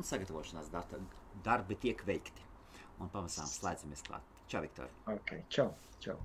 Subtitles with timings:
[0.00, 0.98] un sagatavošanās data,
[1.44, 2.46] darbi tiek veikti.
[3.00, 4.24] Un pamazām slēdzamies klāt.
[4.50, 4.88] Čau, Viktor!
[5.12, 5.70] Ok, čau,
[6.02, 6.16] čau.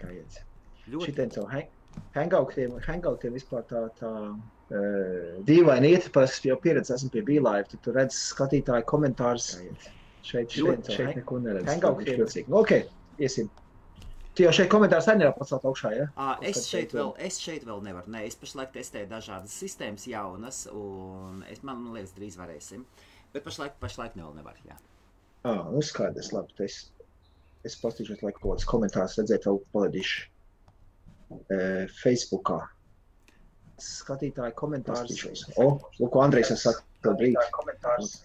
[0.00, 0.40] Kā iet?
[0.90, 6.96] Ļoti Šitiem caur hang- hangoutiem, hangoutiem vispār tā, tā uh, dīvaini iet, parasti jau pieredze
[6.96, 9.52] esmu pie bīlāja, tad tu redz skatītāju komentārus.
[9.54, 9.88] Šeit,
[10.24, 11.68] šeit, šeit šeit neko neredz.
[11.70, 12.24] hangoutiem.
[12.48, 12.74] Nu, ok,
[13.22, 13.48] iesim.
[14.34, 16.06] Tu jau šeit komentārus arī nevar pacelt augšā, ja?
[16.18, 18.10] À, es, šeit vēl, es šeit vēl nevaru.
[18.10, 22.82] Nē, es pašlaik testēju dažādas sistēmas, jaunas, un es, man liekas, drīz varēsim.
[23.34, 24.58] Bet pašlaik, pašlaik vēl nevar.
[24.66, 24.74] Jā.
[25.46, 26.56] Ah, nu skaidrs, labi.
[26.66, 26.80] Es,
[27.62, 30.26] es paskatīšos, lai kaut kāds komentārs redzētu, vēl paladīšu.
[31.34, 31.60] E,
[32.00, 32.58] Facebookā.
[33.84, 35.46] Skatītāji komentārus.
[35.62, 35.68] O,
[36.00, 37.46] lūk, Andrejs jau saka, ka brīdī.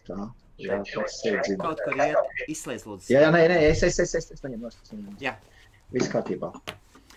[0.10, 0.20] Tā,
[0.58, 1.64] jā, tas ir dzirdams.
[1.68, 3.14] Kaut kur iet, izslēdz lūdzu.
[3.14, 4.94] Jā, jā, nē, nē, es, es, es, es, es es neņemu nost.
[5.22, 5.38] Jā.
[5.94, 6.52] Viss kārtībā.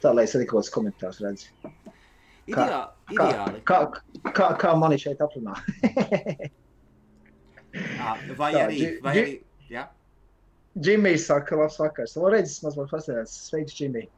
[0.03, 1.51] Tā, lai es arī kaut kāds komentārs redzu.
[2.51, 2.79] Ideā,
[3.13, 3.61] ideāli.
[3.69, 3.83] Kā,
[4.35, 5.55] kā, kā mani šeit aprunā?
[8.01, 9.37] À, vai arī, vai arī,
[9.71, 9.85] jā.
[10.79, 12.17] Džimijs saka, labs vakars.
[12.17, 13.37] Loredzis mazliet pastāstījās.
[13.51, 14.09] Sveiks, Džimij.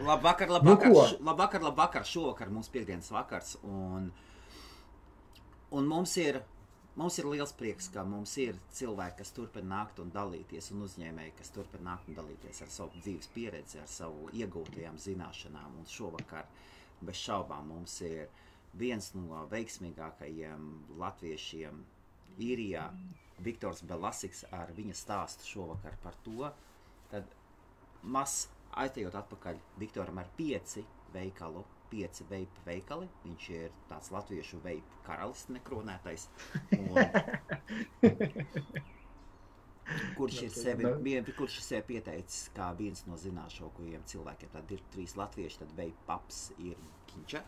[0.00, 2.04] Labvakar, Nu, labvakar, š- labvakar, labvakar.
[2.08, 3.54] Šovakar mums piekdienas vakars.
[3.62, 4.08] Un,
[5.70, 6.40] un mums, ir,
[6.98, 11.36] mums ir liels prieks, ka mums ir cilvēki, kas turpina nākt un dalīties, un uzņēmēji,
[11.38, 15.80] kas turpina nākt un dalīties ar savu dzīves pieredzi, ar savu iegūtajām zināšanām.
[15.80, 16.48] Un šovakar
[17.00, 18.28] bez šaubām mums ir
[18.80, 21.82] viens no veiksmīgākajiem latviešiem
[22.50, 22.86] īrijā.
[23.40, 26.50] Viktors Belasiks ar viņa stāstu šovakar par to,
[27.10, 27.36] kad
[28.02, 28.48] Mas
[28.80, 33.08] aizejot atpakaļ Viktoram ar pieci veikalu, pieci veipu veikali.
[33.24, 36.22] Viņš ir tāds latviešu veipu karalis nekronētais.
[36.78, 36.94] Un,
[40.18, 40.84] kurš ir sevi,
[41.38, 44.52] kurš ir sevi pieteicis kā viens no zināšākajiem cilvēkiem.
[44.54, 46.76] Tad ir trīs latvieši, tad veipu paps ir
[47.10, 47.42] Ginča.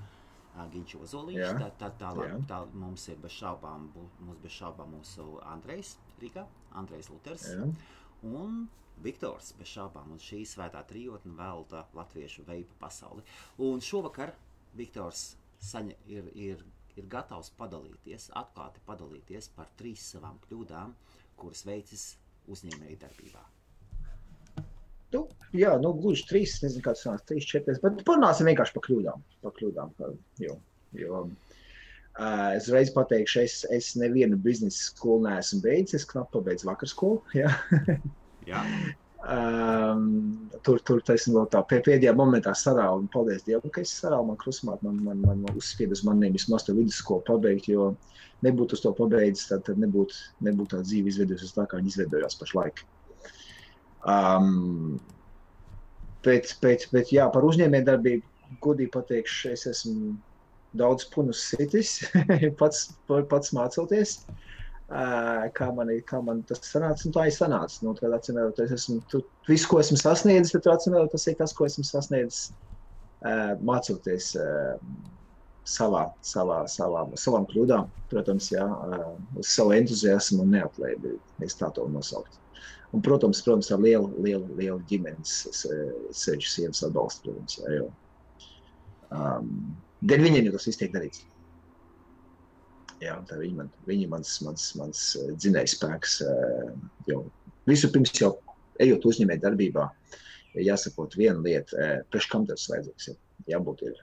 [0.52, 3.80] ā, Ginča Ozoliņš, tad tā, tālāk, tā mums ir bez šaubām,
[4.20, 6.44] mums bez šaubām mūsu Andrejs Rīgā,
[6.78, 7.46] Andrejs Luters.
[7.54, 7.70] Jā.
[8.28, 8.66] Un
[9.04, 13.24] Viktors, bez šaubām, un šī svētā trijotne velta latviešu veipu pasauli.
[13.66, 14.34] Un šovakar
[14.78, 15.32] Viktors
[15.62, 16.62] saņa, ir, ir,
[16.96, 20.94] ir gatavs padalīties, atklāti padalīties par trīs savām kļūdām,
[21.40, 22.12] kuras veicis
[22.52, 23.42] uzņēmēju darbībā.
[25.12, 29.24] Nu, jā, nu, gluži trīs, nezinu, kāds sanāks, trīs, četras, bet parunāsim vienkārši par kļūdām.
[29.44, 30.56] Par kļūdām par, jo,
[30.96, 36.70] jo, uh, es reiz pateikšu, es, es nevienu biznesa skolu neesmu beidzis, es knapi pabeidzu
[36.70, 37.20] vakar skolu,
[38.48, 38.62] jā.
[39.22, 43.92] Um, tur tur tas vēl tā pē- pēdējā momentā sarāva, un paldies Dievam, ka es
[44.00, 47.92] sarāvu, man krusmāt, man, man, man, man uzspied uz maniem vismaz to vidusskolu pabeigt, jo
[48.42, 52.82] nebūtu to pabeidzis, tad, tad nebūtu, nebūtu tā dzīve izveidojusies tā, kā viņa izveidojās pašlaik.
[54.10, 54.98] Um,
[56.26, 58.26] bet, bet, bet, jā, par uzņēmējdarbību,
[58.66, 60.16] godīgi pateikšu, es esmu
[60.82, 62.00] daudz punus sitis,
[62.60, 64.18] pats, pats mācoties.
[64.26, 64.42] Uh,
[65.56, 67.78] kā, man, kā man tas sanāca, un tā ir sanāca.
[67.84, 71.26] Nu, tad, acīm redzot, es esmu, tu, visu, ko esmu sasniedzis, tad, acīm redzot, tas
[71.30, 74.76] ir tas, ko esmu sasniedzis uh, mācoties uh,
[75.68, 77.88] savā, savā, savā, savām kļūdām.
[78.12, 79.08] Protams, jā, uh,
[79.40, 81.16] uz savu entuziasmu un neatlēbi,
[81.46, 82.38] es tā to nosaukt.
[82.92, 87.88] Un, protams, protams, ar lielu, lielu, lielu ģimenes sevišķu sievas atbalstu, protams, jā, jo.
[89.12, 89.54] Um,
[90.08, 91.24] dēļ viņiem jau tas viss tiek darīts.
[93.02, 96.68] Jā, viņi man, viņi mans, mans, mans eh, dzinējs spēks, eh,
[97.10, 97.24] jo
[97.66, 98.36] visu pirms jau
[98.82, 99.88] ejot uzņēmē darbībā,
[100.62, 103.14] jāsaprot viena lieta, eh, priekš kam tas vajadzīgs,
[103.50, 104.02] jābūt ir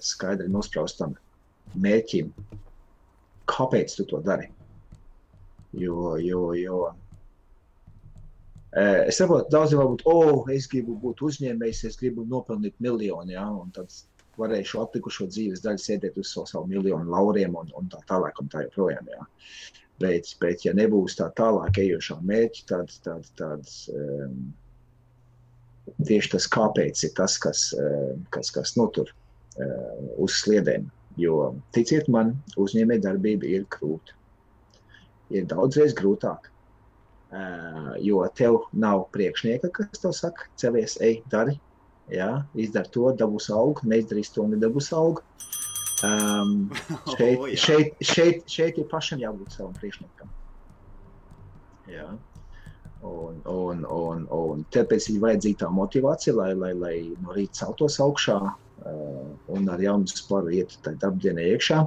[0.00, 1.12] skaidri nospraustam
[1.84, 2.30] mērķim,
[3.50, 4.46] kāpēc tu to dari.
[5.76, 6.78] Jo, jo, jo
[8.72, 13.74] es saprotu, daudzi varbūt, oh, es gribu būt uzņēmējs, es gribu nopelnīt miljonu, jā, un
[13.76, 13.92] tad
[14.38, 18.50] varēšu atlikušo dzīves daļu sēdēt uz savu, savu miljonu lauriem un, un tā tālāk un
[18.52, 19.10] tā joprojām.
[19.12, 19.26] Jā.
[19.98, 24.36] Bet, bet, ja nebūs tā tālāk ejošā mērķa, tad, tad, tad um,
[26.06, 30.86] tieši tas kāpēc ir tas, kas, um, kas, kas notur uh, uz sliedēm.
[31.18, 34.14] Jo, ticiet man, uzņēmē darbība ir grūta.
[35.34, 36.46] Ir daudzreiz grūtāk.
[37.28, 41.58] Uh, jo tev nav priekšnieka, kas tev saka, celies, ej, dari,
[42.12, 45.24] Jā, izdara to, dabūs augu, neizdarīs to, nedabūs augu.
[46.06, 46.70] Um,
[47.16, 47.58] šeit, O, jā.
[47.60, 50.30] šeit, šeit, šeit ir pašam jābūt savam priekšniekam.
[51.90, 52.08] Jā.
[53.08, 57.98] Un, un, un, un tāpēc ir vajadzīga tā motivācija, lai, lai, lai no rīta celtos
[58.02, 61.82] augšā uh, un ar jaunu spāru iet tajā darbdienā iekšā.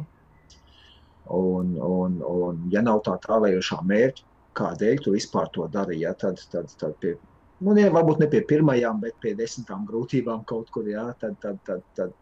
[1.32, 4.28] Un, un, un, ja nav tā tālējošā mērķa,
[4.60, 7.16] kādēļ tu vispār to dari, ja, tad, tad, tad pie
[7.62, 11.60] nu, ne, varbūt ne pie pirmajām, bet pie desmitām grūtībām kaut kur, jā, tad, tad,
[11.68, 12.14] tad, tad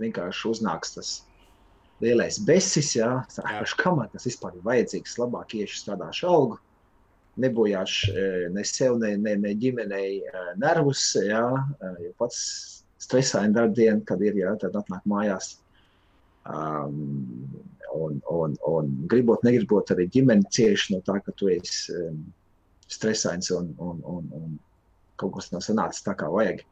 [0.00, 1.10] vienkārši uznāks tas
[2.04, 6.58] lielais besis, jā, sākuši, kam man tas vispār ir vajadzīgs, labāk iešu strādāšu algu,
[7.40, 10.22] nebojāšu ne sev, ne, ne, ne ģimenei
[10.60, 11.44] nervus, jā,
[12.02, 12.40] jo pats
[13.06, 15.56] stresaini darbdiena, kad ir, jā, tad atnāk mājās.
[16.46, 17.00] Um,
[17.96, 22.20] un, un, un gribot, negribot, arī ģimene cieši no tā, ka tu esi um,
[22.92, 24.54] stresains un, un, un, un
[25.20, 26.62] kaut kas nav sanācis tā, kā vajag.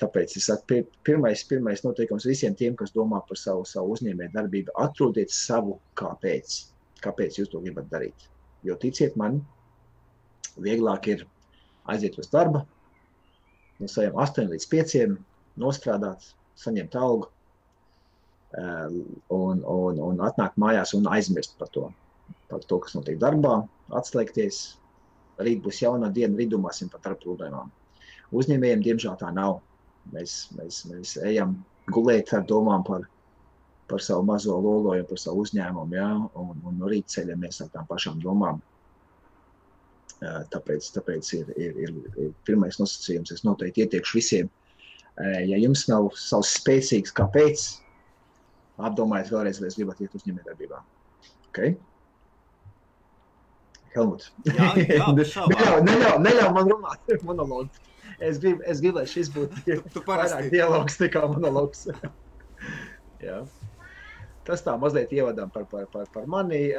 [0.00, 4.76] Tāpēc es saku, pirmais, pirmais noteikums visiem tiem, kas domā par savu, savu uzņēmēju darbību,
[4.80, 6.54] atrodiet savu kāpēc.
[7.04, 8.28] Kāpēc jūs to gribat darīt?
[8.64, 9.42] Jo ticiet man,
[10.56, 11.26] vieglāk ir
[11.92, 12.62] aiziet uz darbu,
[13.82, 15.14] no saviem 8 līdz 5,
[15.60, 17.28] nostrādāt, saņemt algu
[18.52, 21.88] un, un, un atnākt mājās un aizmirst par to,
[22.52, 23.62] par to, kas notiek darbā,
[23.96, 24.62] atslēgties.
[25.46, 27.70] Rīt būs jauna diena, rīt domāsim par darba problēmām.
[28.32, 29.60] Uzņēmējiem, diemžēl, tā nav.
[30.12, 31.56] Mēs, mēs, mēs ejam
[31.94, 33.04] gulēt ar domām par,
[33.90, 36.08] par savu mazo lolojumu, par savu uzņēmumu, ja?
[36.40, 38.62] un, un no rīta ceļamies ar tām pašām domām.
[40.22, 41.94] Tāpēc, tāpēc ir, ir, ir,
[42.24, 43.34] ir pirmais nosacījums.
[43.34, 44.50] Es noteikti ieteikšu visiem,
[45.18, 47.64] ja jums nav savs spēcīgs kāpēc,
[48.82, 50.78] apdomājiet vēlreiz, vai es gribētu iet uzņēmējdarbībā.
[51.50, 51.74] Okay?
[53.94, 54.28] Helmut.
[54.48, 57.88] Jā, jā, neļauj, neļauj, neļauj man runāt monologu.
[58.22, 61.88] Es gribu, es gribu lai šis būtu tu, tu vairāk dialogs nekā monologs.
[63.26, 63.42] jā.
[64.42, 66.72] Tas tā mazliet ievadām par, par, par, par mani.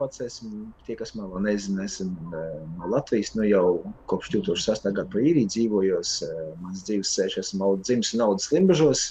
[0.00, 3.66] Pats esmu, tie, kas man vēl nezina, esmu no Latvijas, nu jau
[4.10, 4.88] kopš 2006.
[4.88, 6.16] gada pa īriju dzīvojos.
[6.62, 9.04] Mans dzīves ceļš esmu dzimis un audzis Limbažos.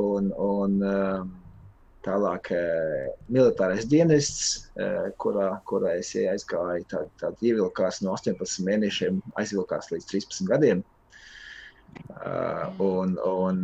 [0.00, 0.80] Un, un
[2.06, 2.48] tālāk
[3.28, 4.70] militārais dienests,
[5.20, 10.84] kurā, kurā es aizgāju, tā, tā ievilkās no 18 mēnešiem, aizvilkās līdz 13 gadiem.
[12.80, 13.60] Un, un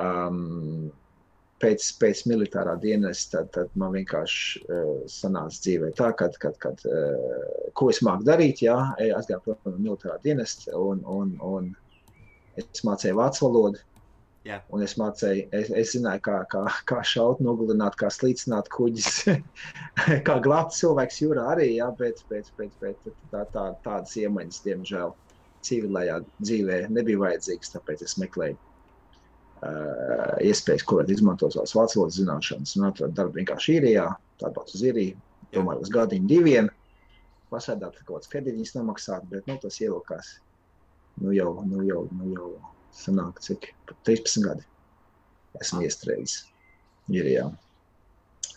[0.00, 0.92] um,
[1.62, 6.82] pēc, pēc militārā dienesta, tad, tad man vienkārši uh, sanāca dzīvē tā, ka, kad, kad,
[6.88, 11.72] uh, ko es māku darīt, jā, aizgāju prom no militārā dienesta un, un, un
[12.60, 13.82] es mācīju vācu valodu.
[14.42, 14.62] Yeah.
[14.74, 19.20] Un es mācīju, es, es zināju, kā, kā, kā šaut, nogalināt, kā slīcināt kuģis,
[20.26, 25.14] kā glābt cilvēks jūrā arī, jā, bet, bet, bet, bet tā, tā, tādas iemaņas, diemžēl,
[25.62, 32.18] civilējā dzīvē nebija vajadzīgas, tāpēc es meklēju uh, iespējas, ko varētu izmantot savas vācu valodas
[32.18, 32.74] zināšanas.
[32.80, 34.08] Un atradu darbu vienkārši īrijā,
[34.42, 35.22] tāpat uz īriju,
[35.54, 36.74] domāju, uz gadiņu diviem.
[37.52, 40.36] Pasēdāt kaut kāds kredītiņas nemaksāt, bet nu, tas ievilkās.
[41.22, 42.50] Nu jau, nu jau, nu jau
[42.96, 43.72] sanāk, cik
[44.08, 44.66] 13 gadi
[45.60, 46.38] esmu iestrēdzis
[47.12, 47.48] īrijā.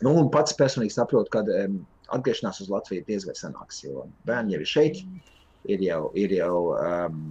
[0.04, 1.82] Nu, un pats personīgi saprotu, ka um,
[2.16, 5.02] atgriešanās uz Latviju diezgan sanāks, jo bērni jau ir šeit,
[5.72, 7.22] ir jau, ir jau um,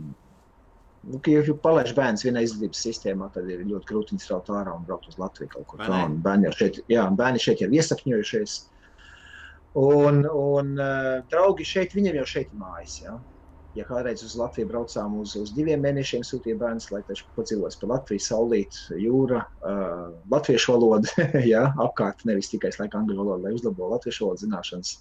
[1.05, 4.73] Nu, ja jūs palaidat bērnu vienā izglītības sistēmā, tad ir ļoti grūti viņus raut ārā
[4.73, 6.17] un braukt uz Latviju kaut kur tādu.
[6.25, 8.55] Bērni jau šeit, jā, bērni šeit ir iesakņojušies.
[9.81, 12.95] Un, un uh, draugi šeit, viņiem jau šeit ir mājas.
[13.03, 13.19] Ja,
[13.75, 17.91] ja kādreiz uz Latviju braucām uz, uz diviem mēnešiem, sūtīja bērns, lai taču padzīvots pa
[17.91, 23.91] Latviju, saulīt, jūra, uh, latviešu valoda, ja, apkārt, nevis tikai slēgt angļu valodu, lai uzlabo
[23.97, 24.95] latviešu valodas zināšanas.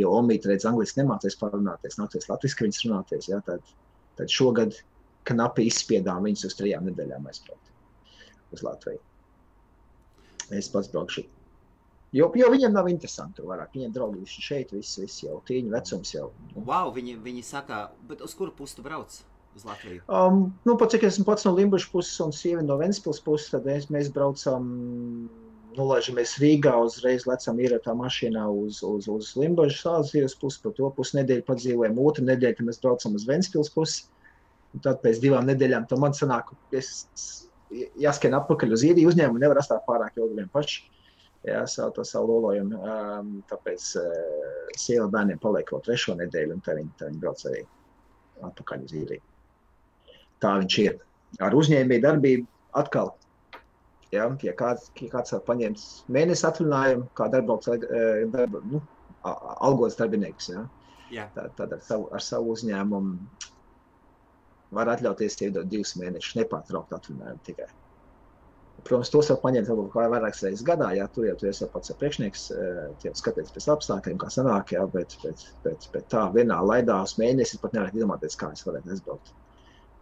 [0.00, 3.28] Jo Omīte redz, angliski nemācīs parunāties, nāksies latviski viņas runāties.
[3.28, 3.74] Ja, tad,
[4.16, 4.78] tad šogad
[5.28, 9.02] knapi izspiedām viņus uz trijām nedēļām aizbraukt uz Latviju.
[10.52, 11.26] Es pats braukšu.
[12.12, 13.44] Jo, jo viņiem nav interesanti.
[13.46, 13.72] Vairāk.
[13.76, 16.30] Viņiem draugi visi šeit, visi, visi jau tīņi vecums jau.
[16.52, 16.64] Nu.
[16.68, 19.22] Wow, viņi, viņi saka, bet uz kuru pusi tu brauc?
[20.08, 23.66] Um, nu, pat cik esmu pats no Limbuša puses un sievi no Ventspils puses, tad
[23.68, 24.70] mēs, mēs braucam,
[25.76, 30.88] nolaižamies Rīgā, uzreiz lecam ieratā mašīnā uz, uz, uz Limbuša sāles ieras pusi, pa to
[30.96, 32.00] pusnedēļu padzīvojam.
[32.00, 34.08] Otru nedēļu, tad mēs braucam uz Ventspils pusi.
[34.72, 37.04] Un tad pēc divām nedēļām tam man sanāk, es
[38.00, 40.86] jāskan atpakaļ uz īriju uzņēmumu, nevar atstāt pārāk ilgi vien paši.
[41.42, 42.78] Jā, savu to savu lolojumu.
[42.78, 47.42] Um, tāpēc uh, sieva bērniem paliek vēl trešo nedēļu, un tā viņi, tā viņi brauc
[47.50, 47.64] arī
[48.46, 49.24] atpakaļ uz īriju.
[50.42, 51.00] Tā viņš ir.
[51.42, 52.46] Ar uzņēmēju darbību
[52.78, 53.12] atkal.
[54.12, 55.82] Ja, ja kāds, ja kāds var paņemt
[56.12, 57.70] mēnesi atvaļinājumu, kā darbs,
[58.34, 58.82] darba, nu,
[59.24, 60.66] algots darbinieks, ja,
[61.14, 61.28] Jā.
[61.34, 63.16] tad, tad ar, savu, ar savu uzņēmumu
[64.76, 67.70] var atļauties iedot divus mēnešus nepārtraukt atvaļinājumu tikai.
[68.82, 72.48] Protams, tos var paņemt varbūt vairākas reizes gadā, ja tur jau tu esi pats priekšnieks,
[73.04, 77.14] jau skaties pēc apstākļiem, kā sanāk, jā, bet, bet, bet, bet tā vienā laidā uz
[77.20, 79.30] mēnesi pat nevar iedomāties, kā es varētu aizbraukt.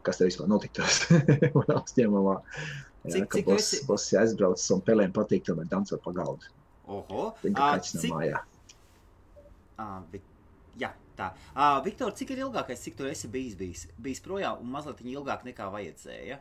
[0.02, 1.02] Kas te vispār notiktos
[1.58, 2.38] manā uzņēmumā.
[3.04, 6.48] Jā, Cik- cik boss, esi- boss ir aizbraucis un pelēm patīk, tomēr dancot pa galdu.
[6.88, 8.40] Oho, Viņa Ā, kaķis no cik- mājā.
[9.76, 10.24] Ā, vi-
[10.80, 11.34] Jā, tā.
[11.52, 15.44] Uh, Viktor, cik ir ilgākais, cik tu esi bijis, bijis, bijis projām un mazliet ilgāk
[15.44, 16.38] nekā vajadzēja?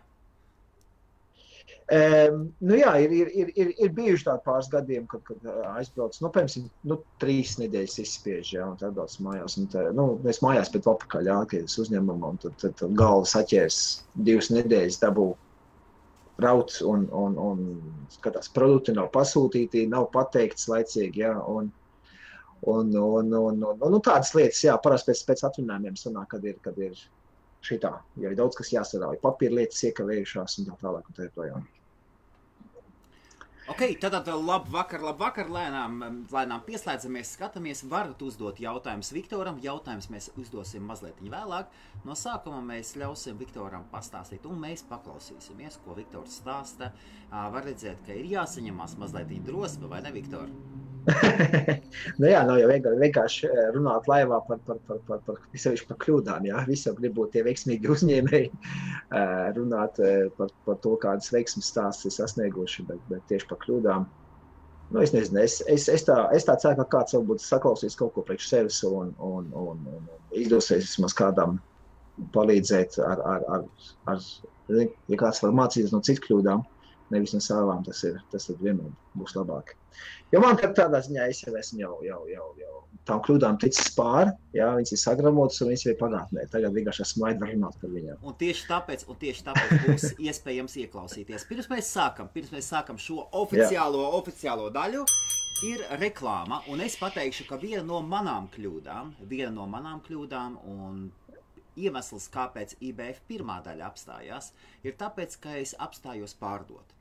[1.90, 6.22] Um, nu jā, ir, ir, ir, ir, ir bijuši tādi pāris gadiem, kad, kad aizbraucu,
[6.22, 9.56] nu, piemēram, nu, trīs nedēļas izspiež, jā, un tad atbrauc mājās.
[9.58, 13.80] Un tā, nu, es mājās pēc apakaļ ākies uzņemam, un tad, tad, tad galva saķērs
[14.30, 15.32] divas nedēļas dabū
[16.46, 17.66] rauts, un, un, un
[18.14, 21.72] skatās, produkti nav pasūtīti, nav pateikts laicīgi, jā, un,
[22.70, 26.46] un, un, un, un, un, un tādas lietas, jā, parasti pēc, pēc atvinājumiem sanāk, kad
[26.46, 27.02] ir, kad ir
[27.66, 31.68] šitā, ja ir daudz kas jāsarauj, papīra lietas iekavējušās un tā tālāk un tā joprojām.
[33.70, 36.00] Ok, tad labi vakar, labi vakar, lēnām,
[36.34, 39.60] lēnām pieslēdzamies, skatāmies, varat uzdot jautājumus Viktoram.
[39.62, 41.70] Jautājumus mēs uzdosim mazliet vēlāk.
[42.02, 46.90] No sākuma mēs ļausim Viktoram pastāstīt, un mēs paklausīsimies, ko Viktors stāsta.
[47.30, 50.50] Var redzēt, ka ir jāsaņemās mazliet drosme, vai ne, Viktor?
[52.20, 56.00] nu jā, nav jau vienkārši, vienkārši runāt laivā par, par, par, par, par, par, par
[56.04, 56.48] kļūdām.
[56.50, 56.64] Jā.
[56.70, 58.50] Visi jau grib būt tie veiksmīgi uzņēmēji,
[59.58, 60.02] runāt
[60.38, 64.08] par, par to, kādas veiksmes stāstus ir sasnieguši, bet, bet tieši par kļūdām.
[64.90, 68.16] Nu, es nezinu, es, es, es, tā, es tā ceru, ka kāds varbūt saklausīs kaut
[68.16, 71.60] ko priekš sevis un, un, un, un izdosies vismaz kādam
[72.34, 73.68] palīdzēt ar, ar, ar,
[74.10, 74.24] ar,
[74.74, 76.66] ja kāds var mācīties no citu kļūdām,
[77.14, 78.90] nevis no savām, tas ir, tas vienmēr
[79.20, 79.76] būs labāk.
[80.34, 82.76] Jo man tādā ziņā es jau esmu jau, jau, jau, jau
[83.10, 86.46] tām kļūdām ticis pāri, jā, viņas ir sagramotas un viņas ir pagātnē.
[86.54, 88.20] Tagad vienkārši esmu var runāt par viņām.
[88.22, 91.48] Un tieši tāpēc, un tieši tāpēc būs iespējams ieklausīties.
[91.50, 94.12] Pirms mēs sākam, pirms mēs sākam šo oficiālo, jā.
[94.20, 95.06] oficiālo daļu,
[95.70, 101.10] ir reklāma, un es pateikšu, ka viena no manām kļūdām, viena no manām kļūdām, un
[101.80, 104.54] iemesls, kāpēc IBF pirmā daļa apstājās,
[104.86, 106.99] ir tāpēc, ka es apstājos pārdot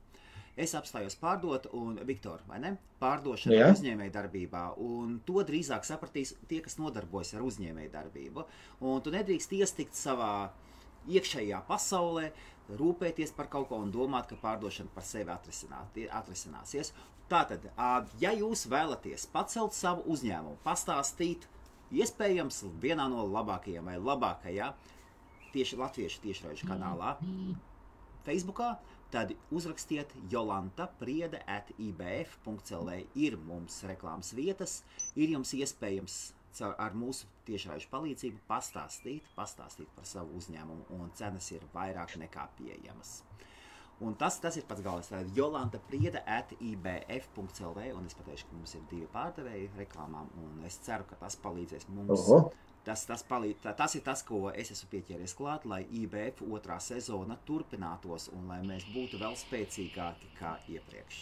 [0.57, 2.73] es apstājos pārdot, un Viktor, vai ne?
[2.99, 3.73] Pārdošana yeah.
[3.73, 8.45] uzņēmēja darbībā, un to drīzāk sapratīs tie, kas nodarbojas ar uzņēmēju darbību.
[8.85, 10.31] Un tu nedrīkst iestikt savā
[11.09, 12.31] iekšējā pasaulē,
[12.79, 16.93] rūpēties par kaut ko un domāt, ka pārdošana par sevi atrisināsies.
[17.29, 17.65] Tātad,
[18.21, 21.45] ja jūs vēlaties pacelt savu uzņēmumu, pastāstīt,
[21.93, 24.71] iespējams, vienā no labākajiem vai labākajā
[25.53, 27.15] tieši latviešu tiešraidžu kanālā,
[28.25, 28.75] Facebookā,
[29.11, 32.97] tad uzrakstiet Jolanta Priede at IBF.CLV.
[33.15, 34.83] Ir mums reklāmas vietas,
[35.15, 36.19] ir jums iespējams
[36.65, 43.19] ar mūsu tiešraižu palīdzību pastāstīt, pastāstīt par savu uzņēmumu, un cenas ir vairāk nekā pieejamas.
[43.99, 45.09] Un tas, tas ir pats galvenais.
[45.11, 50.31] Tā ir Jolanta Priede at IBF.CLV, un es pateikšu, ka mums ir divi pārdevēji reklāmām,
[50.39, 52.15] un es ceru, ka tas palīdzēs mums.
[52.15, 52.45] Oho
[52.87, 57.35] Tas, tas, palīd, tas ir tas, ko es esmu pieķēries klāt, lai IBF otrā sezona
[57.45, 61.19] turpinātos un lai mēs būtu vēl spēcīgāki kā iepriekš.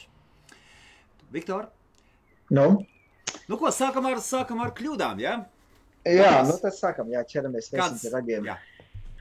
[1.33, 1.67] Viktor?
[2.53, 2.67] Nu?
[3.49, 5.39] Nu, ko sākam ar, sākam ar kļūdām, ja?
[6.07, 6.53] Jā, Kādas?
[6.53, 8.47] nu tad sākam, jā, ķeramies pie ragiem.
[8.47, 8.55] Jā.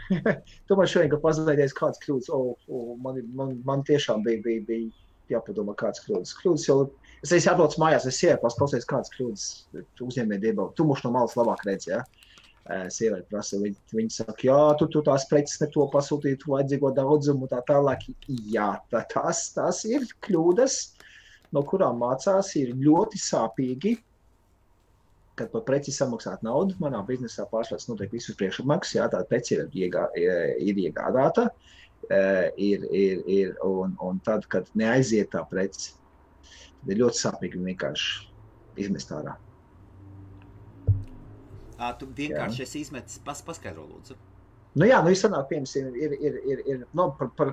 [0.68, 4.62] tu man šodien, ka pazudējies kāds kļūdas, o, o, man, man, man tiešām bija, bija,
[4.68, 6.34] bija jāpadomā kāds kļūdas.
[6.42, 6.78] Kļūdas jau,
[7.24, 9.48] es atbraucis mājās, es paskausies kāds kļūdas
[10.06, 10.68] uzņēmē diebā.
[10.78, 11.90] Tu muš no malas labāk redzi.
[11.96, 12.04] Ja?
[12.66, 16.90] Sieviete prasa, viņa, viņa saka, jā, tu, tu tās preces ne to pasūtīji, tu vajadzīgo
[16.96, 18.08] daudzumu, tā tālāk.
[18.26, 20.78] Jā, tā, tās, tās ir kļūdas,
[21.54, 23.94] no kurām mācās, ir ļoti sāpīgi.
[25.37, 29.66] Kad par preci samaksāt naudu, manā biznesā pārsvarā notiek visus priekšmaksas, jā, tā preci ir,
[29.85, 31.50] iegā, ir iegādāta,
[32.11, 35.92] ir, ir, ir, un, un tad, kad neaiziet tā preci,
[36.80, 38.30] tad ir ļoti sāpīgi vienkārši
[38.87, 39.37] izmest ārā.
[41.76, 44.16] À, tu vienkārši esi izmetis, pas, paskaidro, lūdzu.
[44.76, 47.52] Nu, jā, nu, ir sanāk, piemēram, ir, ir, ir, ir nu, par, par,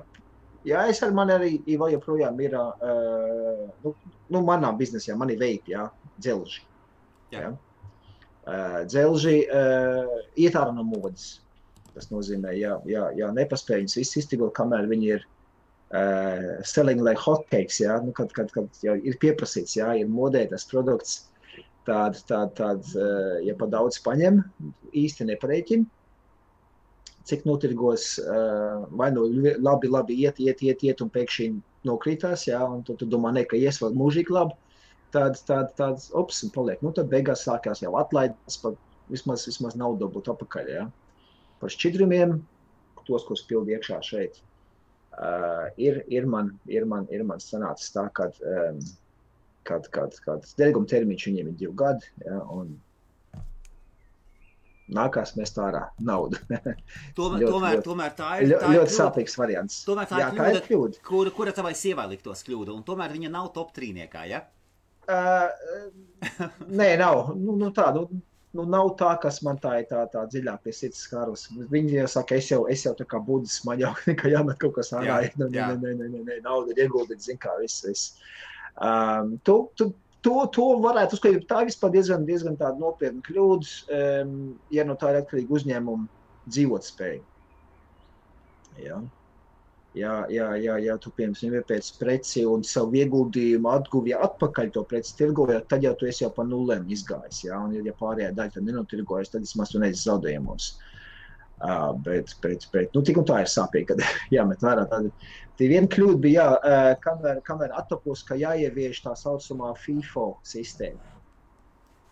[0.68, 3.94] jā, es ar mani arī vēl joprojām ir, uh, nu,
[4.32, 5.86] nu, manā biznesā, man ir veipi, jā,
[6.18, 6.64] dzelži.
[7.34, 7.46] Jā.
[7.46, 7.52] Jā.
[8.44, 11.38] Uh, dzelži uh, iet ārā no modas.
[11.94, 17.22] Tas nozīmē, ja, ja, ja nepaspēj viņus visus iztigot, kamēr viņi ir uh, selling like
[17.22, 21.22] hotcakes, jā, nu, kad, kad, kad jau ir pieprasīts, jā, ir modē tas produkts,
[21.86, 24.40] tāda, tāda, tāda eh, ja pa daudz paņem,
[24.96, 25.86] īsti neparēķina.
[27.24, 29.26] Cik notirgos, eh, vai nu
[29.64, 31.48] labi, labi iet, iet, iet, iet un pēkšņi
[31.88, 34.56] nokrītās, jā, un tu, tu domā, ne, ka ies vēl mūžīgi labi,
[35.14, 36.82] tāds, tāds, tāds, ops, un paliek.
[36.84, 38.74] Nu, tad beigās sākās jau atlaides, pa,
[39.12, 40.88] vismaz, vismaz nav dabūt apakaļ, jā.
[41.60, 42.38] Par šķidrumiem,
[43.04, 44.40] tos, ko spildi iekšā šeit,
[45.16, 48.80] uh, ir, ir man, ir man, ir man sanācis tā, ka um,
[49.68, 52.10] kad, kad, kad derīguma termiņš viņiem ir divi gadi.
[52.24, 52.40] Ja,
[54.94, 56.36] Nākās mest ārā naudu.
[57.16, 58.50] tomēr, ļoti, tomēr, ļoti, tomēr tā ir.
[58.60, 59.78] Tā ļoti ir sāpīgs variants.
[59.86, 61.00] Tomēr tā, Jā, ir, kļūda, tā ir kļūda.
[61.08, 64.42] Kura, kura tavai sievai liktos kļūda, un tomēr viņa nav top trīniekā, ja?
[65.08, 65.48] Uh,
[66.68, 67.32] nē, nav.
[67.40, 68.04] Nu, nu tā, nu,
[68.56, 71.46] nu, nav tā, kas man tā ir tā, tā dziļāk pie sirds skārus.
[71.72, 74.76] Viņi jau saka, es jau, es jau tā kā budis, man jau nekā jāmet kaut
[74.78, 75.22] kas ārā.
[75.40, 77.84] Nē, nē, nē, nē, nē, nē, nauda ir ieguldīta, zin kā viss.
[77.88, 78.12] viss.
[78.74, 79.92] Um, tu, tu,
[80.24, 84.38] to, to varētu uzskatīt, tā vispār diezgan, diezgan tāda nopietna kļūda, um,
[84.74, 86.08] ja no tā ir atkarīga uzņēmuma
[86.48, 87.20] dzīvotspēja.
[88.82, 89.02] Ja.
[89.94, 95.14] Ja, ja, ja, ja tu, piemēram, iepērci preci un savu ieguldījumu atguvi atpakaļ to preci
[95.20, 97.44] tirgoja, tad jau tu esi jau pa nulēm izgājis.
[97.46, 100.72] Ja, un, ja pārējā daļa tad nenotirgojas, tad vismaz tu neesi zaudējumos.
[100.72, 100.93] Uh,
[102.04, 104.02] bet, bet, bet nu, tik un tā ir sāpīgi, kad
[104.34, 104.84] jāmet vērā.
[104.90, 105.10] Tad,
[105.58, 111.14] tā viena kļūda bija, jā, uh, kamēr, kamēr attapos, ka jāievieš tā saucamā FIFO sistēma.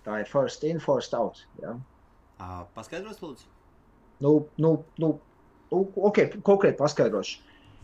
[0.06, 1.44] Tā ir first in, first out.
[1.62, 1.76] Ja?
[2.40, 3.47] Uh, paskaidros, lūdzu.
[4.23, 5.12] Nu, nu, nu,
[5.71, 7.42] nu, ok, konkrēti paskaidrošu.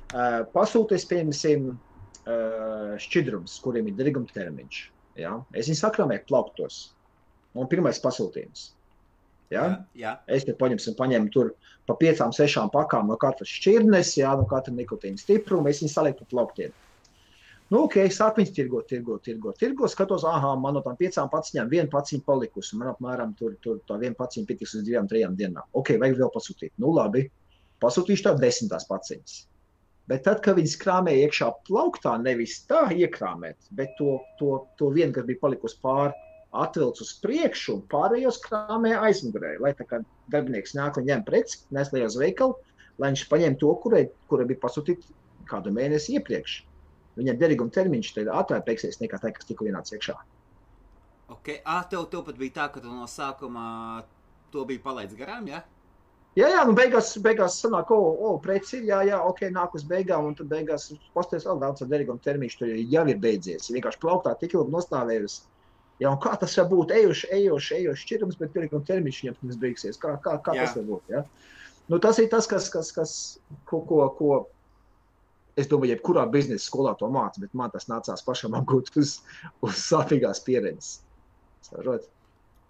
[0.09, 1.75] Uh, pasūties, piemēram,
[2.25, 4.81] uh, šķidrums, kuriem ir derīguma termiņš.
[5.21, 5.37] Ja?
[5.53, 6.81] Es viņu sakrāmēju plauktos.
[7.59, 8.71] Un pirmais pasūtījums.
[9.49, 9.63] Ja?
[9.63, 10.13] Jā, jā.
[10.29, 11.55] Es te paņemsim, paņemu tur
[11.89, 15.73] pa piecām, sešām pakām no katras šķirnes, jā, no katra nikotīna stipruma.
[15.73, 16.75] Es viņu salieku pa plauktiem.
[17.69, 19.59] Nu, ok, sāk viņus tirgot, tirgot, tirgot.
[19.61, 22.79] tirgot skatos, ah, man no tām piecām paciņām viena paciņa palikusi.
[22.81, 25.69] Man apmēram tur, tur tā viena paciņa pietiks uz divām, trijām dienām.
[25.77, 26.73] Ok, vajag vēl pasūtīt.
[26.81, 27.27] Nu, labi,
[27.85, 29.37] pasūtīšu tā desmitās paciņas.
[30.09, 35.13] Bet tad, kad viņas krāmēja iekšā plauktā, nevis tā iekrāmēt, bet to, to, to vienu,
[35.13, 36.17] kas bija palikusi pāri,
[36.57, 39.57] atvilcis uz priekšu un pārējos krāmēja aizmugurē.
[39.63, 40.01] Lai tā kā
[40.33, 42.57] darbinieks nāk un ņem preci, nes lai uz veikalu,
[42.99, 45.15] lai viņš paņem to, kurai, kurai bija pasūtīta
[45.51, 46.59] kādu mēnesi iepriekš.
[47.19, 50.15] Viņam derīguma termiņš ir ātrāk beigsies nekā tā, kas tikko ienāca iekšā.
[51.29, 51.59] Okay.
[51.65, 54.05] Ah, tev, tev pat bija tā, ka tu no sākuma
[54.53, 55.65] to bija palaidis garām, ja?
[56.39, 59.73] Jā, jā, nu beigās, beigās sanāk, o, oh, oh, preci ir, jā, jā, ok, nāk
[59.75, 60.87] uz beigām, un tad beigās
[61.17, 63.71] pasties vēl daudz ar derīgumu termiņš, tur jau ir beidzies.
[63.75, 65.41] Vienkārši plauktā tik ilgi nostāvējusi.
[66.07, 69.99] Un kā tas var būt ejuši, ejuši, ejuši šķirums, bet derīguma termiņš viņam pirms beigsies.
[69.99, 70.67] Kā, kā, kā jā.
[70.67, 71.25] tas var būt, jā?
[71.89, 73.15] Nu, tas ir tas, kas, kas, kas
[73.67, 74.31] ko, ko, ko
[75.59, 79.17] es domāju, jebkurā biznesa skolā to māca, bet man tas nācās pašam apgūt uz,
[79.65, 81.01] uz sāpīgās pieredzes.
[81.67, 82.07] Sarot?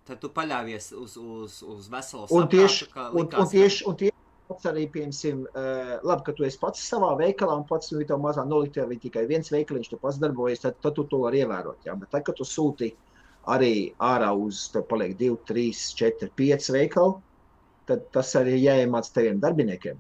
[0.09, 4.17] tad tu paļāvies uz, uz, uz veselu un tieši, saprātu, un, un tieši, un tieši
[4.49, 8.23] pats arī, piemēram, uh, labi, ka tu esi pats savā veikalā un pats nu, tev
[8.23, 11.85] mazā noliktē, vai tikai viens veikaliņš, tu pats darbojies, tad, tad tu to vari ievērot.
[11.85, 11.97] Jā.
[12.01, 12.89] Bet tad, kad tu sūti
[13.55, 13.73] arī
[14.05, 17.17] ārā uz, tev paliek 2, 3, 4, 5 veikali,
[17.89, 19.99] tad tas arī jāiemāc teviem darbiniekiem.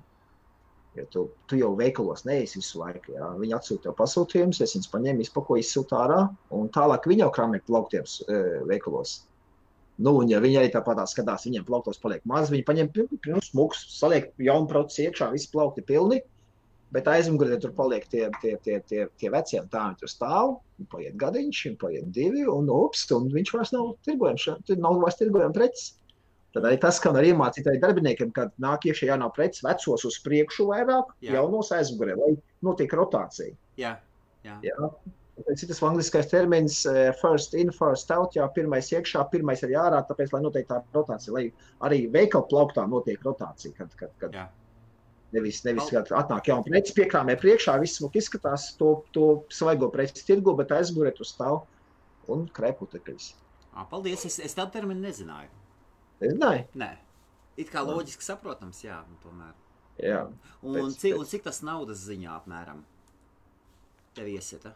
[0.99, 3.15] Ja tu, tu jau veikalos neesi visu laiku.
[3.15, 3.29] Jā.
[3.39, 6.21] Viņi atsūta tev pasūtījumus, es viņus paņēmu, izpakoju, izsūtu ārā,
[6.59, 9.21] un tālāk viņi jau krāmē plauktiem uh, veikalos.
[9.99, 12.91] Nu, un, ja viņi arī tāpat skatās, viņiem plauktos paliek maz, viņi paņem
[13.49, 16.21] smukus, saliek jaunu procesu iekšā, visi plaukti pilni.
[16.95, 20.55] Bet aizmugurē tur paliek tie, tie, tie, tie, tie vecie, tā viņi tur stāv.
[20.93, 24.47] Paiet gadiņš, paiet divi, un ups, un viņš vairs nav tirgojams,
[24.81, 25.89] nav vairs tirgojams preces.
[26.57, 30.17] Tad arī tas, ka var iemācīt arī darbiniekiem, kad nāk iekšā jaunā prece, vecos uz
[30.25, 31.37] priekšu vairāk, Jā.
[31.37, 32.31] jaunos aizmugurē, lai
[32.65, 33.53] notiek rotācija.
[33.81, 33.99] Jā.
[34.47, 34.57] Jā.
[34.65, 34.89] Jā.
[35.61, 40.33] Citas angliskais termins, uh, first in, first out, jā, pirmais iekšā, pirmais arī ārā, tāpēc,
[40.35, 41.45] lai notiek tā rotācija, lai
[41.87, 44.49] arī veikalu plauktā notiek rotācija, kad, kad, kad jā.
[45.35, 50.25] Nevis, nevis kad atnāk jauna preci piekrāmē priekšā, viss smuk izskatās, to, to svaigo preci
[50.27, 51.63] tirgo, bet aizmugurē tu stāv
[52.33, 53.33] un kreputekļus.
[53.91, 55.53] Paldies, es, es tādu terminu nezināju.
[56.23, 56.65] Nezināju?
[56.81, 56.91] Nē.
[57.59, 59.55] It kā loģiski saprotams, jā, nu tomēr.
[60.03, 60.25] Jā.
[60.63, 61.19] Un, pēc, cik, pēc...
[61.19, 62.83] un cik tas naudas ziņā apmēram
[64.19, 64.75] tev iesieta?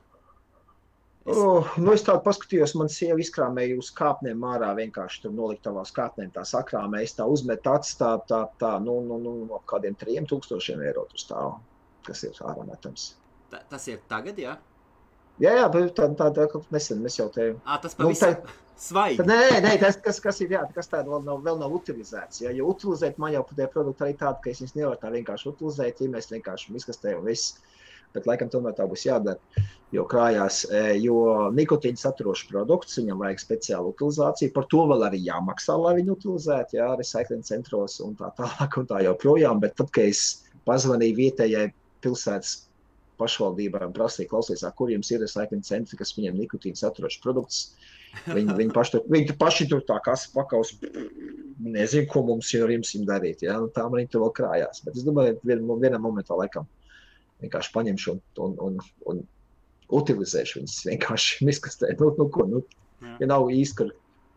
[1.22, 1.38] Es...
[1.38, 6.32] Oh, nu es tādu paskatījos, man sieva izkrāmēja uz kāpnēm ārā, vienkārši tur noliktavās kāpnēm
[6.34, 7.04] tā sakrāmē.
[7.06, 11.06] Es tā uzmetu acis tā, tā, tā, nu, nu, nu, no kādiem trim tūkstošiem eiro
[11.12, 11.52] tur stāv,
[12.08, 13.12] kas ir ārā metams.
[13.52, 14.56] Ta, tas ir tagad, jā?
[15.40, 17.52] Jā, jā, bet tā, tā, tā, tā nesen mēs jau te...
[17.62, 18.56] Ā, tas pavisam nu, tā,
[18.88, 19.26] svaigi.
[19.28, 22.42] Nē, nē, tas, kas, kas ir, jā, kas tāda vēl nav, vēl nav utilizēts.
[22.42, 25.48] Ja, ja utilizēt, man jau tie produkti arī tādi, ka es viņus nevaru tā vienkārši
[25.52, 27.62] utilizēt, ja mēs vienkārši izkastē un viss
[28.14, 29.64] bet laikam tomēr tā būs jādara.
[29.92, 34.54] Jo krājās, e, jo nikotīna saturošs produkts, viņam vajag speciālu utilizāciju.
[34.54, 38.88] Par to vēl arī jāmaksā, lai viņu utilizētu, jā, recycling centros un tā tālāk un
[38.88, 39.60] tā joprojām.
[39.60, 41.66] Bet tad, kad es pazvanīju vietējai
[42.04, 42.56] pilsētas
[43.20, 47.64] pašvaldībai un prasīju, klausies, kur jums ir recycling centri, kas viņiem nikotīna saturošs produkts.
[48.36, 50.74] Viņi, viņi, paši tur, viņi paši tur tā kā pakaus,
[51.64, 53.40] nezinu, ko mums ir jums darīt.
[53.46, 53.54] Ja?
[53.62, 54.82] Nu, tā man viņi tur vēl krājās.
[54.84, 56.66] Bet es domāju, vien, vienā momentā laikam
[57.42, 58.78] vienkārši paņemšu un, un, un,
[59.12, 59.22] un
[60.00, 61.92] utilizēšu viņas vienkārši miskastē.
[62.00, 62.62] Nu, nu, ko, nu,
[63.20, 63.88] ja nav īsti,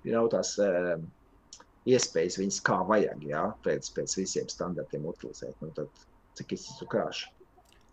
[0.08, 1.08] ja nav tās um,
[1.90, 6.90] iespējas viņas kā vajag, jā, pēc, pēc visiem standartiem utilizēt, nu, tad cik es esmu
[6.92, 7.32] krāšu.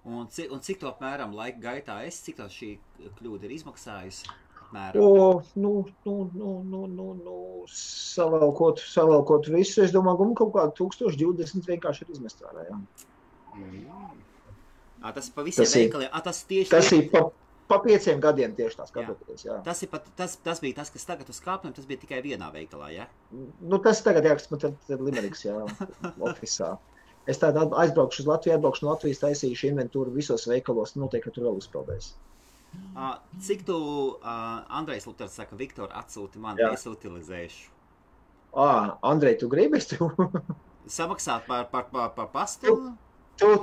[0.03, 2.72] Un cik, un cik to apmēram laika gaitā es, cik tā šī
[3.20, 4.33] kļūda ir izmaksājusi?
[4.72, 5.03] apmēram?
[5.03, 10.88] O, nu, nu, nu, nu, nu, nu, savalkot, savalkot visu, es domāju, ka kaut kādu
[10.88, 12.66] 1020 vienkārši ir izmest ārā.
[12.70, 12.79] Jā.
[13.57, 14.22] Mm.
[15.03, 16.11] À, tas ir pa visiem Tas ir- veikaliem.
[16.12, 17.25] À, tas tieši Tas ir pa,
[17.69, 19.45] pa pieciem gadiem tieši tā skatoties.
[19.49, 19.59] Jā.
[19.67, 22.53] Tas, ir pat, tas, tas bija tas, kas tagad uz kāpnēm, tas bija tikai vienā
[22.55, 22.93] veikalā.
[22.95, 23.07] Ja?
[23.61, 25.59] Nu, tas tagad jāraksta man tad, tad Limeriks, jā,
[26.21, 26.77] ofisā.
[27.27, 31.45] Es tādā aizbraukšu uz Latviju, atbraukšu no Latvijas, taisīšu inventūru visos veikalos, noteikti, ka tur
[31.51, 32.12] vēl uzpeldēs.
[33.43, 33.77] Cik tu,
[34.17, 36.73] uh, Andrejs Luters saka, Viktor, atsūti man, Jā.
[36.73, 37.69] es utilizēšu.
[38.59, 39.79] Ā, Andrej, tu gribi,
[40.99, 42.67] Samaksāt par, par, par, par pastu?
[42.67, 42.93] tu,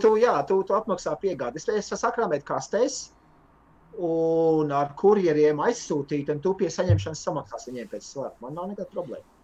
[0.01, 1.61] tu, jā, tu, tu apmaksā piegādi.
[1.61, 2.99] Es, sakrāmēt kastēs,
[4.05, 8.37] un ar kurjeriem aizsūtīt, un tu pie saņemšanas samaksās viņiem pēc svārta.
[8.43, 9.37] Man nav nekāda problēma.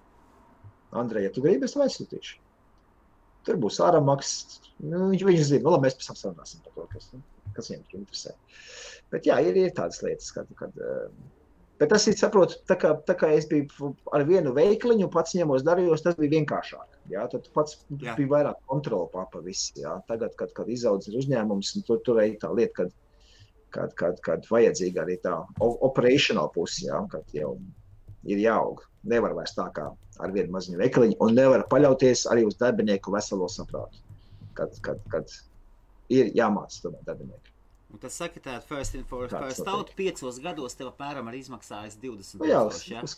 [0.95, 2.41] Andrej, ja tu gribi, es tev aizsūtīšu.
[3.45, 4.61] Tur būs āramaksas.
[4.79, 7.21] Nu, viņš, viņš zina, nu, labi, mēs pēc tam sarunāsim par to, kas, nu,
[7.57, 8.35] kas viņam tur interesē.
[9.13, 11.09] Bet jā, ir, ir tādas lietas, kad, kad uh,
[11.79, 15.65] Bet tas ir, saprotu, tā kā, tā kā es biju ar vienu veikliņu, pats ņemos,
[15.67, 16.94] darījos, tas bija vienkāršāk.
[17.11, 18.15] Jā, tad tu pats Jā.
[18.17, 19.73] bija vairāk kontrola pār pa visu.
[19.77, 19.95] Jā.
[20.09, 22.93] Tagad, kad, kad izaudz ir uzņēmums, nu, tur, tur ir tā lieta, kad,
[23.75, 27.55] kad, kad, kad vajadzīga arī tā o- operational puse, jā, kad jau
[28.25, 28.81] ir jāaug.
[29.05, 33.49] Nevar vairs tā kā ar vienu maziņu veikliņu, un nevar paļauties arī uz darbinieku veselo
[33.51, 34.01] saprātu.
[34.57, 35.29] Kad, kad, kad
[36.09, 37.51] ir jāmācās tomēr darbinieki.
[37.95, 41.95] Un tas saka, tā first in for first out piecos gados tev apmēram ir izmaksājis
[42.01, 42.59] 20 Nu, jā,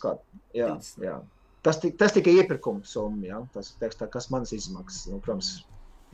[0.02, 0.20] kādu.
[0.54, 1.02] Jā, 20.
[1.02, 1.16] jā.
[1.68, 3.38] Tas, tas tikai iepirkuma summa, jā.
[3.52, 5.06] Tas, teiks, tā, kas manas izmaksas.
[5.12, 5.52] Nu, protams,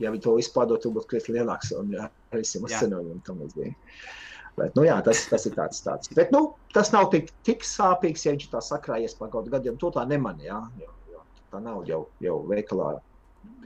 [0.03, 3.75] ja viņi to izpārdot, tad būtu krietni lielāks un jā, ar visiem uzcenojumiem tam līdzīgi.
[4.55, 6.11] Bet, nu, jā, tas, tas ir tāds, tāds.
[6.15, 6.41] Bet, nu,
[6.75, 9.75] tas nav tik, tik sāpīgs, ja viņš tā sakrājies par kaut gadiem.
[9.81, 10.59] To tā nemani, jā.
[10.79, 12.93] Jo, jo tā nauda jau, jau veikalā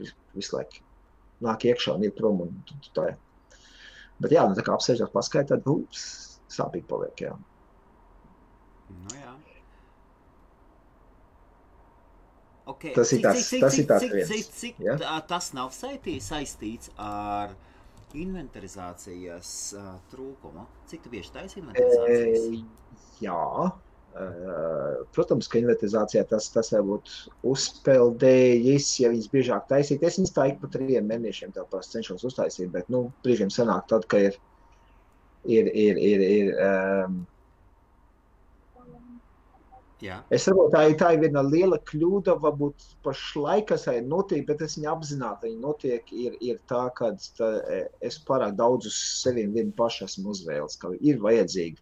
[0.00, 0.82] vis- visu laiku
[1.46, 2.40] nāk iekšā un iet prom.
[2.46, 3.06] Un, tu- tu tā,
[4.20, 5.86] bet, jā, nu, tā kā apsēžot paskaitāt, nu,
[6.50, 7.36] sāpīgi paliek, jā.
[8.90, 9.34] Nu, jā.
[12.70, 12.92] Okay.
[12.94, 14.96] Tas ir tas- tas ir tas cik, viens, cik, cik ja?
[15.00, 17.54] tā, tas nav saitī, saistīts ar
[18.14, 20.66] inventarizācijas uh, trūkumu?
[20.90, 22.46] Cik tu bieži taisi inventarizācijas?
[22.50, 23.40] E, jā,
[24.18, 24.26] e,
[25.14, 27.12] protams, ka inventarizācijā tas, tas var būt
[27.52, 30.06] uzpeldējis, ja viņas biežāk taisīt.
[30.06, 34.08] Es viņas tā ik pa trījiem mēnešiem tā cenšos uztaisīt, bet, nu, brīžiem sanāk tad,
[34.10, 34.40] ka ir,
[35.46, 37.22] ir, ir, ir, ir um,
[40.00, 44.46] Jā, Es saprotu, tā, ir- tā ir viena liela kļūda, varbūt pašlaik, kas arī notiek,
[44.46, 46.12] bet es viņu apzināti viņa notiek.
[46.12, 50.94] Ir, ir tā, ka e, es pārāk daudz uz sevi vienu pašu esmu uzvēlis, ka
[51.00, 51.76] ir vajadzīgi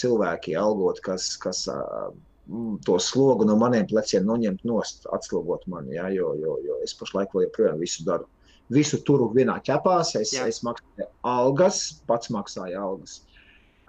[0.00, 6.08] cilvēki algot, kas, kas mm, to slogu no maniem pleciem noņemt nost, atslogot mani, ja,
[6.12, 8.28] jo, jo, jo es pašlaik vēl joprojām visu daru.
[8.70, 10.44] Visu turu vienā ķepās, es, Jā.
[10.46, 13.16] es maksāju algas, pats maksāju algas.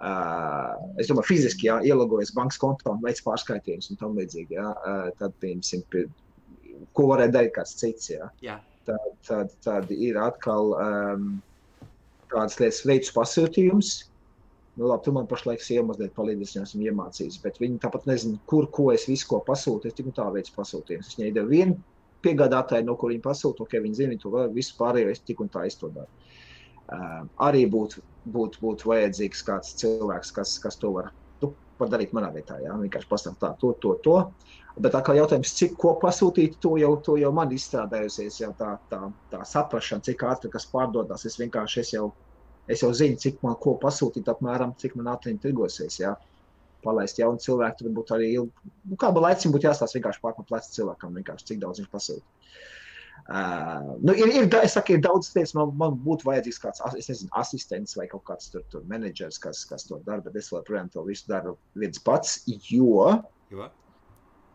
[0.02, 4.56] Es domāju, fiziski jā, ielogojas bankas kontā un veids pārskaitījumus un tam līdzīgi.
[4.58, 4.70] Jā,
[5.20, 6.08] tad, piemēram, pie-
[6.96, 8.10] ko varētu darīt kāds cits.
[8.10, 8.26] Jā.
[8.42, 8.58] jā.
[8.88, 11.28] Tad, tad, tad ir atkal um,
[12.32, 13.92] tādas lietas, veids pasūtījums.
[14.74, 18.40] Nu, labi, tu man pašlaik sieva mazliet palīdzi, es esmu iemācījis, bet viņi tāpat nezina,
[18.48, 19.90] kur, ko es visu ko pasūtu.
[19.90, 21.12] Es tikai tā veidu pasūtījumus.
[21.12, 21.76] Es viņai devu vienu
[22.24, 25.66] piegādātāju, no kur viņi pasūta, ok, viņi zina to visu pārējo, es tik un tā
[25.68, 26.08] izdarīju.
[26.92, 31.10] Uh, arī būtu būt, būt vajadzīgs kāds cilvēks, kas, kas to var
[31.42, 32.58] nu, padarīt manā vietā.
[32.62, 34.18] Jā, vienkārši pastāstīt tā, to, to, to.
[34.80, 39.00] Bet kā jautājums, cik ko pasūtīt, to jau, to jau man izstrādājusies, jau tā, tā,
[39.32, 41.26] tā saprašana, cik ātri kas pārdodas.
[41.28, 42.06] Es vienkārši es jau,
[42.72, 45.98] es jau zinu, cik man ko pasūtīt, apmēram, cik man ātri tirgosies.
[46.00, 46.14] Jā.
[46.82, 48.70] Palaist jaunu cilvēku, tad būtu arī ilgi.
[48.90, 51.92] Nu, kāda laika viņam būtu jāstāsta vienkārši pār pa plecu cilvēkam, vienkārši cik daudz viņš
[51.92, 52.31] pasūta.
[53.30, 57.06] Uh, nu, ir, ir, es saku, ir daudz lietas, man, man būtu vajadzīgs kāds es
[57.08, 60.90] nezinu, asistents vai kaut kāds tur, tur menedžers, kas, kas to dara, bet es joprojām
[60.90, 63.12] to visu daru viens pats, jo
[63.52, 63.68] Jo?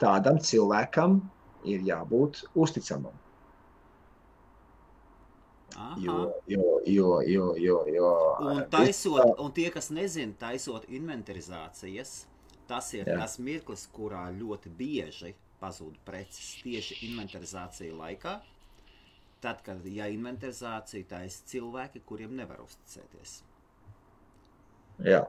[0.03, 1.21] tādam cilvēkam
[1.67, 3.15] ir jābūt uzticamam.
[5.77, 5.95] Aha.
[6.01, 12.23] Jo, jo, jo, jo, jo, jo Un, taisot, un tie, kas nezina, taisot inventarizācijas,
[12.67, 13.05] tas ir.
[13.05, 13.19] Jā.
[13.21, 18.37] tas mirklis, kurā ļoti bieži pazūd preces tieši inventarizācija laikā.
[19.41, 23.41] Tad, kad ja inventarizācija taisa cilvēki, kuriem nevar uzticēties.
[25.05, 25.25] Jā.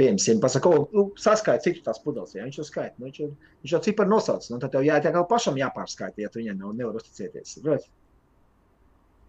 [0.00, 3.28] Piemēram, pasakā, nu, saskaiti, cik tās pudeles, ja viņš jau skaita, nu, viņš jau,
[3.62, 6.64] viņš jau ciparu nosauc, nu, tad tev jā, tā kā pašam jāpārskaita, ja tu viņam
[6.64, 7.60] nav, nevar uzticēties.
[7.62, 7.92] Protams.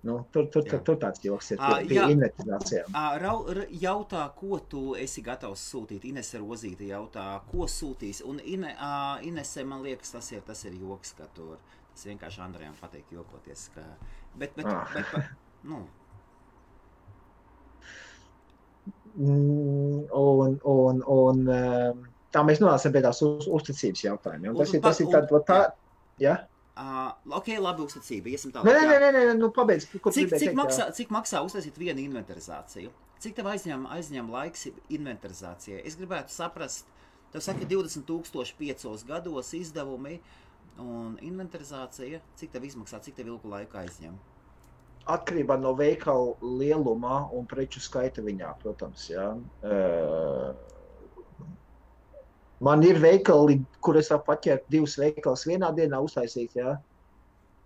[0.06, 2.04] Nu, tur, tur, tur, tur tāds joks ir pie, pie jā.
[2.14, 2.98] inventarizācijām.
[3.24, 3.40] Rau,
[3.82, 6.06] jautā, ko tu esi gatavs sūtīt.
[6.06, 8.20] Inese Rozīte jautā, ko sūtīs.
[8.30, 8.76] Un Ine,
[9.26, 11.58] Inese, man liekas, tas ir, tas ir joks, ka tur
[11.96, 13.70] tas vienkārši Andrejam pateikt jokoties.
[13.76, 13.86] Ka,
[14.36, 14.84] bet, bet, Ah.
[14.94, 15.30] bet, bet,
[15.64, 15.86] nu,
[20.12, 21.46] un, un, un,
[22.36, 24.58] tā mēs nonācām pie tās uz, uzticības jautājumiem.
[24.60, 25.62] Tas ir tas, ir tāds, tā,
[26.22, 26.36] ja?
[26.76, 28.34] Uh, ok, labi, uzticība.
[28.36, 28.68] Iesim Nē, tālāk.
[28.68, 29.00] nē, jā.
[29.00, 29.88] nē, nē, nē, nu pabeidz.
[30.04, 30.56] Ko Cik, cik, teikt, jā?
[30.60, 32.92] maksā, cik maksā uztaisīt vienu inventarizāciju?
[33.24, 35.80] Cik tev aizņem, aizņem laiks inventarizācijai?
[35.88, 36.90] Es gribētu saprast,
[37.32, 40.18] tev saka 20,000 piecos gados izdevumi
[40.82, 42.22] un inventarizācija.
[42.40, 44.16] Cik tev izmaksā, cik tev ilgu laiku aizņem?
[45.16, 49.06] Atkarībā no veikala lieluma un preču skaita viņā, protams.
[49.12, 49.28] Jā.
[52.66, 56.74] Man ir veikali, kur es varu paķert divus veikalus vienā dienā, uztaisīt, jā.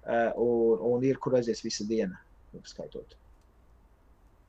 [0.09, 2.19] Un, un ir, kur aizies visa diena,
[2.67, 3.15] skaitot.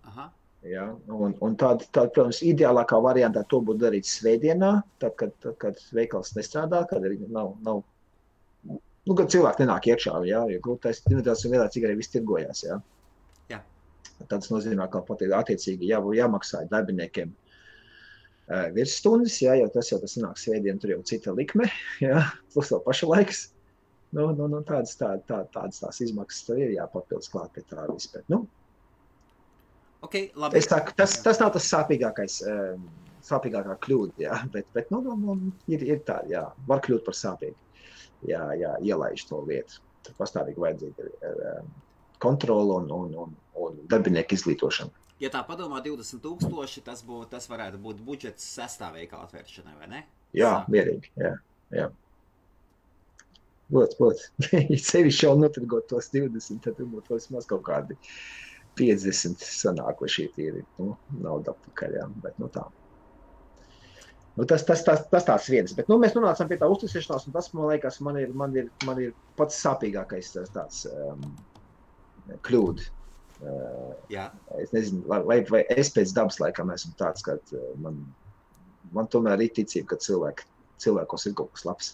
[0.09, 0.31] Aha.
[0.67, 0.89] Ja?
[1.09, 5.81] Un, un tāda, tāda, protams, ideālākā variantā to būtu darīt svētdienā, tad, kad, tad, kad
[5.97, 7.85] veikals nestrādā, kad arī nav, nav
[9.11, 10.45] nu, kad cilvēki nenāk iekšā, ja?
[10.55, 12.65] jo taisīt inventarizāciju vienā, cik arī viss tirgojās.
[12.67, 12.79] Ja?
[13.51, 13.61] Jā.
[14.31, 19.57] Tas nozīmē, ka attiecīgi jā, jāmaksā darbiniekiem uh, virsstundas, ja?
[19.59, 21.67] jo tas jau tas nāk svētdien, tur jau cita likme,
[22.07, 22.29] ja?
[22.55, 23.49] plus vēl paša laiks.
[24.15, 27.85] Nu, nu, nu, tādas, tā, tā, tādas tās izmaksas tur ir jāpapildus klāt pie tā
[27.87, 28.25] vispār.
[28.33, 28.45] Nu,
[30.01, 30.61] Ok, labi.
[30.65, 32.87] Saku, tas, tas nav tas sāpīgākais, um,
[33.27, 35.35] sāpīgākā kļūda, jā, bet, bet nu, nu, nu,
[35.69, 37.57] ir, ir tā, jā, var kļūt par sāpīgu.
[38.29, 39.81] Jā, jā, ielaiž to lietu.
[40.05, 41.71] Tur pastāvīgi vajadzīga ir um,
[42.21, 44.93] kontrola un, un, un, un darbinieku izglītošana.
[45.21, 50.05] Ja tā padomā, 20,000 tas, bū, tas varētu būt budžets sastāvveikala atvēršanai, vai ne?
[50.37, 50.71] Jā, Sāk.
[50.73, 51.35] mierīgi, jā,
[51.77, 51.89] jā.
[53.71, 54.31] Lūdzu, lūdzu,
[54.73, 57.99] ja sevišķi jau notirgot tos 20, tad būtu vismaz kaut kādi
[58.81, 62.65] 50 sanākuši tīri, nu, nauda atpakaļ, jā, bet nu tā.
[64.41, 67.35] Nu, tas, tas, tas, tas tāds viens, bet nu, mēs nonācām pie tā uzticēšanās, un
[67.35, 71.27] tas, man liekas, man ir, man ir, man ir pats sāpīgākais tāds um,
[72.47, 72.87] kļūda.
[73.41, 78.01] Uh, Jā, es nezinu, vai, vai, es pēc dabas laikam esmu tāds, ka uh, man,
[78.97, 80.49] man tomēr ir ticība, ka cilvēki,
[80.87, 81.93] cilvēkos ir kaut kas labs.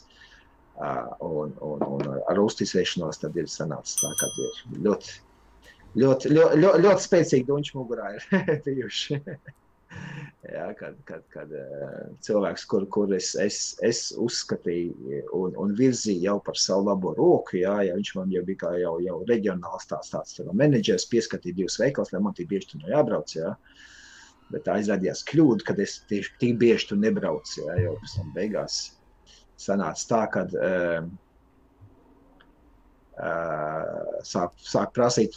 [0.76, 5.18] Uh, un, un, un ar uzticēšanos tad ir sanācis tā, ka ir ļoti,
[5.98, 8.30] ļoti, ļoti, ļoti, ļoti spēcīgi duņš mugurā ir
[8.68, 9.18] bijuši.
[10.46, 16.22] Jā, kad, kad, kad uh, cilvēks, kur, kur es, es, es uzskatīju un, un virzīju
[16.22, 19.88] jau par savu labo roku, jā, ja viņš man jau bija kā jau, jau reģionāls
[19.90, 23.34] tāds, tāds tā menedžers, pieskatīja divus veikalus, lai man tik bieži tur no jābrauc.
[23.34, 23.56] Jā.
[24.54, 27.64] Bet tā izrādījās kļūda, kad es tieši tik bieži tur nebraucu.
[27.64, 28.80] Jā, jau pēc tam beigās
[29.58, 31.08] sanāca tā, ka uh,
[33.18, 35.34] uh, sāk, sāk prasīt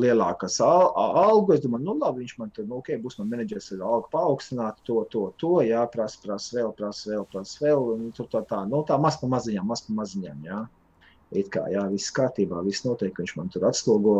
[0.00, 1.54] lielākas al algu.
[1.56, 4.82] Es domāju, nu labi, viņš man tur, nu, ok, būs man menedžers ar algu paaugstināt,
[4.88, 8.62] to, to, to, jā, prasa, prasa vēl, prasa vēl, prasa vēl, un tur tā tā,
[8.68, 10.60] nu tā maz pa maziņām, maz pa maziņām, jā.
[11.32, 14.16] It kā, jā, viss kārtībā, viss notiek, viņš man tur atslogo,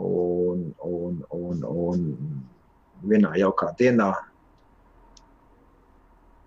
[0.00, 2.04] un, un, un, un
[3.04, 4.12] vienā jaukā dienā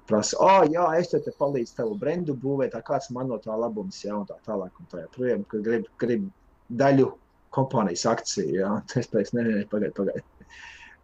[0.08, 3.40] prasa, ah, oh, jā, es te, te palīdzu tavu brendu būvēt, tā kāds man no
[3.42, 6.26] tā labums, jā, un tā tālāk, un tā joprojām, ka grib, grib
[6.70, 7.10] daļu
[7.56, 8.56] kompānijas akciju.
[8.60, 8.76] Ja?
[9.02, 10.30] Es teicu, nē, nē, pagaidiet, pagaidiet.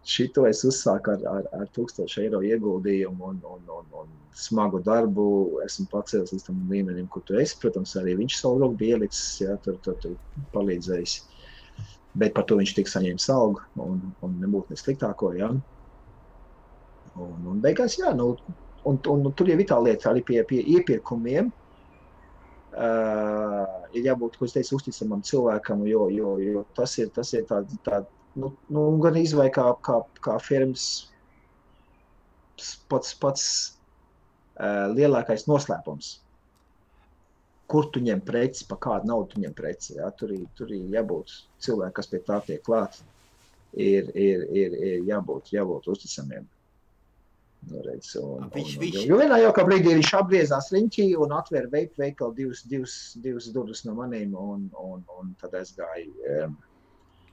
[0.10, 5.26] Šito es uzsāku ar, ar, ar 1000 eiro ieguldījumu un, un, un, un smagu darbu.
[5.66, 7.58] Esmu pacēlis līdz tam līmenim, kur tu esi.
[7.62, 10.16] Protams, arī viņš savu roku bija ielicis, ja, tur, tur, tur
[10.56, 11.18] palīdzējis.
[12.20, 15.34] Bet par to viņš tika saņēmis algu un, un nebūtu ne sliktāko.
[15.38, 15.52] Ja?
[17.20, 18.32] Un, un beigās, jā, nu,
[18.88, 21.52] un, un, un tur jau ir tā lieta arī pie, pie iepirkumiem.
[22.70, 23.66] Uh,
[23.98, 27.74] ir jābūt, ko es teicu, uzticamam cilvēkam, jo, jo, jo tas ir, tas ir tāds,
[27.86, 28.04] tā,
[28.38, 30.86] nu, nu, gan izvai kā, kā, kā firmas
[32.92, 33.46] pats, pats
[34.60, 36.20] uh, lielākais noslēpums.
[37.70, 39.96] Kur tu ņem preci, pa kādu naudu tu ņem preci.
[39.98, 40.10] Ja?
[40.18, 41.34] Tur, ir, tur ir jābūt
[41.66, 43.02] cilvēkam, kas pie tā tiek klāt.
[43.74, 46.48] Ir, ir, ir, ir jābūt, jābūt uzticamiem.
[47.67, 51.69] Nu, redz, un, Viņš- un, viņš- jo vienā jaukā brīdī viņš apgriezās riņķī un atvēra
[51.74, 56.13] veidu veikalu divas, divas, divas durvis no maniem, un, un, un tad es gāju.
[56.45, 56.56] Um,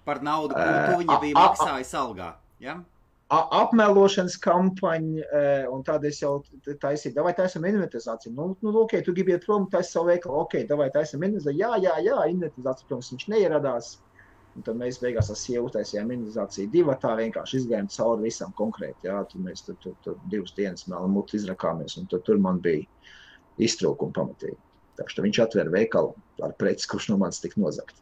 [0.04, 2.34] par naudu, ko tu viņa bija maksājis algā.
[2.60, 2.80] Ja?
[3.28, 8.32] apmelošanas kampaņa, eh, un tāda es jau taisīju, vai taisam inventarizāciju.
[8.34, 11.58] Nu, nu, ok, tu gribi iet prom, taisi savu veikalu, ok, vai taisam inventarizāciju.
[11.58, 13.98] Jā, jā, jā, inventarizācija, protams, viņš neieradās.
[14.56, 19.04] Un tad mēs beigās ar sievu taisījām inventarizāciju divu, tā vienkārši izgājām cauri visam konkrēti.
[19.04, 22.62] Jā, tur mēs tur, tur, tur divas dienas mēlam muti izrakāmies, un tur, tur man
[22.64, 22.86] bija
[23.68, 24.56] iztrūkumi pamatīgi.
[24.96, 26.14] Tā kā viņš atvēra veikalu
[26.46, 28.00] ar preci, kurš no manis tika nozagt.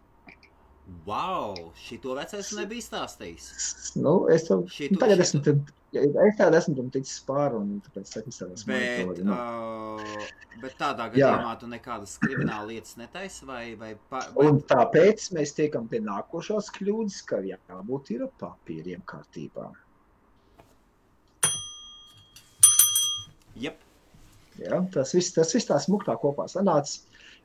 [1.07, 3.47] Wow, šito vecais nebija stāstījis.
[3.97, 7.57] Nu, es to, Šitu- nu, tagad šitu- esmu, tad, es tādu esmu tam ticis pāri,
[7.57, 9.14] un tāpēc es izstāstīju.
[9.14, 10.27] Bet, uh,
[10.61, 11.31] bet tādā Jā.
[11.31, 16.03] gadījumā tu nekādas krimināla lietas netaisi vai, vai, pa, Un vai tāpēc mēs tiekam pie
[16.05, 19.70] nākošās kļūdas, ka jābūt ir papīriem kārtībā.
[23.57, 23.81] Yep.
[24.59, 27.01] Ja, tas viss, tas viss tā smuktā kopā sanāca.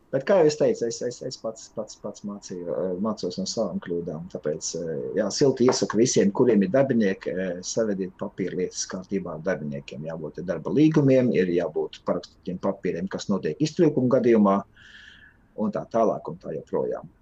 [0.09, 3.77] Bet, kā jau es teicu, es, es, es pats, pats, pats mācīju, mācos no savām
[3.85, 4.23] kļūdām.
[4.33, 4.69] Tāpēc,
[5.19, 9.37] jā, silti iesaku visiem, kuriem ir darbinieki, savediet papīra lietas kārtībā.
[9.45, 14.57] Darbiniekiem jābūt darba līgumiem, ir jābūt parakstītiem papīriem, kas notiek iztrūkuma gadījumā,
[15.61, 17.13] un tā tālāk, un tā joprojām.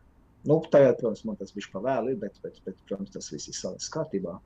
[0.48, 3.92] Nu, tagad, protams, man tas bija pavēli, bet, bet, bet, protams, tas viss ir savas
[3.92, 4.40] kārtībā.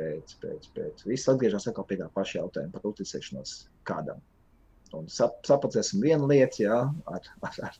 [0.00, 4.22] Bet, bet, bet viss atgriežas pie tā paša jautājuma par uzticēšanos kādam
[4.96, 7.78] un sap, sapacēsim vienu lietu, jā, ar, ar, ar,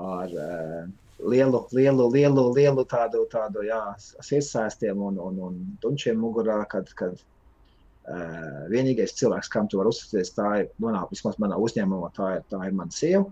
[0.00, 0.84] ar uh,
[1.32, 3.80] lielu, lielu, lielu, lielu tādu, tādu jā,
[4.20, 10.34] iesāstiem un, un, un dunčiem mugurā, kad, kad uh, vienīgais cilvēks, kam tu vari uzticēties,
[10.36, 13.26] tā ir, manā, vismaz manā uzņēmumā, tā ir, tā ir mana sieva.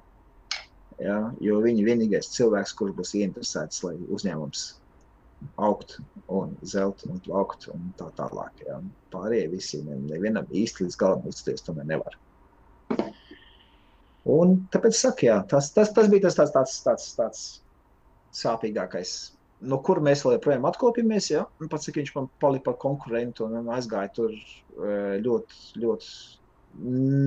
[0.99, 4.65] Ja, jo viņa vienīgais cilvēks, kurš būs ieinteresēts, lai uzņēmums
[5.63, 8.65] augt un zelt un plaukt un tā tālāk.
[8.67, 8.81] Ja.
[9.13, 12.19] Pārējie visi nevienam īsti līdz galam uzticēties tomēr nevar.
[14.29, 17.45] Un tāpēc saku, jā, tas, tas, tas bija tas tāds, tāds, tāds, tāds
[18.37, 19.13] sāpīgākais.
[19.69, 21.47] No kur mēs joprojām atkopjamies, ja?
[21.71, 24.35] Pats, cik viņš man palika par konkurentu un aizgāja tur
[25.25, 26.11] ļoti, ļoti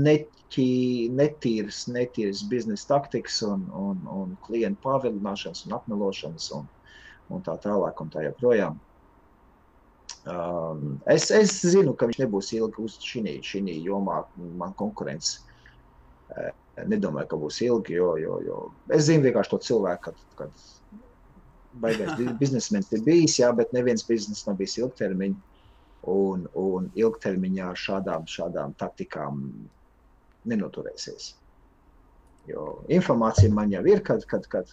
[0.05, 6.69] netī, netīras, netīras biznesa taktikas un, un, un klientu pārvilināšanas un apmelošanas un,
[7.33, 8.79] un tā tālāk un tā joprojām.
[10.29, 15.41] Um, es, es zinu, ka viņš nebūs ilgi uz šī jomā, man konkurence
[16.77, 17.97] nedomāju, ka būs ilgi.
[17.99, 18.59] Jo, jo, jo
[18.95, 21.01] es zinu vienkārši to cilvēku, kad, kad
[21.83, 25.47] baigais biznesmenis ir bijis, jā, bet neviens bizness nav bijis ilgtermiņa.
[26.11, 29.43] Un, un ilgtermiņā šādām, šādām taktikām
[30.49, 31.35] nenoturēsies.
[32.49, 34.71] Jo informācija man jau ir, kad, kad, kad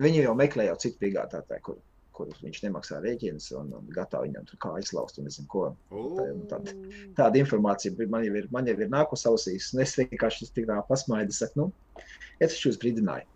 [0.00, 1.76] viņi jau meklē jau citu piegādātāju, kur,
[2.20, 5.64] kurus viņš nemaksā rēķinus un, un gatavo viņam tur kā izlaust un nezinu ko.
[5.90, 6.76] Tā, tāda,
[7.18, 9.72] tāda informācija man jau ir, man jau ir nākus ausīs.
[9.74, 12.04] Un es vienkārši tik tā pasmaidu, saku, nu,
[12.44, 13.28] es jūs brīdināju.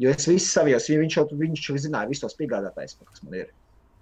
[0.00, 3.50] Jo es visu savijos, viņš jau, viņš jau zināja visus tos piegādātājus, kas man ir.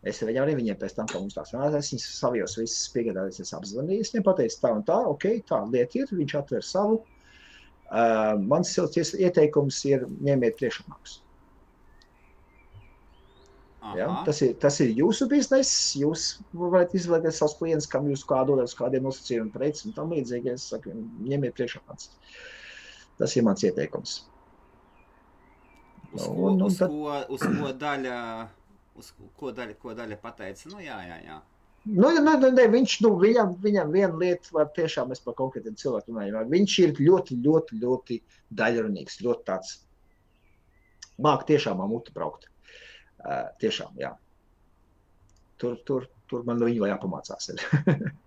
[0.06, 3.42] Es viņam arī viņiem pēc tam, kā mums tās runās, es viņus savijos visus piegādātājus
[3.42, 4.04] es apzvanīju.
[4.04, 7.00] Es viņam pateicu tā un tā, ok, tā lieta ir, viņš atver savu.
[7.88, 11.22] Uh, mans silts ieteikums ir ņemiet priekšapmaksu.
[13.96, 14.08] Ja?
[14.26, 15.92] Tas, ir, tas ir jūsu bizness.
[15.98, 20.54] Jūs varat izvēlēties savus klientus, kam jūs kā dodat kādiem nosacījumiem, precēm un tam līdzīgi.
[20.54, 20.94] Es saku,
[21.28, 21.82] ņemiet priekšā.
[23.18, 24.16] Tas ir mans ieteikums.
[26.12, 26.90] Uz ko, un, un uz tad...
[26.90, 28.18] ko, uz ko daļa,
[28.98, 30.72] uz ko daļa, ko daļa pateica?
[30.72, 31.38] Nu, jā, jā, jā.
[31.88, 35.76] Nu, nu, nu, ne, viņš, nu, viņam, viņam viena lieta, var tiešām mēs par konkrētiem
[35.78, 36.50] cilvēkiem runājam.
[36.52, 38.18] Viņš ir ļoti, ļoti, ļoti
[38.58, 39.74] daļrunīgs, ļoti tāds,
[41.24, 42.48] māk tiešām mutu braukt.
[43.18, 44.12] Uh, tiešām, jā.
[45.58, 47.50] Tur, tur, tur man no viņa jāpamācās.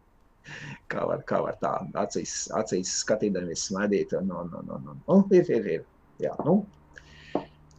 [0.91, 4.15] kā, var, kā var tā acīs, acīs skatīties, smaidīt.
[4.19, 5.87] Un, un, un, un, un, un, ir, ir, ir.
[6.21, 6.59] Jā, nu,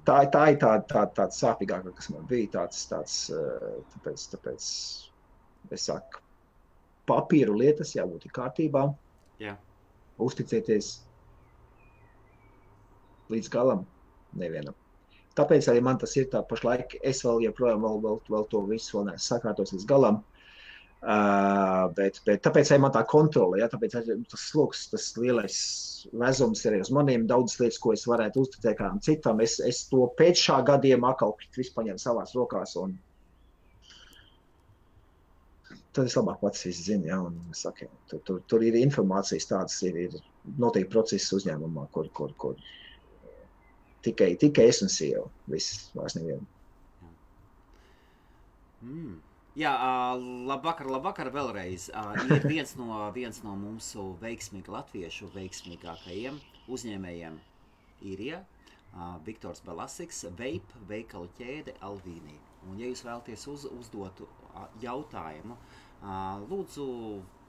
[0.09, 2.51] tā, tā ir tā, tā, tā sāpīgākā, kas man bija.
[2.57, 3.19] Tāds, tāds,
[3.95, 4.69] tāpēc, tāpēc
[5.77, 6.23] es saku,
[7.11, 8.89] papīru lietas jābūt kārtībā.
[9.43, 9.57] Jā.
[10.23, 10.95] Uzticieties
[13.33, 13.87] līdz galam
[14.39, 14.77] nevienam.
[15.39, 16.99] Tāpēc arī man tas ir tā pašlaik.
[17.09, 20.21] Es vēl joprojām vēl, vēl, vēl to visu vēl neesmu sakārtos līdz galam.
[21.03, 23.97] Uh, bet, bet tāpēc arī man tā kontrole, ja, tāpēc
[24.31, 25.57] tas sloks, tas lielais
[26.15, 29.41] vezums ir uz maniem daudz lietas, ko es varētu uzticēt kādam citam.
[29.43, 32.95] Es, es to pēc šā gadījuma atkal visu paņēmu savās rokās un
[35.93, 39.99] tad es labāk pats zinu, ja, un saku, tur, tur, tur ir informācijas tādas, ir,
[40.07, 40.15] ir
[40.59, 42.63] noteikti procesi uzņēmumā, kur, kur, kur
[44.05, 45.27] tikai, tikai es un sieva.
[45.51, 46.47] Viss vairs nevienu.
[48.83, 49.21] Mm.
[49.53, 49.73] Jā,
[50.49, 51.91] labvakar, labvakar vēlreiz.
[52.33, 56.39] Ir viens no, viens no mūsu veiksmīgākajiem, latviešu veiksmīgākajiem
[56.73, 57.37] uzņēmējiem
[58.13, 58.41] Īrijā.
[59.27, 62.39] Viktors Balasiks, Veip, veikalu ķēde Alvīnī.
[62.69, 64.25] Un, ja jūs vēlaties uz, uzdot
[64.83, 65.57] jautājumu,
[66.49, 66.87] lūdzu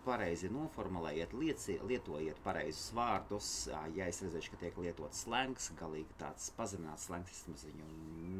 [0.05, 3.51] pareizi noformulējiet, lieci, lietojiet pareizus vārdus.
[3.95, 7.87] Ja es redzēšu, ka tiek lietots slēgts, galīgi tāds pazemināts slēgts, es viņu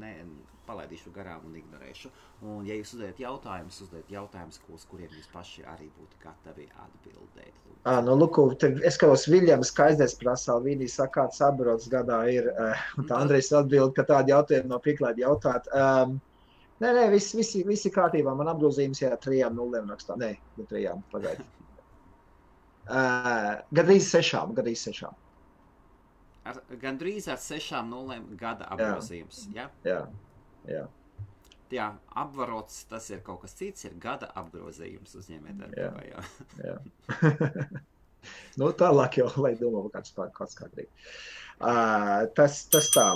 [0.01, 0.13] ne,
[0.67, 2.11] palaidīšu garām un ignorēšu.
[2.43, 7.63] Un, ja jūs uzdodat jautājumus, uzdodiet jautājumus, uz kuriem jūs paši arī būtu gatavi atbildēt.
[7.83, 12.47] À, nu, lūk, es skatos, Viljams Kaisdēs prasā, viņi saka, kāds sabiedrots gadā ir.
[12.53, 15.67] Uh, tā Andrejs atbild, ka tādi jautājumi nav pieklājīgi jautāt.
[15.75, 16.21] Um,
[16.83, 18.33] Nē, nē, viss, visi, visi kārtībā.
[18.35, 20.17] Man apgrozījums ir trijām nulēm rakstā.
[20.19, 21.59] Nē, ne trijām, pagaidiet.
[22.83, 25.15] Uh, gandrīz sešām, gandrīz sešām.
[26.51, 29.45] Ar, gandrīz ar sešām nulēm gada apgrozījums.
[29.55, 30.01] Jā, jā.
[30.67, 30.83] jā.
[31.71, 31.87] jā,
[32.25, 36.03] apvarots, tas ir kaut kas cits, ir gada apgrozījums uzņēmējdarbībā.
[36.09, 36.25] Jā.
[36.67, 36.77] Jā.
[38.59, 40.91] nu, tālāk jau, lai domā, kāds kāds kā grib.
[41.63, 43.07] Uh, tas, tas tā,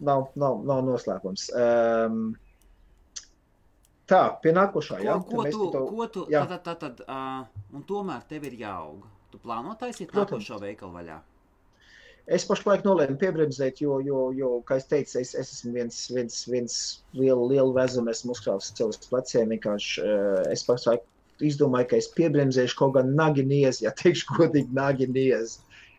[0.00, 1.50] nav, nav, nav noslēpums.
[1.52, 2.30] Um,
[4.10, 5.16] tā, pie nākošā, Ko, jā.
[5.30, 6.42] ko tu, to- ko tu, jā.
[6.50, 7.46] tad, tad, tad, uh,
[7.76, 9.04] un tomēr tev ir jāaug.
[9.30, 10.42] Tu plāno taisīt Protams.
[10.42, 11.18] nākošo veikalu vaļā?
[12.30, 16.36] Es pašlaik nolēmu piebremzēt, jo, jo, jo kā es teicu, es, es esmu viens, viens,
[16.50, 16.74] viens
[17.16, 19.48] lielu, lielu vezumu, esmu uzkrāvis sev uz pleciem.
[19.54, 21.02] Vienkārši uh, es pašlaik
[21.40, 25.56] izdomāju, ka es piebremzēšu kaut gan naginies, ja teikšu godīgi naginies.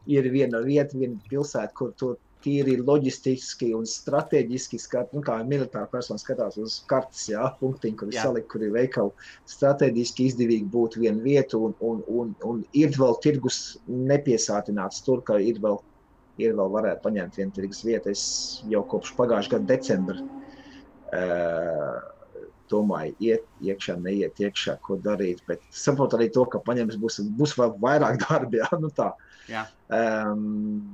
[0.08, 5.90] Ir viena vieta, viena pilsēta, kur tur tīri loģistiski un strateģiski skat, nu, kā militāra
[5.92, 9.30] persona skatās uz kartes, jā, punktiņu, kur ir salikt, kur ir veikali.
[9.52, 15.40] Strateģiski izdevīgi būtu viena vieta, un, un, un, un ir vēl tirgus nepiesātināts tur, ka
[15.42, 15.82] ir vēl
[16.42, 18.14] ir vēl varētu paņemt vienu tirgus vietu.
[18.14, 18.24] Es
[18.72, 20.18] jau kopš pagājušā gada decembra
[21.12, 22.00] uh,
[22.72, 25.44] domāju, iet iekšā, neiet iekšā, ko darīt.
[25.50, 28.62] Bet saprotu arī to, ka paņems būs, būs vēl vairāk darba.
[28.64, 29.12] Jā, nu tā.
[29.52, 29.66] Jā.
[29.92, 30.88] Um,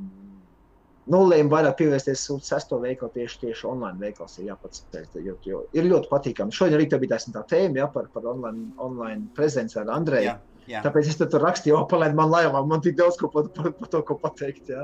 [1.07, 5.05] Nulēm vairāk pievērsties sesto veikalu, tieši, tieši online veikals ir jāpaceļ.
[5.23, 6.55] Jo, jo ir ļoti patīkami.
[6.55, 10.33] Šodien rītā bija tā tēma ja, par, par online, online prezenci ar Andreju.
[10.33, 10.83] Jā, jā.
[10.83, 12.63] Tāpēc es tur rakstīju, palēnu man laivā.
[12.67, 14.73] Man tik daudz ko par, par, par to ko pateikt.
[14.73, 14.83] Ja.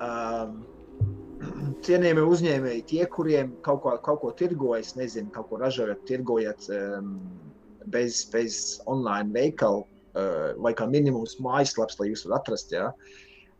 [0.00, 0.62] Um,
[1.84, 7.16] cienījamie uzņēmēji, tie, kuriem kaut ko, kaut ko tirgojas, nezinu, kaut ko ražojat, tirgojat um,
[7.92, 12.72] bez, bez online veikalu uh, vai kā minimums mājaslaps, lai jūs varat atrast.
[12.72, 12.92] Ja.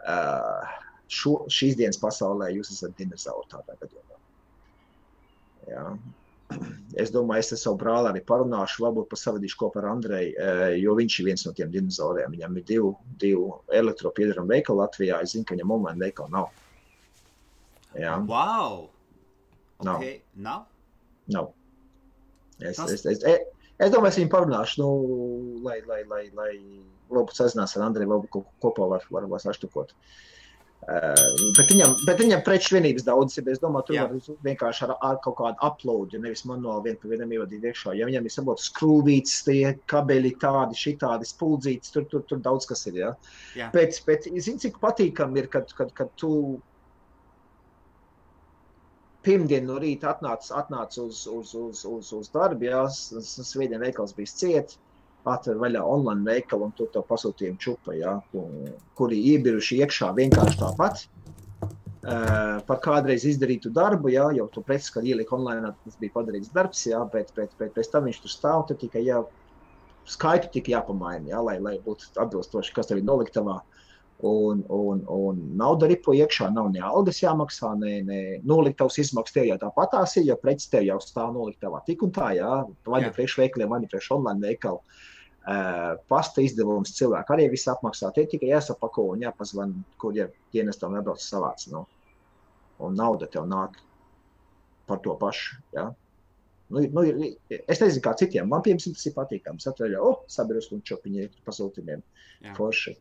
[0.02, 0.80] Uh,
[1.12, 4.18] šo, šīs dienas pasaulē jūs esat dinozauri tādā gadījumā.
[5.70, 5.84] Ja.
[7.00, 10.96] Es domāju, es ar savu brāli arī parunāšu, varbūt pasavadīšu kopā ar Andreju, eh, jo
[10.98, 12.34] viņš ir viens no tiem dinozauriem.
[12.36, 12.90] Viņam ir divi,
[13.22, 13.46] divi
[13.80, 15.22] elektropiedarami veikali Latvijā.
[15.24, 16.50] Es zinu, ka viņam online veikali nav.
[17.96, 18.88] Jā, Wow!
[19.82, 19.96] Nav.
[19.96, 20.20] Okay.
[20.36, 20.66] Nav?
[21.28, 21.48] nav.
[22.60, 23.40] Es, Tas- es, es, es,
[23.78, 26.52] es domāju, es viņu parunāšu, nu, lai, lai, lai, lai
[27.10, 29.90] varbūt sazinās ar Andreju, varbūt ko- kopā var, var, var saštukot.
[29.92, 30.31] Uh,
[30.82, 33.46] bet viņam, bet viņam preču vienības daudz ir.
[33.52, 34.06] Es domāju, tur Jā.
[34.10, 37.94] var vienkārši ar, ar kaut kādu uploadu, nevis manuāli vien pa vienam ievadīt iekšā.
[37.98, 42.82] Ja viņam ir saprotu skrūvītes, tie kabeļi tādi, šitādi spuldzītes, tur, tur, tur daudz kas
[42.90, 42.98] ir.
[42.98, 43.14] Ja?
[43.58, 43.70] Jā.
[43.74, 46.32] Bet, bet zini, cik patīkami ir, kad, kad, kad tu
[49.22, 54.34] pirmdien no rīta atnāc, atnāc uz, uz, uz, uz, uz darbu, jā, svētdien veikals bija
[54.34, 54.74] ciet,
[55.24, 57.94] atver vaļā online veikalu un tur to pasūtījumu čupa,
[58.34, 61.06] un- kuri iebiruši iekšā vienkārši tāpat.
[62.02, 66.50] Uh, par kādreiz izdarītu darbu, jā, jau to preci, kad ielika online, tas bija padarīts
[66.50, 69.20] darbs, jā, bet, bet, bet pēc tam viņš tur stāv, tad tikai jā,
[70.10, 73.60] skaitu tika jāpamaina, jā, lai, lai būtu atbilstoši, kas tev ir noliktavā.
[74.26, 79.46] Un, un, un nauda ripo iekšā, nav ne algas jāmaksā, ne, ne noliktavas izmaksas tev
[79.46, 81.84] jau tāpatās ir, jo preces tev jau stāv noliktavā.
[81.86, 82.50] Tik un tā, jā,
[82.86, 84.82] vai nu priekš veikaliem, vai nu priekš online veikalu.
[84.82, 85.11] Uh,
[86.08, 88.12] pasta izdevums cilvēki arī viss apmaksā.
[88.14, 91.66] Tie tikai jāsapako un jāpazvan, kur ja dienestam nebrauc savāc.
[91.72, 91.86] Nu.
[92.82, 93.78] Un nauda tev nāk
[94.86, 95.58] par to pašu.
[95.74, 95.90] Ja?
[96.72, 97.04] Nu, nu,
[97.50, 98.48] es nezinu, kā citiem.
[98.48, 99.60] Man, piemēram, tas ir patīkami.
[99.72, 102.04] Atveļ, oh, sabiedrības un čopiņi pasūtījumiem.
[102.56, 102.96] Forši.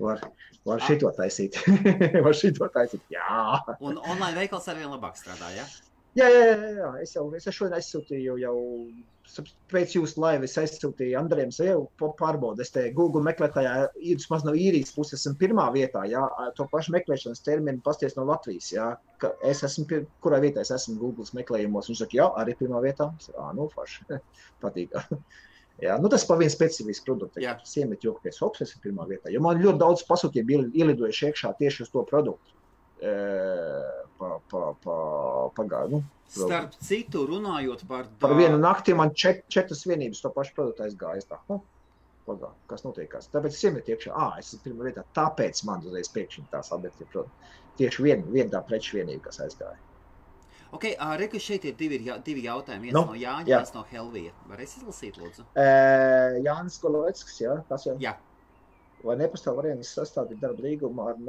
[0.00, 0.20] Var,
[0.64, 1.56] var šito taisīt.
[2.24, 3.02] var šito taisīt.
[3.12, 3.62] Jā.
[3.80, 5.66] Un online veikals arvien labāk strādā, ja?
[6.14, 6.90] Jā, jā, jā, jā.
[7.02, 8.54] Es jau es šodien aizsūtīju, jau
[9.72, 11.86] pēc jūsu laiva es aizsūtīju Andrejam Zēlu
[12.18, 12.64] pārbaudi.
[12.64, 16.22] Es te Google meklētājā īrijas maz no īrijas puses esmu pirmā vietā, jā,
[16.58, 18.90] to pašu meklēšanas terminu pasties no Latvijas, jā,
[19.22, 21.90] ka es esmu, pir, kurā vietā es esmu Google meklējumos.
[21.90, 23.10] Viņš saka, jā, arī pirmā vietā.
[23.34, 24.20] Ā, nu, forši,
[24.64, 24.94] patīk.
[25.82, 27.40] Jā, nu tas pa vienu specifisku produktu.
[27.42, 27.56] Jā.
[27.66, 29.32] Siemet joku pēc Hops esmu pirmā vietā.
[29.34, 32.54] Jo man ļoti daudz pasūtījumu iel- ielidojuši iekšā tieši uz to produktu.
[33.02, 33.14] E,
[34.18, 34.98] pa, pa, pa,
[35.56, 36.02] pagāju, nu,
[36.34, 41.22] Starp citu, runājot par Par vienu nakti man čet, četras vienības to pašu produktu aizgāja.
[41.28, 41.60] Tā, oh,
[42.26, 43.28] pagā, kas notiekās?
[43.32, 45.04] Tāpēc es iemetu iekšā, ah, es esmu pirmā vietā.
[45.16, 47.52] Tāpēc man uzreiz pēkšņi tās ir produkti.
[47.78, 49.78] Tieši viena vien tā preču vienība, kas aizgāja.
[50.74, 50.88] Ok,
[51.20, 52.88] Reku, šeit ir divi, divi jautājumi.
[52.88, 53.60] Viens Nu, no Jāņa, jā.
[53.62, 54.32] viens no Helvija.
[54.50, 55.44] Varēs izlasīt, lūdzu?
[55.54, 55.66] E,
[56.42, 57.94] Jānis Goloveckis, jā, tas jau.
[58.02, 58.16] Jā.
[59.04, 61.20] Vai nepastāv variants sastādīt darba līgumu ar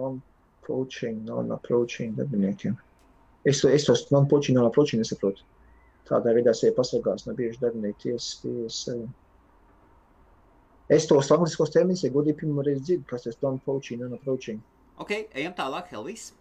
[0.68, 2.78] non-coaching, non-approaching darbiniekiem?
[3.46, 5.44] Es, es tos non-coaching, non-approaching nesaprotu.
[6.06, 9.06] Tādā veidā sevi pasargās no bieži darbinieki tiesas, tiesas.
[10.90, 14.62] Es tos angliskos terminus, ja godīgi pirmo reizi dzirdu, kas tas non-coaching, non-approaching.
[15.02, 16.32] Ok, ejam tālāk, Helvijs.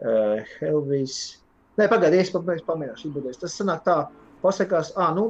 [0.00, 1.38] Uh, Helvis.
[1.76, 3.40] Nē, pagaidiet, es pamēģināšu, pamēģināšu.
[3.44, 3.96] Tas sanāk tā,
[4.42, 5.28] pasakās, ah, nu,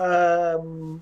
[0.00, 0.96] um,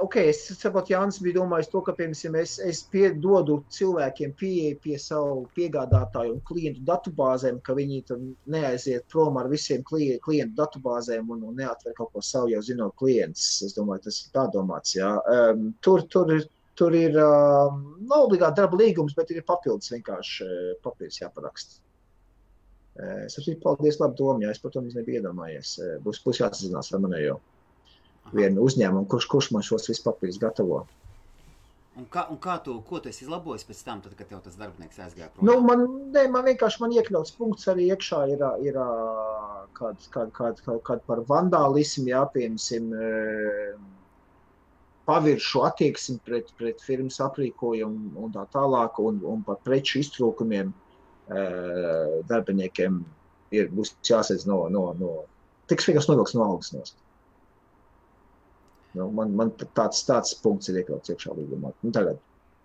[0.00, 4.96] ok, es saprotu, Jānis bija domājis to, ka, piemēram, es, es piedodu cilvēkiem pieeja pie
[5.00, 8.22] savu piegādātāju un klientu datubāzēm, ka viņi tur
[8.54, 12.96] neaiziet prom ar visiem klie, klientu datubāzēm un, un neatver kaut ko savu jau zinot
[13.00, 13.60] klientus.
[13.66, 15.12] Es domāju, tas ir tā domāts, jā.
[15.34, 16.48] Um, tur, tur ir,
[16.80, 21.80] tur ir um, nav obligāti darba līgums, bet ir papildus vienkārši uh, papildus jāparaksta.
[23.00, 25.78] Uh, es arī paldies, labi doma, jā, es par to nebiju iedomājies.
[25.80, 27.40] Uh, būs, būs jāsazinās ar manējo
[28.34, 30.84] vienu uzņēmumu, kurš, kurš man šos visus papīrus gatavo.
[31.98, 34.56] Un kā, un kā tu, ko tu esi izlabojis pēc tam, tad, kad tev tas
[34.56, 35.44] darbinieks aizgāja prom?
[35.48, 35.82] Nu, man,
[36.14, 38.78] ne, man vienkārši man iekļauts punkts arī iekšā ir, ir
[39.76, 43.82] kāds kād, kād, kād, kād par vandālismu, jā, piemēram,
[45.10, 50.70] paviršu attieksmi pret, pret firmas aprīkojumu un tā tālāk, un, un par preču iztrūkumiem
[52.30, 53.00] darbiniekiem
[53.54, 55.12] ir, būs jāsadz no, no, no
[55.70, 56.96] tiks vienkārši novilks no algas nost.
[58.98, 61.70] Nu, man, man tāds, tāds punkts ir iekļauts iekšā līgumā.
[61.84, 62.18] Nu, tagad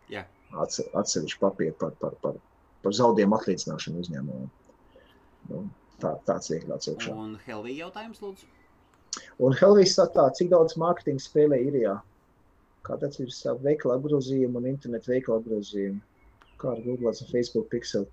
[0.09, 0.25] yeah.
[0.57, 2.39] atsevišķi papīri par, par, par,
[2.85, 4.49] par zaudējumu atlīdzināšanu uzņēmumam.
[5.51, 5.61] Nu,
[6.01, 7.13] tā, tāds ir iekļauts iekšā.
[7.13, 8.49] Un Helvija jautājums, lūdzu?
[9.45, 11.99] Un Helvijas saka, cik daudz mārketinga spēlē Irijā?
[12.85, 16.01] Kāds ir savu veikalu apgrozījumu un internetu veikalu apgrozījumu?
[16.61, 18.09] Kā ar Google un Facebook pixeli?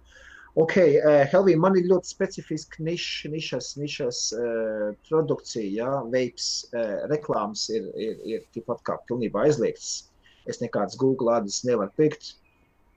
[0.54, 7.06] Ok, uh, Helvija, man ir ļoti specifiska niša, nišas, nišas uh, produkcija, ja, veips, uh,
[7.08, 10.10] reklāmas ir, ir, ir tikpat kā pilnībā aizliegts.
[10.44, 12.34] Es nekādas Google adreses nevaru pikt.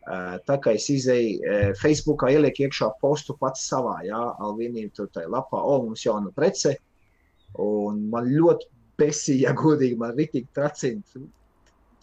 [0.03, 5.07] Uh, tā kā es izēju uh, Facebookā, ielieku iekšā postu pats savā, ja, Alvinīm tur
[5.15, 6.75] tajā lapā, o, mums jauna prece,
[7.55, 8.67] un man ļoti
[8.99, 11.23] besīja, ja godīgi, man ritīgi tracina.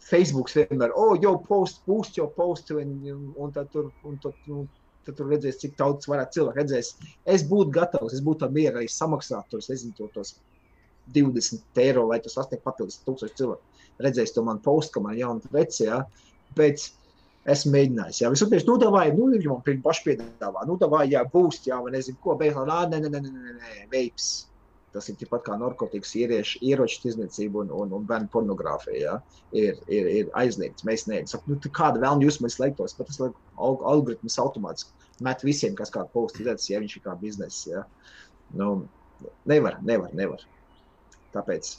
[0.03, 4.17] Facebooks vienmēr, o, oh, jau post, boost jau postu, un, un, un tad tur, un
[4.25, 4.65] tad, un,
[5.05, 6.93] tad tur redzēs, cik daudz varētu cilvēku redzēs.
[7.35, 10.35] Es būtu gatavs, es būtu mierā arī samaksāt tos, nezinu, to, tos
[11.15, 13.79] 20 eiro, lai tas sasniegtu papildus tūkstoši cilvēku.
[14.03, 16.03] Redzēs to man postu, ka man ir jauna prece, ja?
[16.57, 16.87] bet
[17.49, 18.21] esmu mēģinājis.
[18.23, 21.93] Jā, vispirms, nu, davai, nu, ir man pirms pašpiedāvā, nu, davai, jā, būst, jā, vai
[21.97, 24.31] nezinu, ko, beigās, nē, nē, nē, nē, nē, veips.
[24.93, 28.99] Tas ir tikpat kā narkotikas, ieriešu, ieroču tirdzniecība un, un, un bērnu pornogrāfija.
[29.01, 29.43] Ja?
[29.57, 30.85] Ir, ir, ir aizliegts.
[30.85, 31.41] Mēs neesam.
[31.49, 32.93] Nu, kāda vēl jūs mēs slēgtos?
[32.97, 33.21] Pat tas
[33.57, 37.69] algoritms automātiski met visiem, kas kādu postu redzēs, ja viņš ir kā biznesa.
[37.71, 37.83] Ja?
[38.59, 38.69] Nu,
[39.49, 40.43] nevar, nevar, nevar.
[41.33, 41.73] Tāpēc.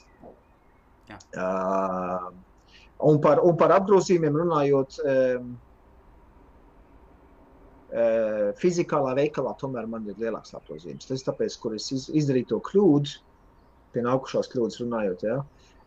[1.10, 1.20] Jā.
[1.36, 2.30] Uh,
[3.10, 4.98] un, par, un par apgrozījumiem runājot.
[5.04, 5.54] Um,
[8.58, 11.06] fizikālā veikalā tomēr man ir lielāks apgrozījums.
[11.06, 13.18] Tas tāpēc, kur es iz, izdarīju to kļūdu,
[13.94, 15.22] pie nākušās kļūdas runājot.
[15.28, 15.36] Ja?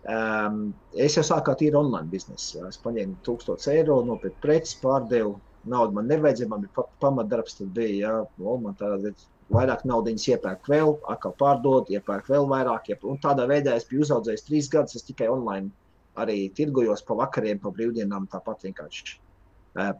[0.07, 0.61] Um,
[0.95, 2.61] es jau sāku tīri online biznesu.
[2.61, 2.69] Ja?
[2.71, 5.35] Es paņēmu 1000 eiro, nopirku preces, pārdevu.
[5.67, 9.11] Naudu man nevajadzēja, man bija pamatdarbs, tad bija, ja, o, man tāda
[9.51, 12.87] vairāk naudas iepērk vēl, atkal pārdot, iepērk vēl vairāk.
[12.93, 13.11] Iepērk.
[13.11, 15.73] Un tādā veidā es biju uzaudzējis trīs gadus, es tikai online
[16.17, 19.19] arī tirgojos pa vakariem, pa brīvdienām, tāpat vienkārši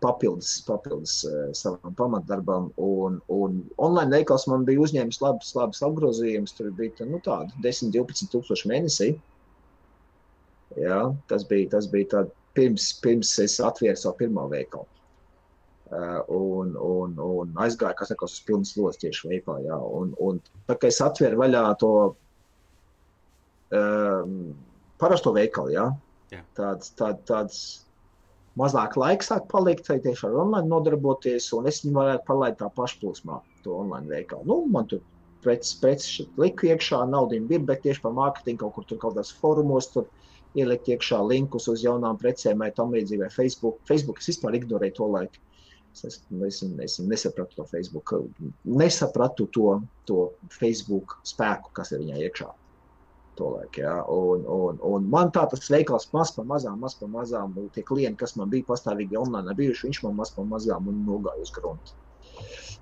[0.01, 1.19] papildus, papildus
[1.57, 2.71] savam pamatdarbam.
[2.82, 6.55] Un, un online veikals man bija uzņēmis labs, labs apgrozījums.
[6.57, 9.11] Tur bija nu, tādi 10, 12 tūkstoši mēnesī.
[10.78, 10.99] Jā,
[11.30, 12.23] tas bija, tas bija tā,
[12.57, 14.86] pirms, pirms es atvēru savu pirmo veikalu.
[15.88, 19.61] Uh, un, un, un aizgāju, kas ir uz pilnas lodes tieši veikā.
[19.63, 21.91] Jā, un, un tā kā es atvēru vaļā to
[23.71, 24.34] um,
[24.99, 25.86] parasto veikalu, jā,
[26.34, 26.41] Jā.
[26.59, 27.61] tāds, tād, tāds
[28.58, 32.70] mazāk laika sāk palikt, vai tieši ar online nodarboties, un es viņu varētu palaist tā
[32.78, 34.45] pašplūsmā, to online veikalu.
[34.49, 35.03] Nu, man tur
[35.45, 39.34] preces, preces liku iekšā, naudu bija, bet tieši par mārketingu kaut kur tur kaut kādās
[39.41, 40.08] forumos tur
[40.58, 43.82] ielikt iekšā linkus uz jaunām precēm vai tam līdzīgi, vai Facebook.
[43.89, 45.43] Facebook es vispār ignorēju to laiku.
[45.93, 48.14] Es, es, es, es nesapratu to Facebook,
[48.70, 49.80] nesapratu to,
[50.10, 52.49] to Facebook spēku, kas ir viņā iekšā
[53.38, 53.81] to laiku.
[53.83, 53.93] Ja?
[54.11, 57.55] Un, un, un man tā tas veikals maz par mazām, maz par mazām.
[57.75, 61.45] Tie klienti, kas man bija pastāvīgi online, bijuši, viņš man maz par mazām un nogāja
[61.45, 61.95] uz gruntu.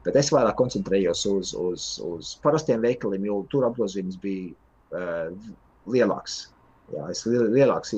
[0.06, 4.52] Bet es vairāk koncentrējos uz, uz, uz parastiem veikaliem, jo tur apgrozījums bija
[4.94, 5.32] uh,
[5.90, 6.44] lielāks.
[6.94, 7.96] Jā, es lielāks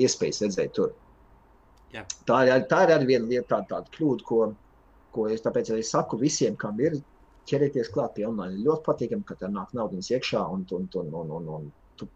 [0.00, 0.94] iespējas redzēju tur.
[1.92, 2.04] Jā.
[2.28, 4.40] Tā ir, tā ir arī viena lieta, tāda, tāda kļūda, ko,
[5.12, 6.98] ko es tāpēc arī saku visiem, kam ir
[7.48, 8.60] ķerieties klāt pie online.
[8.66, 10.44] Ļoti patīkami, ka tur nāk naudas iekšā.
[10.54, 11.66] Un, un, un, un, un, un,
[12.00, 12.08] tu,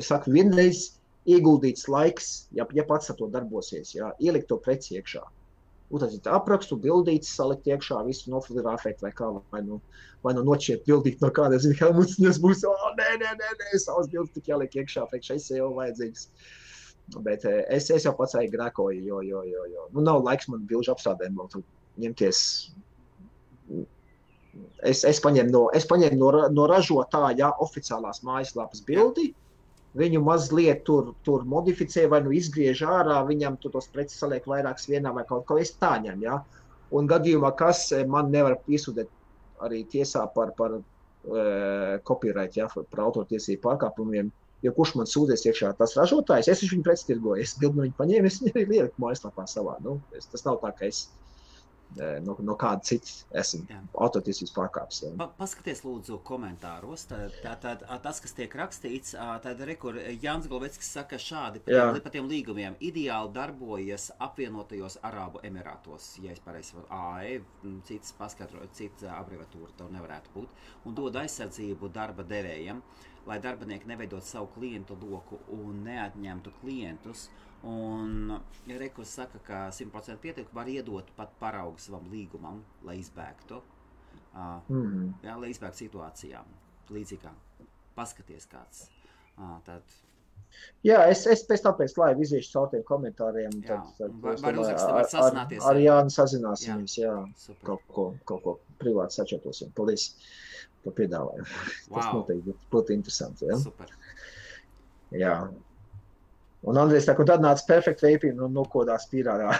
[0.00, 0.88] es saku, vienreiz
[1.30, 5.22] ieguldīts laiks, ja, ja pats ar to darbosies, ja, ielikt to preci iekšā.
[5.94, 9.78] Uztaisīt aprakstu, bildītas, salikt iekšā, visu nofotografēt, vai kā, vai nu,
[10.24, 11.66] vai nu nošķirt bildīt no kādas,
[11.98, 15.70] muciņas būs, o, nē, nē, nē, nē, savas bildes tik jāliek iekšā, priekš es jau
[15.76, 16.28] vajadzīgs.
[17.24, 19.88] Bet es, es jau pats arī grēkoju, jo, jo, jo, jo.
[19.92, 21.64] Nu, nav laiks man bilžu apstādēm vēl
[22.00, 22.38] ņemties
[24.82, 29.30] es, es paņēmu no, es paņēmu no, no ražotāja oficiālās mājaslapas bildi,
[29.98, 34.88] viņu mazliet tur, tur modificē, vai nu izgriež ārā, viņam tur tos preces saliek vairākas
[34.90, 36.24] vienā vai kaut ko es tā ņem.
[36.26, 36.40] Ja?
[36.94, 39.10] Un gadījumā, kas man nevar piesūdēt
[39.64, 40.82] arī tiesā par, par uh,
[42.08, 44.32] copyright, ja, par autortiesību pārkāpumiem,
[44.64, 47.98] jo kurš man sūdzēs iekšā, tas ražotājs, es viņu preci tirgoju, es bildu no viņa
[48.00, 49.76] paņēmu, es viņu arī ieliku mājaslapā savā.
[49.84, 51.06] Nu, es, tas nav tā, ka es
[52.24, 55.02] no, no kāda cita esmu autotiesības pārkāpis.
[55.18, 57.06] Pa, paskaties, lūdzu, komentāros.
[57.10, 57.74] Tā, tā, tā,
[58.04, 59.14] tas, kas tiek rakstīts,
[59.44, 62.78] tad rekur Jānis Galveckis saka šādi par tiem līgumiem.
[62.84, 67.40] Ideāli darbojas apvienotajos Arābu Emirātos, ja es pareizi saprotu, AE,
[67.88, 72.82] citas paskatro, cita abreviatūra to nevarētu būt, un dod aizsardzību darba devējiem,
[73.24, 77.28] lai darbinieki neveidot savu klientu loku un neatņemtu klientus.
[77.28, 78.34] Uh, Un
[78.68, 83.60] ja Rekus saka, ka 100% pietiek, var iedot pat paraugu savam līgumam, lai izbēgtu.
[84.34, 85.12] Uh, mm.
[85.24, 86.50] jā, lai izbēgtu situācijām.
[86.92, 87.32] Līdzīgi kā
[87.96, 88.88] paskaties kāds.
[89.38, 89.94] Uh, tad,
[90.84, 93.54] Jā, es, es pēc tam pēc laiva iziešu caur tiem komentāriem.
[93.64, 95.62] Jā, tad, tad, var, var uzrakstīt, var sasināties.
[95.62, 97.14] Ar, ar Jānu sazināsimies, jā.
[97.14, 99.72] jā kaut, ko, kaut ko privāti sačatosim.
[99.78, 100.10] Paldies
[100.84, 101.48] par piedāvājumu.
[101.88, 101.96] Wow.
[101.96, 103.48] Tas noteikti būtu interesanti.
[103.48, 103.58] Ja?
[103.62, 103.96] Super.
[105.14, 105.34] Jā.
[106.64, 109.52] Un Andrejs tā, tad nāca perfekta veipīna un nokodā spirālā.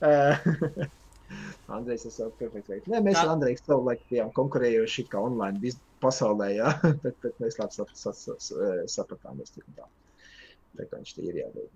[1.76, 2.88] Andrejs ir savs perfekts veids.
[2.90, 6.72] Nē, mēs ar Andreju savu laiku bijām konkurējoši kā online pasaulē, jā,
[7.04, 7.76] bet, bet mēs labi
[8.90, 9.86] sapratām, mēs tik tā.
[10.78, 11.70] Tā kā viņš tie ir jādara.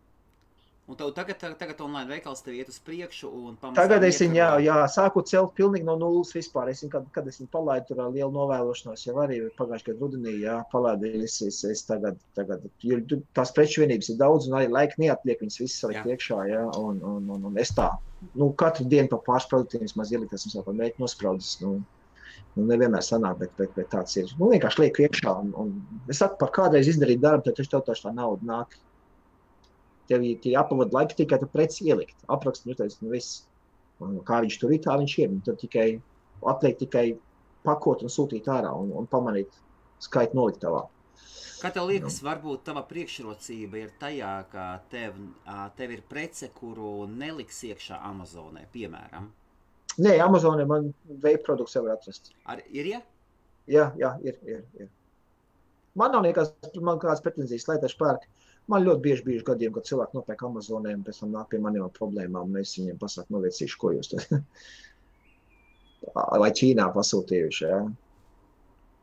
[0.84, 4.48] Un tev tagad, tagad online veikals tev iet uz priekšu un Tagad es viņu, jā,
[4.66, 6.68] jā, sāku celt pilnīgi no nulles vispār.
[6.68, 10.04] Es viņu, kad, kad es viņu palaidu tur ar lielu novēlošanos, jau arī pagājušajā gadu
[10.04, 13.00] rudenī, jā, palaidu, es, es, es tagad, tagad, jo
[13.38, 17.00] tās preču vienības ir daudz un arī laika neatliek, viņas visas salikt iekšā, jā, un,
[17.14, 17.88] un, un, un es tā,
[18.34, 21.78] nu, katru dienu pa pāris produktiem maz ielikt, esmu savu mēģi nospraudis, nu,
[22.58, 24.28] nu, nevienmēr sanāk, bet, bet, bet tāds ir.
[24.36, 27.88] Nu, vienkārši liek iekšā, un, un es saku, par kādreiz izdarīt darbu, tad taču tev
[27.88, 28.82] tā nauda nāk
[30.08, 32.16] tev ir jāpavada laika tikai tu preci ielikt.
[32.32, 33.44] Aprakst, nu, teic, nu viss.
[34.02, 35.36] Un, kā viņš tur ir, tā viņš ir.
[35.46, 35.86] Tad tikai
[36.50, 37.06] atliek tikai
[37.64, 39.54] pakot un sūtīt ārā un, un pamanīt
[40.04, 40.84] skaitu noliktavā.
[41.62, 42.26] Kā tev liekas, nu.
[42.26, 45.16] varbūt tava priekšrocība ir tajā, ka tev,
[45.78, 49.30] tev ir prece, kuru neliks iekšā Amazonē, piemēram?
[49.94, 50.90] Nē, Amazonē man
[51.22, 52.34] veida produkts jau ir atrasts.
[52.50, 53.00] Ar, ir, ja?
[53.70, 54.90] Jā, jā, ir, ir, ir.
[55.96, 56.52] Man nav nekāds,
[56.84, 58.26] man kāds pretenzijas, lai taču pērk.
[58.26, 61.60] Uh, Man ļoti bieži bija gadījumi, kad cilvēki nopērk Amazonē un pēc tam nāk pie
[61.60, 62.54] maniem problēmām.
[62.60, 64.24] Es viņiem pasaku, noviecīšu, ko jūs tur
[66.42, 67.66] vai Ķīnā pasūtījuši.
[67.68, 67.82] Ja?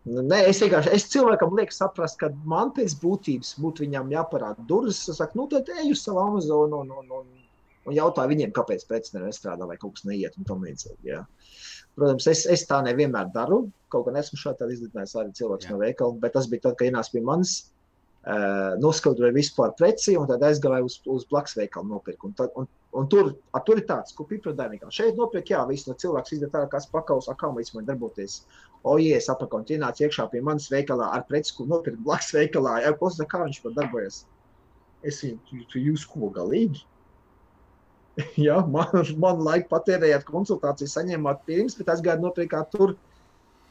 [0.09, 4.65] Nu, nē, es vienkārši es cilvēkam lieku saprast, ka man pēc būtības būtu viņam jāparāda
[4.69, 5.03] durvis.
[5.13, 7.27] Es saku, nu, tad ej uz savu Amazonu un, un, un,
[7.85, 11.11] un jautā viņiem, kāpēc pēc tam nestrādā vai kaut kas neiet un tam līdzīgi.
[11.11, 11.21] Ja?
[11.99, 13.67] Protams, es, es tā nevienmēr daru.
[13.93, 15.75] Kaut gan esmu šādi izlidinājis arī cilvēks Jā.
[15.75, 17.59] no veikala, bet tas bija tad, kad ienāca pie manis
[18.21, 22.21] Uh, noskaidroju vispār preci, un tad aizgāju uz, uz blakus veikalu nopirkt.
[22.27, 22.67] Un, un,
[22.99, 24.91] un tur, a, tur ir tāds, ko pipradājumā.
[24.93, 28.43] Šeit nopirkt, jā, viss no cilvēks izdara tā, kas pakaus, kā viņš man darboties.
[28.83, 32.29] O, ja es apakaun, tie nāc iekšā pie manas veikalā ar preci, ko nopirkt blakus
[32.37, 34.21] veikalā, jā, klausa, kā viņš man darbojas.
[35.01, 36.85] Es viņu, tu jūs ko galīgi?
[38.47, 42.93] jā, man, man laika patērējāt konsultācijas, saņēmāt pirms, bet aizgāju nopirkt tur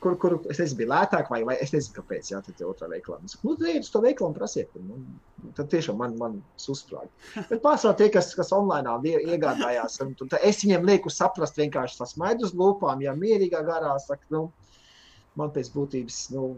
[0.00, 2.30] kur, kur es nezinu, bija lētāk, vai, vai es nezinu, kāpēc.
[2.32, 2.88] Jā, tad ir otrā
[3.30, 4.76] saku, nu, ejiet uz to veikalu un prasiet.
[4.80, 5.02] Un,
[5.56, 7.10] tad tiešām man, man uzsprāga.
[7.50, 8.88] Bet pārsvarā tie, kas, kas online
[9.36, 13.96] iegādājās, un, un es viņiem lieku saprast vienkārši tas smaidu uz lūpām, ja mierīgā garā
[14.02, 14.46] saka, nu,
[15.38, 16.54] man pēc būtības, nu,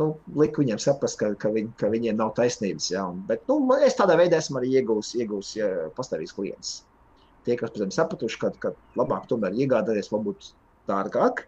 [0.00, 0.08] nu,
[0.38, 2.88] liku viņiem saprast, ka, ka, viņ, ka viņiem nav taisnības.
[2.94, 3.04] Jā.
[3.28, 6.80] Bet nu, es tādā veidā esmu arī iegūs, iegūs ja, pastāvīgs klients.
[7.46, 10.52] Tie, kas pēc tam sapratuši, ka, ka labāk tomēr iegādāties, varbūt
[10.86, 11.44] dārgāk,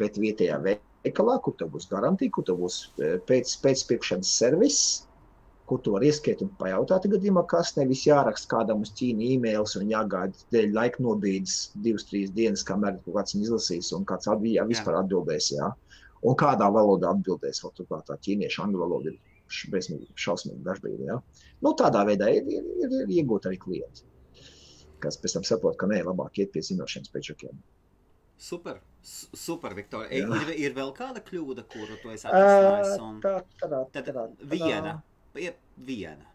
[0.00, 4.80] bet vietējā veikalā, kur tev būs garantija, kur tev būs e, pēc, pēcpirkšanas servis,
[5.70, 9.92] kur tu vari ieskiet un pajautāt, gadījumā, kas nevis jāraksta kādam uz Ķīnu e-mails un
[9.92, 15.52] jāgaida dēļ laika nobīdes divas, trīs dienas, kamēr kāds izlasīs un kāds atbija, vispār atbildēs.
[15.54, 15.70] Jā.
[16.26, 19.20] Un kādā valodā atbildēs, vēl turklāt tā ķīniešu angļu valoda ir
[19.50, 21.04] šausmīgi dažkārt.
[21.06, 21.20] Ja?
[21.62, 24.04] Nu, tādā veidā ir, ir, ir, ir iegūt arī klienti,
[25.02, 27.54] kas pēc tam saprot, ka nē, labāk iet pie zinošanas pečakiem.
[28.40, 28.80] Super.
[29.02, 30.24] Super, Viktorija.
[30.40, 32.98] Ir, ir vēl kāda kļūda, kuru tu esi atrisinājusi?
[33.04, 33.20] Un...
[33.24, 34.96] Tā, tādā, tad tādā, viena.
[35.40, 36.26] Ir viena.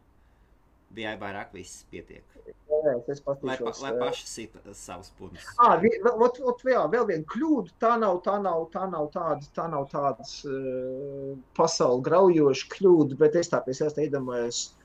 [0.96, 2.24] Bija vairāk, viss pietiek.
[2.46, 5.46] Jā, es lai, pa, lai paši sita savus punus.
[5.58, 7.74] Ah, vi, ot, ot, jā, vēl viena kļūda.
[7.82, 13.38] Tā nav, tā nav, tā nav tāda, tā nav tādas uh, pasauli graujoša kļūda, bet
[13.42, 14.62] es tā pie sevis iedomājos.
[14.70, 14.85] Uh,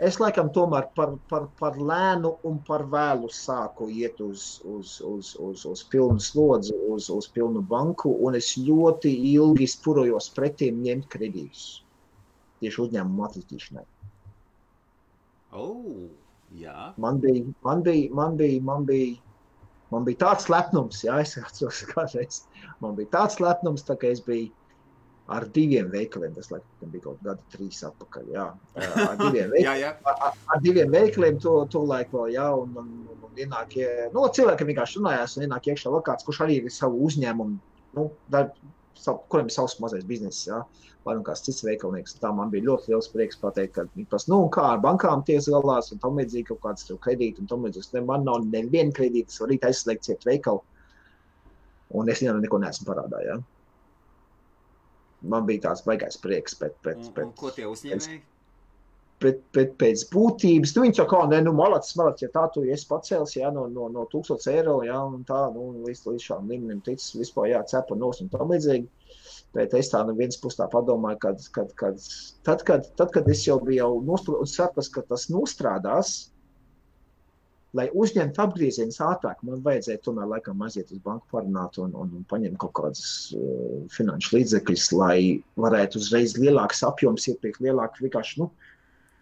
[0.00, 5.34] Es laikam tomēr par, par, par lēnu un par vēlu sāku iet uz, uz, uz,
[5.36, 11.10] uz, uz pilnu slodzi, uz, uz pilnu banku, un es ļoti ilgi spurojos pretim ņemt
[11.12, 11.66] kredītus.
[12.60, 13.84] tieši uzņēmumu attīstīšanai.
[15.56, 16.08] Oh,
[16.56, 16.92] jā.
[17.00, 19.14] Man bija, man bija, man bija, man bija,
[19.92, 22.42] man bija tāds lepnums, jā, es atceros kādreiz.
[22.80, 24.48] Man bija tāds lepnums, tā kā es biju
[25.30, 26.34] ar diviem veikaliem.
[26.34, 28.26] Tas laikam bija kaut gadi trīs atpakaļ.
[28.34, 28.48] Jā,
[28.80, 29.64] ar diviem veikaliem.
[29.64, 29.94] jā, jā.
[30.10, 33.78] Ar, ar diviem veikaliem to, to laiku vēl, jā, un, un, un, un ienāk,
[34.14, 37.58] nu, cilvēki vienkārši runājās, un ienāk iekšā vēl kāds, kurš arī ir savu uzņēmumu,
[37.98, 38.50] nu, dar,
[38.98, 40.58] savu, kuram ir savs mazais bizness, jā,
[41.06, 42.18] vai nu kāds cits veikalnieks.
[42.20, 45.48] Tā man bija ļoti liels prieks pateikt, ka viņi prasa, nu, kā ar bankām ties
[45.52, 49.32] galās, un tam līdzīgi kaut kāds kredīti, un tam līdzīgi, ne, man nav neviena kredīta,
[49.32, 50.60] es varu rīt aizslēgt ciet veikalu,
[51.96, 53.38] un es viņam neko neesmu parādā, jā.
[55.22, 58.20] Man bija tāds baigais prieks, bet, bet, Un, bet, un ko tie uzņēmēji?
[59.20, 62.62] bet, bet pēc būtības, nu, viņš jau kā, nē, nu, malacis, malacis, ja tā tu
[62.64, 66.48] esi pacēlis, jā, no, no, no 1000 eiro, jā, un tā, nu, līdz, līdz šām
[66.48, 68.88] līmenim ticis vispār, jā, cepa nos un tam līdzīgi.
[69.52, 72.02] Bet es tā no vienas tā padomāju, kad, kad, kad,
[72.46, 76.29] tad, kad, tad, kad es jau biju nostru- un saprastu, ka tas nostrādās,
[77.78, 82.26] lai uzņemtu apgriezienus ātrāk, man vajadzēja tomēr laikam aiziet uz banku parunāt un, un, un
[82.30, 83.04] paņemt kaut kādas
[83.36, 85.18] uh, finanšu līdzekļus, lai
[85.60, 88.50] varētu uzreiz lielāks apjoms iepirkt, lielāku vienkārši, nu,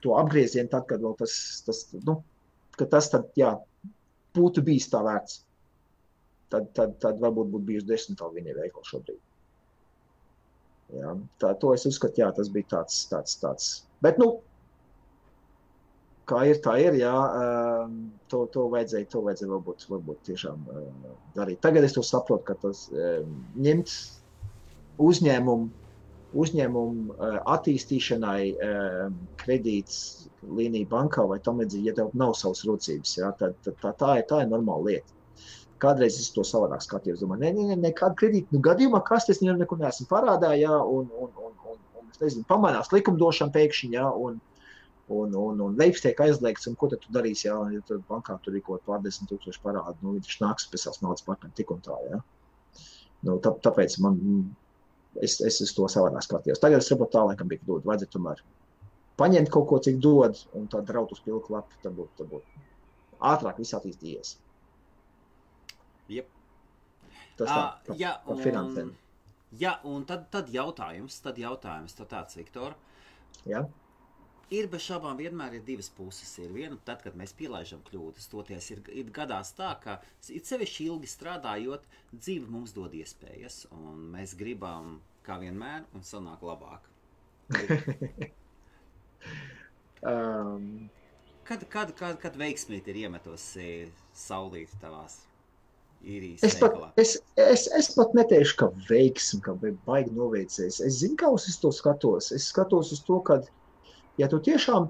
[0.04, 1.36] to apgriezienu, tad, kad tas,
[1.66, 2.20] tas, nu,
[2.78, 3.52] ka tas tad, jā,
[4.38, 5.42] būtu bijis tā vērts.
[6.48, 9.20] Tad, tad, tad varbūt būtu bijusi desmitā viņa veikala šobrīd.
[10.96, 11.10] Jā,
[11.42, 13.66] tā, to es uzskatu, jā, tas bija tāds, tāds, tāds.
[14.04, 14.38] Bet, nu,
[16.28, 17.98] kā ir, tā ir, jā, um,
[18.32, 20.86] to, to vajadzēja, to vajadzēja varbūt, varbūt tiešām uh,
[21.36, 21.60] darīt.
[21.64, 23.94] Tagad es to saprotu, ka tas um, ņemt
[25.02, 25.68] uzņēmumu,
[26.38, 28.40] uzņēmumu uh, attīstīšanai
[29.40, 30.00] kredīts
[30.42, 34.10] līnija bankā vai tam līdzīgi, ja tev nav savas rocības, jā, tad, tad tā, tā,
[34.20, 35.16] ir, tā ir normāla lieta.
[35.82, 37.20] Kādreiz es to savādāk skatījos.
[37.22, 38.50] Domāju, nē, nē, nē, nekāda kredīta.
[38.50, 42.18] Nu, gadījumā, kas tas viņam neko neesmu parādā, jā, un, un, un, un, un es
[42.22, 44.40] nezinu, pamanās likumdošana pēkšņi, jā, un,
[45.14, 48.38] un, un, un veids tiek aizliegts, un ko tad tu darīsi, jā, ja tur bankā
[48.44, 51.82] tur ir kaut pārdesmit tūkstoši parādu, nu, viņš nāks pēc tās naudas partneri tik un
[51.84, 52.20] tā, jā.
[53.26, 54.20] Nu, tā, tāpēc man,
[55.22, 56.62] es, es uz to savādāk skatījos.
[56.62, 58.44] Tagad es saprotu, tā laikam bija dod, vajadzētu tomēr
[59.18, 62.66] paņemt kaut ko, cik dod, un tad raut uz pilku lapu, tad būtu, tad būtu
[63.32, 64.36] ātrāk viss attīstījies.
[66.12, 66.30] Jep.
[67.38, 68.94] Tas tā, Ā, par, jā, par finansēm.
[69.58, 72.76] Jā, un tad, tad jautājums, tad jautājums, tad tāds, Viktor.
[73.48, 73.64] Jā?
[74.54, 76.30] Ir bez šaubām vienmēr ir divas puses.
[76.40, 79.98] Ir viena, tad, kad mēs pielaižam kļūdas, toties ir, ir gadās tā, ka
[80.32, 81.84] it sevišķi ilgi strādājot,
[82.14, 86.88] dzīve mums dod iespējas, un mēs gribam, kā vienmēr, un sanāk labāk.
[90.12, 90.88] um,
[91.48, 93.66] Kad, kad, kad, kad veiksmīgi ir iemetusi
[94.12, 95.14] saulīti tavās
[96.04, 96.88] īrijas Es pat, veikalā?
[97.00, 99.54] es, es, es pat neteikšu, ka veiksmi, ka
[99.86, 100.82] baigi noveicies.
[100.84, 102.28] Es zinu, kā uz to skatos.
[102.36, 103.38] Es skatos uz to, ka,
[104.18, 104.88] ja tu tiešām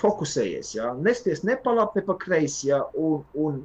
[0.00, 3.60] fokusējies, ja, nesties ne pa labi, ne pa kreisi, ja, un, un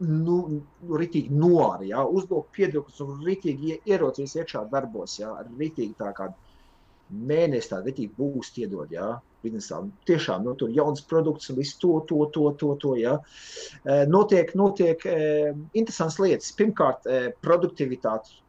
[0.00, 5.92] nu, nu, ritīgi nori, ja, uzdot piedokļus un ritīgi ie- ierocies iekšā darbos, ja, ritīgi
[6.00, 6.30] tā kā
[7.10, 9.80] mēnesi tā ritīgi būs iedod, ja, biznesā.
[10.08, 13.16] Tiešām, nu, tur jauns produkts un viss to, to, to, to, to, ja.
[13.84, 16.52] Eh, Notiek, notiek eh, interesants lietas.
[16.58, 18.40] Pirmkārt, eh, produktivitāte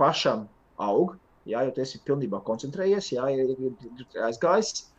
[0.00, 0.48] pašam
[0.82, 1.14] aug,
[1.48, 3.54] jā, jo tu esi pilnībā koncentrējies, jā, ir,
[4.28, 4.90] aizgājis.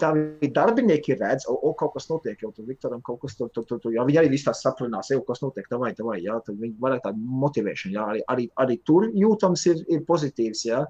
[0.00, 3.66] Davi darbinieki redz, o, o kaut kas notiek, jau tur Viktoram kaut kas tur, tur,
[3.68, 6.56] tur, tur jā, viņi arī viss tās saprinās, jau kas notiek, davai, davai, jā, tad
[6.56, 10.86] viņi varētu tādu motivēšanu, jā, arī, arī, arī tur jūtams ir, ir pozitīvs, jā.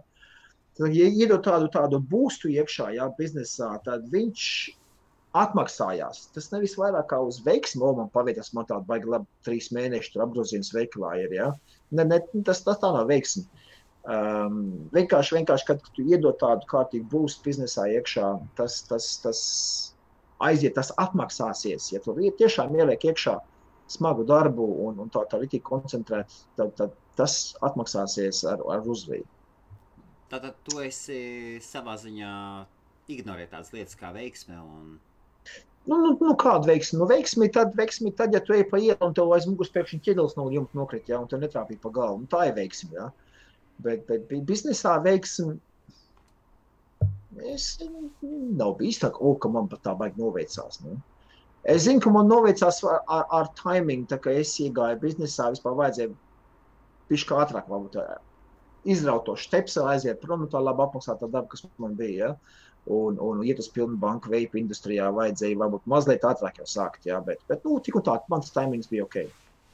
[0.78, 4.44] Tad, ja iedod tādu, tādu būstu iekšā, jā, biznesā, tad viņš
[5.36, 6.28] atmaksājās.
[6.34, 10.14] Tas nevis vairāk kā uz veiksmu, o, man paveicies, man tāda baigi labi trīs mēneši
[10.14, 11.48] tur apgrozījums veikalā ir, jā.
[11.90, 13.44] Ne, ne, tas, tas tā nav veiksmi.
[14.08, 14.60] Um,
[14.94, 19.40] vienkārši, vienkārši, kad tu iedod tādu kārtīgu būstu biznesā iekšā, tas, tas, tas
[20.40, 21.90] aiziet, tas atmaksāsies.
[21.92, 23.34] Ja tu ie- tiešām ieliek iekšā
[23.90, 28.86] smagu darbu un, un tā, tā ir tik koncentrēta, tad, tad tas atmaksāsies ar, ar
[28.86, 29.26] uzvīdu.
[30.28, 32.32] Tātad tu esi savā ziņā
[33.12, 34.58] ignorē tādas lietas kā veiksme.
[34.60, 34.98] Un...
[35.88, 36.98] Nu, nu, nu, kāda veiksme?
[37.00, 39.48] Nu, veiksme ir tad, veiksme ir tad, ja tu ej pa ielu un tev aiz
[39.48, 42.26] muguras pēkšņi ķēdelis no jumta nokrit, ja, un tev netrāpīja pa galvu.
[42.26, 43.08] Nu, tā ir veiksme, ja.
[43.84, 45.56] Bet, bet bi- biznesā veiksme,
[47.46, 47.68] es
[48.58, 50.80] nav bijis tā, ka, o, ka man pat tā baigi noveicās.
[50.82, 50.96] Nu.
[51.68, 55.76] Es zinu, ka man noveicās ar, ar, ar timing, tā kā es iegāju biznesā, vispār
[55.78, 56.14] vajadzēja
[57.10, 57.98] pišķi ātrāk, varbūt
[58.88, 62.64] izraut to štepseli, aiziet prom no tā labi apmaksātā darba, kas man bija, ja.
[62.88, 67.18] Un, un iet uz pilnu banku veipu industrijā vajadzēja varbūt mazliet ātrāk jau sākt, jā,
[67.26, 69.18] bet, bet nu, tik un tā, mans timings bija ok.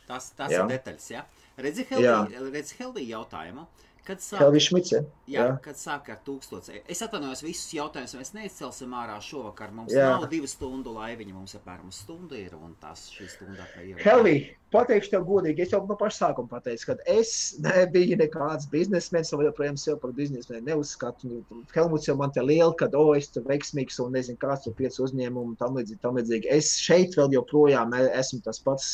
[0.09, 0.65] Tas, tas Jā.
[0.65, 1.07] ir detaļas.
[1.13, 1.23] Ja?
[1.63, 2.17] Redzi, Jā.
[2.51, 3.69] Redzi Heldi jautājumu,
[4.05, 4.99] Kad sāk, Helvis Šmice.
[5.01, 5.45] jā, Jā.
[5.49, 5.53] jā.
[5.65, 6.83] kad sāk ar tūkstoši.
[6.93, 9.71] Es atvainojos, visus jautājumus mēs neizcelsim ārā šovakar.
[9.73, 10.11] Mums Jā.
[10.13, 13.97] nav divu stundu laiviņa, mums apmēram stunda ir un tas šī stunda ievu.
[14.05, 14.35] Helvi,
[14.75, 17.33] pateikšu tev godīgi, es jau no paša sākuma pateicu, ka es
[17.65, 21.41] nebiju nekāds biznesmenis, un joprojām sev par biznesmeni neuzskatu.
[21.73, 25.01] Helmuts jau man te liela, ka, o, es tur veiksmīgs un nezinu, kāds tur pieci
[25.01, 26.53] uzņēmumi un tam līdzīgi, tam līdzīgi.
[26.53, 28.93] Es šeit vēl joprojām e- esmu tas pats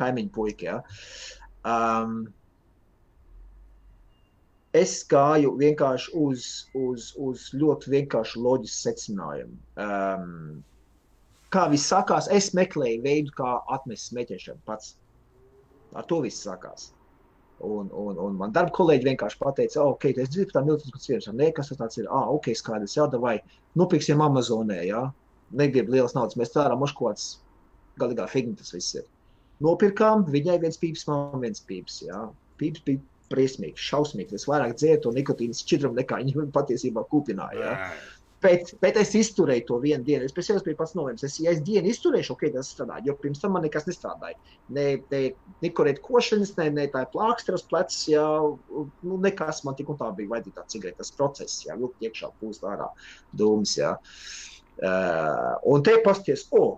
[0.00, 0.80] kaimiņu puika, ja.
[1.66, 2.32] Um,
[4.80, 6.46] es gāju vienkārši uz,
[6.76, 9.56] uz, uz ļoti vienkāršu loģisku secinājumu.
[9.82, 10.60] Um,
[11.54, 14.94] kā viss sākās, es meklēju veidu, kā atmest smēķēšanu pats.
[15.96, 16.90] Ar to viss sākās.
[17.64, 21.04] Un, un, un man darba kolēģi vienkārši pateica, oh, ok, es dzirdu par tādām milzīgām
[21.06, 21.38] cienām.
[21.40, 22.08] Nē, kas tas ir?
[22.12, 23.38] Ah, ok, skaidrs, jā, vai
[23.80, 25.06] nopirksim Amazonē, jā.
[25.56, 27.28] Negribu lielas naudas, mēs tērām muškots.
[28.02, 29.06] Galīgā figņa tas viss ir.
[29.64, 32.26] Nopirkām, viņai viens pīps, man viens pīps, jā.
[32.60, 33.00] Pīps bija
[33.32, 34.36] briesmīgs, šausmīgs.
[34.38, 37.72] Es vairāk dzēru to nikotīnas šķidrumu nekā viņi patiesībā kūpināja.
[37.72, 37.90] Jā.
[38.44, 40.26] Bet, bet es izturēju to vienu dienu.
[40.28, 41.24] Es pēc sevis biju pats novērts.
[41.26, 42.98] Es, ja es dienu izturēšu, ok, tas strādā.
[43.06, 44.36] Jo pirms tam man nekas nestrādāja.
[44.76, 45.22] Ne, ne
[45.64, 48.26] nikorēt košanas, ne, ne tā plākstra uz plecs, jā,
[48.76, 52.30] nu, nekas man tik un tā bija vajadzīga tā cigarete, tas process, jā, vilkt iekšā
[52.42, 52.90] pūst ārā
[53.40, 53.96] dūmus, jā.
[54.76, 56.72] Uh, un te pasties, o, oh,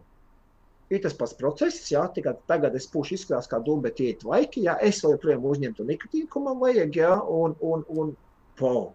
[0.90, 4.64] ir tas pats process, jā, tikai tagad es pūšu izskatās kā dūmu, bet iet laiki,
[4.68, 7.10] jā, es vēl joprojām uzņemtu nikotīnu, ko man vajag, jā,
[7.40, 8.14] un, un, un,
[8.60, 8.86] wow,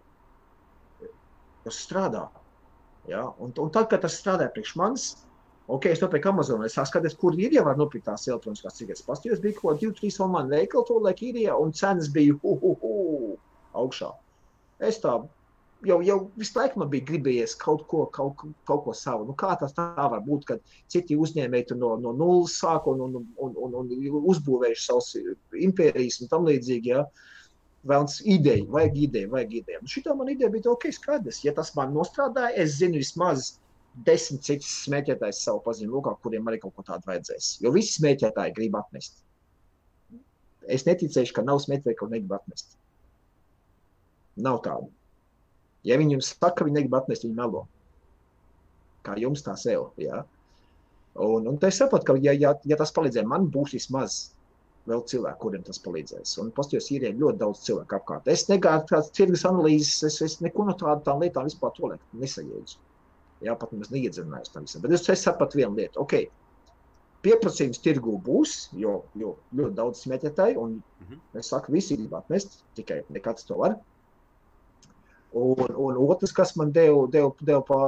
[1.64, 2.26] tas strādā.
[3.08, 3.28] Ja?
[3.38, 5.06] Un, un tad, kad tas strādāja priekš manis,
[5.68, 9.06] ok, es nopirku Amazonē, es skatos, kur ir jau var nopirkt tās elektroniskās cigaretes.
[9.06, 12.74] Pastāvjos bija kaut kāda 2-3 online veikala, to laik īrijā, un cenas bija hu, hu,
[12.82, 13.38] hu,
[13.80, 14.10] augšā.
[14.84, 15.16] Es tā
[15.88, 19.26] jau, jau visu laiku man bija gribējies kaut ko, kaut, kaut ko savu.
[19.28, 23.02] Nu, kā tas tā var būt, kad citi uzņēmēji tur no, no nulles sāk un,
[23.06, 25.12] un, un, un, un uzbūvējuši savus
[25.68, 26.94] impērijas un tam līdzīgi.
[26.94, 27.04] Ja?
[27.84, 29.82] Vēlams ideju, vajag ideju, vajag ideju.
[29.84, 33.54] Un šitā man ideja bija, ok, skaidrs, ja tas man nostrādāja, es zinu vismaz
[34.06, 37.58] desmit citus smēķētājus savu paziņu lokā, kuriem arī kaut ko tādu vajadzēs.
[37.62, 39.20] Jo visi smēķētāji grib atmest.
[40.64, 42.78] Es neticēšu, ka nav smēķētāji, ko negrib atmest.
[44.40, 44.88] Nav tādu.
[45.84, 47.66] Ja viņi jums saka, ka viņi negrib atmest, viņi melo.
[49.04, 50.22] Kā jums tā sev, jā.
[51.14, 54.16] Un, un es saprotu, ka ja, ja, ja tas palīdzēja, man būs vismaz
[54.88, 56.32] vēl cilvēki, kuriem tas palīdzēs.
[56.42, 58.30] Un pastāvjos ir ļoti daudz cilvēku apkārt.
[58.32, 62.80] Es negāju tādas tirgus analīzes, es, es neko no tādām lietām vispār to nesajēdzu.
[63.44, 64.82] Jā, pat nemaz neiedzinājos tam visam.
[64.84, 66.00] Bet es, es sapratu vienu lietu.
[66.04, 66.28] Okay,
[67.24, 71.40] pieprasījums tirgū būs, jo, jo ļoti daudz smēķētāji, un mm -hmm.
[71.40, 73.78] es saku, visi grib atmest, tikai ne katrs to var.
[75.34, 77.78] Un, un otrs, kas man deva, deva, deva pa,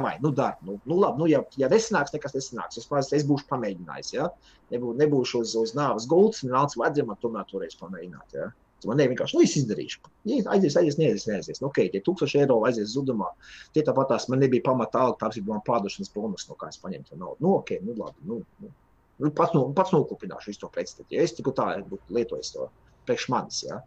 [0.00, 2.80] vai, nu, dar, nu, nu, labi, nu, ja, ja nesanāks, nekas nesanāks.
[2.80, 4.14] Es, es, būšu pamēģinājis.
[4.16, 4.30] Ja?
[4.72, 8.36] Nebū, nebūšu uz, uz nāves gultas, nāc vajadzēja man tomēr toreiz pamēģināt.
[8.38, 8.48] Ja?
[8.88, 10.00] Man ne vienkārši, nu, es izdarīšu.
[10.24, 11.60] Aizies, aizies, neaizies, neaizies.
[11.60, 13.28] Nu, ok, tie tūkstoši eiro aizies zudumā.
[13.74, 17.18] Tie tāpat tās man nebija alga, tāds bija man pārdošanas bonus, no kā es paņemtu
[17.20, 17.44] naudu.
[17.44, 18.24] Nu, ok, nu, labi.
[18.24, 18.72] Nu, nu.
[19.20, 21.12] Nu, pats, nu, pats nokupināšu visu to pretstatu.
[21.12, 21.66] Ja es tikai tā
[22.08, 22.70] lietojis to
[23.04, 23.58] priekš manis.
[23.66, 23.82] Ja?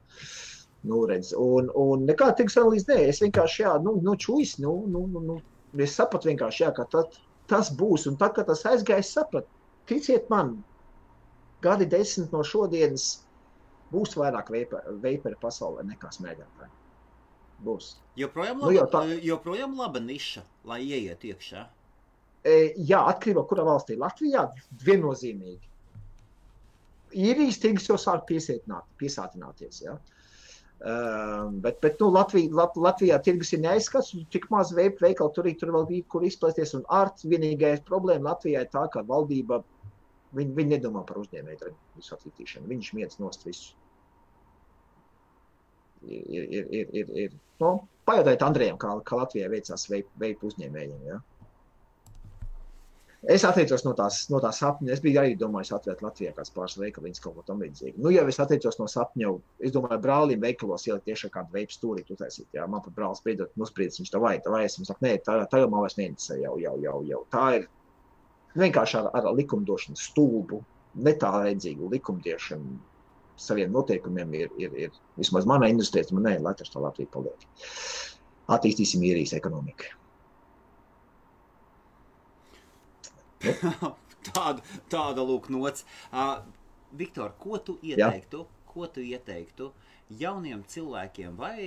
[0.83, 4.73] Nu, redz, un, un nekāda tirgus analīze, nē, es vienkārši, jā, nu, nu čujas, nu,
[4.91, 5.35] nu, nu, nu,
[5.85, 7.15] es sapratu vienkārši, jā, ka tad,
[7.47, 9.47] tas būs, un tad, kad tas aizgāja, es sapratu,
[9.87, 10.57] ticiet man,
[11.63, 13.05] gadi desmit no šodienas
[13.93, 16.73] būs vairāk veiparu pasaulē nekā smēķētāji.
[17.63, 17.93] Būs.
[18.19, 19.03] Joprojām, laba, nu, jau tā...
[19.23, 21.63] joprojām laba niša, lai ieiet iekšā.
[22.43, 23.95] E, jā, atkarībā no kurā valstī.
[24.01, 24.49] Latvijā
[24.83, 25.69] viennozīmīgi.
[27.23, 29.79] Īrijas tirgus jau sāk piesātināties.
[29.85, 29.95] Ja?
[29.95, 30.22] Uh,
[30.83, 35.87] bet, bet nu, Latvija, Lat, Latvijā tirgus ir neaizskats, tik maz veikalu tur, tur vēl
[35.87, 36.75] bija, kur izplēsties.
[36.79, 39.61] Un ar vienīgais problēma Latvijā ir tā, ka valdība
[40.35, 42.67] viņi, viņi nedomā par uzņēmēju visu attīstīšanu.
[42.73, 43.73] Viņš miedz nost visu.
[46.03, 47.35] Ir, ir, ir, ir, ir.
[47.63, 47.75] Nu,
[48.09, 51.05] pajautājiet Andrejam, kā, kā Latvijā veicās veipu uzņēmējiem.
[51.07, 51.21] Ja?
[53.31, 54.89] Es atteicos no tās, no tās sapņa.
[54.91, 58.01] Es biju arī domājis, atvērt Latvijā kāds pāris veikaliņus, kaut ko tamlīdzīgu.
[58.03, 59.29] Nu, jau es atteicos no sapņa,
[59.63, 62.49] es domāju, brālim veikalos ielikt tieši kādu veipu stūri uztaisīt.
[62.57, 65.15] Jā, man pat brālis spriedot, nospriedis, viņš tā vai, tā vai, es viņam saku, nē,
[65.23, 67.21] tā, tā jau man vairs neinteresē, jau, jau, jau, jau.
[67.31, 67.69] Tā ir
[68.59, 70.59] vienkārši ar, ar likumdošanu stulbu,
[71.07, 72.77] netālredzīgu likumdiešanu.
[73.39, 77.47] Saviem noteikumiem ir, ir, ir vismaz manā industrijā, man nē, lai tas tā Latvija paliek.
[78.51, 79.95] Attīstīsim īrijas ekonomiku.
[84.29, 85.87] tāda, tāda lūk, nots.
[86.11, 86.39] Uh,
[86.93, 88.43] Viktor, ko tu ieteiktu?
[88.45, 88.59] Jā.
[88.73, 89.71] Ko tu ieteiktu
[90.19, 91.57] jauniem cilvēkiem, vai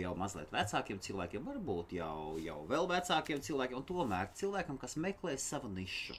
[0.00, 5.36] jau mazliet vecākiem cilvēkiem, varbūt jau, jau vēl vecākiem cilvēkiem, un tomēr cilvēkam, kas meklē
[5.38, 6.16] savu nišu?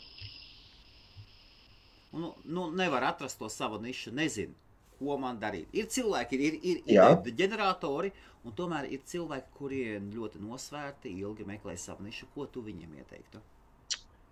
[2.16, 4.56] Un, nu, nevar atrast to savu nišu, nezinu.
[4.96, 5.68] ko man darīt.
[5.76, 7.10] Ir cilvēki, ir, ir, Jā.
[7.20, 8.14] ir ģeneratori,
[8.48, 12.30] un tomēr ir cilvēki, kuriem ļoti nosvērti, ilgi meklē savu nišu.
[12.32, 13.42] Ko tu viņiem ieteiktu?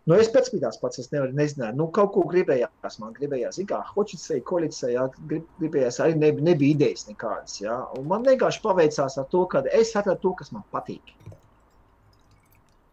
[0.03, 2.97] Nu, es pēc tam pats es nevaru, nezināju, nu, kaut ko gribējās.
[2.99, 7.61] Man gribējās, kā Hočicei, Koļicei, jā, grib, gribējās, arī ne, nebija idejas nekādas.
[7.61, 7.77] Jā.
[7.95, 11.15] Un man vienkārši paveicās ar to, ka es atradu to, kas man patīk.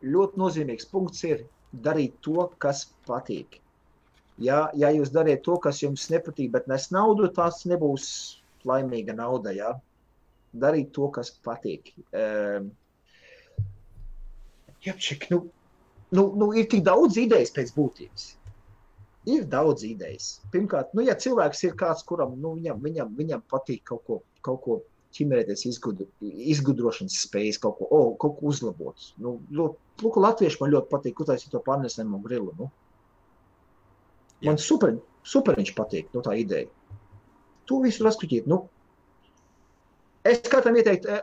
[0.06, 1.42] Ļoti nozīmīgs punkts ir
[1.72, 3.58] darīt to, kas patīk.
[4.40, 8.06] Ja, ja jūs dariet to, kas jums nepatīk, bet nes naudu, tas nebūs
[8.70, 9.50] laimīga nauda.
[9.52, 9.74] Ja?
[10.54, 11.90] Darīt to, kas patīk.
[12.14, 12.70] Um,
[14.86, 15.48] Japčik, nu,
[16.16, 18.28] nu, nu, ir tik daudz idejas pēc būtības.
[19.30, 20.38] Ir daudz idejas.
[20.52, 24.62] Pirmkārt, nu, ja cilvēks ir kāds, kuram nu, viņam, viņam, viņam patīk kaut ko, kaut
[24.64, 24.78] ko
[25.16, 29.10] ķimerēties, izgudro, izgudrošanas spējas, kaut ko, oh, kaut ko uzlabot.
[29.22, 32.54] Nu, Lūk, latvieši man ļoti patīk, kur taisīt to pārnesamo grilu.
[32.58, 32.70] Nu.
[34.46, 34.64] Man Jā.
[34.64, 34.94] super,
[35.26, 36.70] super viņš patīk, nu, tā ideja.
[37.68, 38.46] To visu raskriķīt.
[38.50, 38.62] Nu,
[40.26, 41.20] es katram ieteiktu,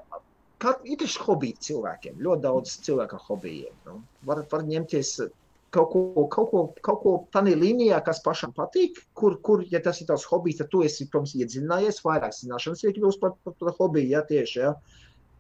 [0.61, 3.75] kā ir taču hobiji cilvēkiem, ļoti daudz cilvēku ar hobijiem.
[3.87, 3.99] Nu.
[4.29, 5.11] Var, var ņemties
[5.73, 10.01] kaut ko, kaut ko, kaut ko tādā līnijā, kas pašam patīk, kur, kur, ja tas
[10.01, 14.13] ir tavs hobijs, tad tu esi, protams, iedziļinājies, vairāk zināšanas iekļūst par, par, par hobiju,
[14.15, 14.73] ja tieši, ja.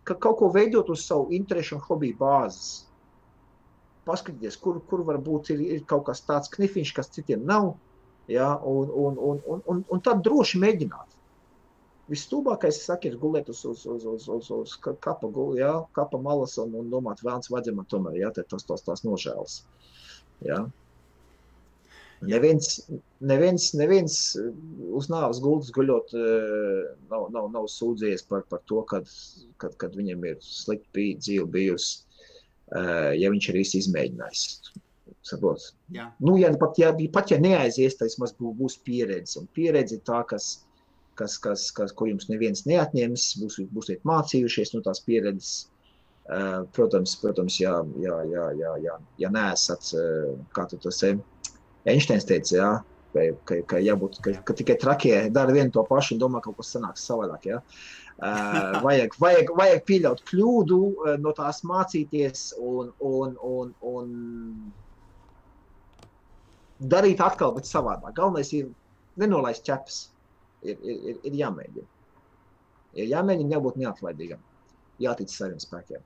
[0.07, 2.67] Ka kaut ko veidot uz savu interešu un hobiju bāzes.
[4.07, 7.73] Paskatieties, kur, kur varbūt ir, ir kaut kas tāds knifiņš, kas citiem nav,
[8.31, 11.16] ja, un, un, un, un, un, un tad droši mēģināt.
[12.07, 15.73] Visstulbākais, es saku, ir gulēt uz, uz, uz, uz, uz, uz ka- kapa, gul- ja,
[15.97, 19.63] kapa malas un, un domāt, vēlams man tomēr, tad tas tos tās nožēlas.
[20.45, 20.61] Ja.
[22.21, 22.89] Neviens,
[23.21, 24.15] neviens, neviens
[24.97, 29.05] uz nāves gultas guļot, uh, nav, nav, nav sūdzējies par, par to, kad,
[29.61, 31.99] kad, kad viņam ir slikta bija, dzīve bijusi,
[32.73, 34.47] uh, ja viņš ir īsti izmēģinājis.
[35.27, 35.61] Saprot?
[35.93, 39.37] Jā, Nu, ja, pat, ja, pat ja neaizies, tad vismaz bū- būs pieredze.
[39.41, 40.63] Un pieredze tā, kas,
[41.17, 45.67] kas, kas, kas, ko jums neviens neatņems, būs, būsiet mācījušies no tās pieredzes.
[46.27, 51.23] Uh, protams, protams, ja, ja, ja, ja, ja, ja neesat, uh, kā tu to sēdi,
[51.87, 52.71] Einsteins teica, jā,
[53.13, 56.51] ka, ka, ka, jābūt, ka, ka tikai trakie dara vienu to pašu un domā, ka
[56.51, 57.47] kaut kas sanāks savādāk.
[57.47, 57.61] Ja?
[58.17, 64.11] Uh, vajag, vajag, vajag pieļaut kļūdu, uh, no tās mācīties un, un, un, un
[66.79, 68.13] darīt atkal, bet savādāk.
[68.17, 68.67] Galvenais ir
[69.21, 70.07] nenolaist ķepas.
[70.65, 71.89] Ir, ir, ir, jāmēģina.
[72.97, 74.39] Ir jāmēģina jābūt neatlaidīgam.
[75.01, 76.01] Jātic saviem spēkiem.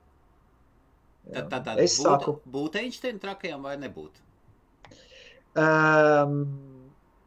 [1.22, 1.38] Jā.
[1.38, 2.36] tad, tad, tad Es sāku.
[2.36, 4.18] būt, būt Einsteina trakajam vai nebūt?
[5.62, 6.36] Um,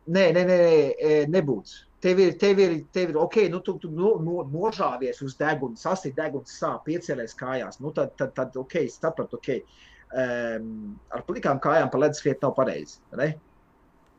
[0.10, 1.82] nē, nē, nē, nē, e, nebūtu.
[2.06, 5.80] Tev ir, tev ir, tev ir ok, nu, tu, tu no, no, nožāvies uz deguna,
[5.80, 7.80] sasprāst, deguns sāp, piecēlies kājās.
[7.82, 9.64] Nu, tad, tad, tad ok, sapratu, ok.
[10.16, 10.68] Um,
[11.10, 13.00] ar plikām kājām pa ledus skriet nav pareizi.
[13.18, 13.32] Ne?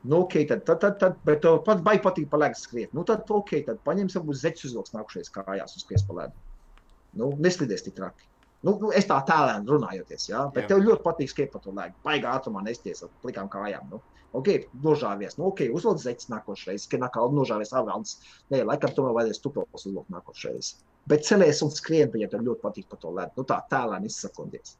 [0.05, 2.93] Nu, ok, tad, tad, tad, tad bet tev pat baigi patīk pa ledus skriet.
[2.95, 6.45] Nu, tad ok, tad paņemsim uz zeķu uzvilks nākušies kājās un skries pa ledu.
[7.17, 8.29] Nu, neslidies tik traki.
[8.67, 10.75] Nu, nu, es tā tēlēni runājoties, jā, bet Jā.
[10.75, 11.97] tev ļoti patīk skriet pa to lēgu.
[12.07, 13.89] Baigā ātrumā nesties ar plikām kājām.
[13.93, 14.01] Nu.
[14.37, 14.49] Ok,
[14.85, 15.37] nožāvies.
[15.39, 18.19] Nu, ok, uzvelc zeķis nākošais, ka nākā nožāvies avalds.
[18.53, 20.73] Nē, laikam tomēr vajadzēs tupos uzvilkt nākošais.
[21.09, 23.33] Bet celies un skrien, ja tev ļoti patīk pa to ledu.
[23.39, 24.77] Nu, tā tēlēni izsakoties.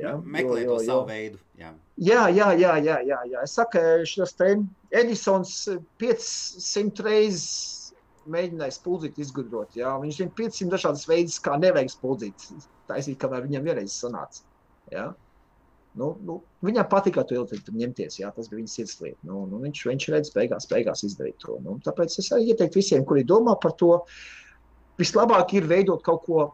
[0.00, 1.40] Jā, Meklē to savu veidu.
[1.60, 1.72] Jā.
[2.00, 3.42] Jā, jā, jā, jā, jā, jā.
[3.44, 4.54] Es saku, šis te
[5.02, 5.56] Edisons
[6.00, 7.92] 500 reizes
[8.32, 9.76] mēģināja spuldīt izgudrot.
[9.76, 9.92] Jā.
[10.02, 12.46] Viņš zina 500 dažādas veidus, kā nevajag spuldīt.
[12.88, 14.46] Taisīt, kamēr viņam vienreiz sanāca.
[14.92, 15.10] Jā.
[15.98, 19.18] Nu, nu, viņam patika to ilgi ņemties, jā, tas bija viņa sirdslieta.
[19.28, 21.58] Nu, nu, viņš, viņš redz, beigās, beigās izdarīt to.
[21.64, 23.98] Nu, tāpēc es arī ieteiktu visiem, kuri domā par to,
[25.00, 26.46] vislabāk ir veidot kaut ko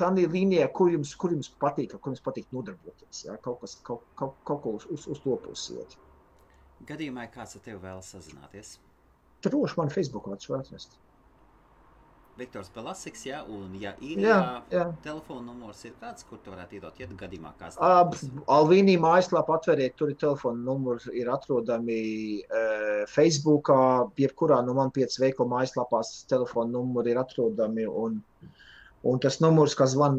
[0.00, 3.24] tādā līnijā, kur jums, kur jums patīk, kur jums patīk nodarboties.
[3.26, 5.98] Jā, kaut, kas, kaut, kaut, kaut ko uz, uz, uz to pusiet.
[6.88, 8.78] Gadījumā, ja kāds ar tevi vēlas sazināties.
[9.44, 10.98] Droši man Facebookā var atrast.
[12.40, 14.36] Viktors Pelasiks, jā, un ja ir Jā,
[14.72, 19.58] jā, telefona numurs, ir kāds, kur tu varētu iedot, ja gadījumā kāds tādas- Alvīnī mājaslapā
[19.58, 21.98] atveriet, tur ir telefona numuri, ir atrodami
[22.40, 23.80] uh, Facebookā,
[24.16, 27.86] jebkurā no man piecas veikala mājaslapās telefona numuri ir atrodami.
[27.86, 28.22] Un,
[29.02, 30.18] un tas numurs, kas zvan,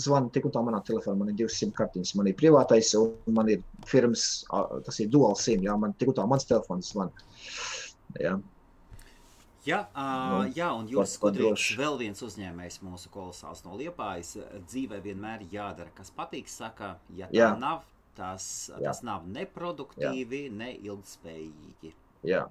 [0.00, 3.50] zvan tik un tā manā telefonā, man ir 200 kartiņas, man ir privātais un man
[3.52, 4.44] ir firmas,
[4.86, 7.12] tas ir dual sim, jā, man tik un tā mans telefons zvan.
[8.20, 8.38] Jā.
[9.62, 11.76] Jā, uh, jā, un Juris droši.
[11.78, 14.34] vēl viens uzņēmējs mūsu kolosāls no Liepājas,
[14.66, 17.52] dzīvē vienmēr jādara, kas patīk, saka, ja tā Jā.
[17.60, 17.84] nav,
[18.18, 18.88] tas, Jā.
[18.88, 21.92] tas nav neproduktīvi, ne ilgspējīgi.
[22.26, 22.48] Jā,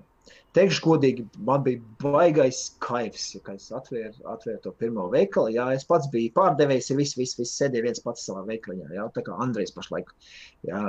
[0.51, 5.53] Teikšu godīgi, man bija baigais kaivs, ja, kad es atvēru, atvēru to pirmo veikalu.
[5.55, 8.89] Jā, es pats biju pārdevējs, ja viss, viss, viss sēdēja viens pats savā veikaliņā.
[8.97, 10.11] Jā, tā kā Andrejs pašlaik.
[10.67, 10.81] Jā,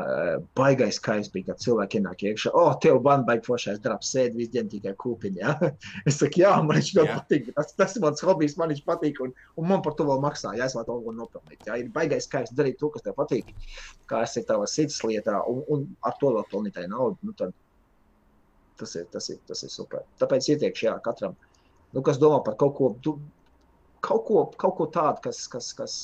[0.58, 2.50] baigais kaivs bija, kad cilvēki ienāk iekšā.
[2.50, 5.40] O, oh, tev man baigi foršais darbs, sēdi viss dien tikai kūpiņā.
[5.44, 5.54] Jā.
[6.10, 7.54] Es saku, jā, man viņš ļoti patīk.
[7.54, 9.30] Tas, tas ir mans hobijs, man viņš patīk, un,
[9.62, 10.56] un man par to vēl maksā.
[10.58, 11.62] Jā, es vēl to vēl nopelnīt.
[11.70, 13.54] Jā, ir baigais kaivs darīt to, kas tev patīk,
[14.10, 17.30] kā es ir tavas sirds lietā, un, un ar to vēl pelnītāju naudu.
[17.30, 17.54] Nu, tad,
[18.82, 20.02] tas ir, tas ir, tas ir super.
[20.20, 21.36] Tāpēc ieteikšu, jā, katram,
[21.94, 23.16] nu, kas domā par kaut ko, tu,
[24.04, 26.00] kaut ko, kaut ko tādu, kas, kas, kas,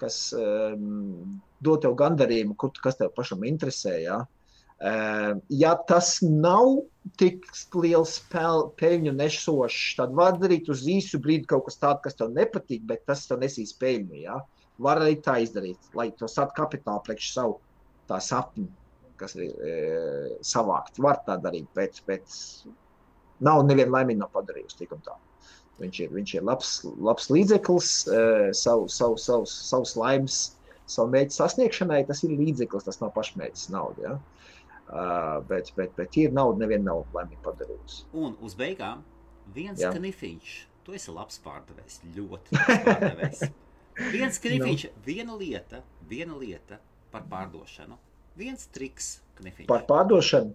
[0.00, 3.96] kas um, dod tev gandarījumu, kur, kas tev pašam interesē.
[4.04, 4.20] Jā.
[4.80, 6.78] Um, ja tas nav
[7.20, 7.44] tik
[7.76, 12.86] liels peļņu nesošs, tad var darīt uz īsu brīdi kaut kas tāds, kas tev nepatīk,
[12.88, 14.22] bet tas tev nesīs peļņu.
[14.24, 14.40] Jā.
[14.80, 17.58] Var arī tā izdarīt, lai to sat kapitālu priekš savu
[18.08, 18.70] tā sapņu
[19.20, 19.74] kas ir e,
[20.46, 21.00] savākts.
[21.02, 22.38] Var tā darīt, bet, bet
[23.44, 25.16] nav neviena laimīga nav padarījusi tik un tā.
[25.80, 28.24] Viņš ir, viņš ir labs, labs līdzeklis e,
[28.56, 30.40] savu, savu, savu, savus laimes,
[30.90, 32.02] savu mērķu sasniegšanai.
[32.08, 34.04] Tas ir līdzeklis, tas nav pašmērķis nauda.
[34.04, 34.18] Ja?
[34.90, 38.02] Uh, bet, bet, bet ir nauda, neviena nav laimīgi padarījusi.
[38.18, 39.04] Un uz beigām
[39.54, 39.92] viens ja.
[39.94, 40.56] knifiņš.
[40.82, 43.42] Tu esi labs pārdevējs, ļoti labs pārdevējs.
[44.16, 45.02] viens knifiņš, no.
[45.06, 46.80] viena lieta, viena lieta
[47.12, 48.00] par pārdošanu
[48.38, 49.68] viens triks, knifiņš.
[49.70, 50.54] Par pārdošanu.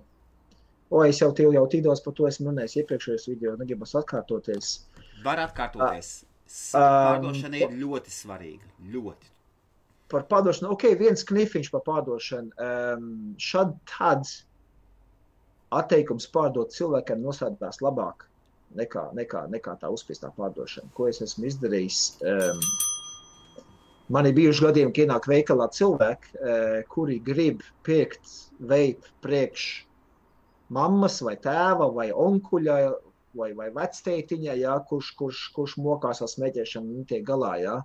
[0.93, 4.75] O, es jau tev jau tīdos par to esmu runājis iepriekšējos video, negribas atkārtoties.
[5.25, 6.11] Var atkārtoties.
[6.75, 8.69] Pārdošana ir ļoti svarīga.
[8.93, 9.31] Ļoti.
[10.13, 12.53] Par pārdošanu, ok, viens knifiņš par pārdošanu.
[12.61, 13.09] Um,
[13.41, 14.29] šad tad
[15.73, 18.27] atteikums pārdot cilvēkam nosādās labāk
[18.77, 20.93] nekā, nekā, nekā tā uzspīstā pārdošana.
[20.93, 22.03] Ko es esmu izdarījis?
[22.21, 22.61] Um,
[24.13, 29.85] Man ir bijuši gadiem, kad ienāk veikalā cilvēki, eh, kuri grib pirkt veidu priekš
[30.69, 32.77] mammas vai tēva vai onkuļa
[33.35, 37.55] vai, vai vectētiņa, ja, kurš, kurš, kurš mokās ar smēķēšanu un tiek galā.
[37.61, 37.75] Ja.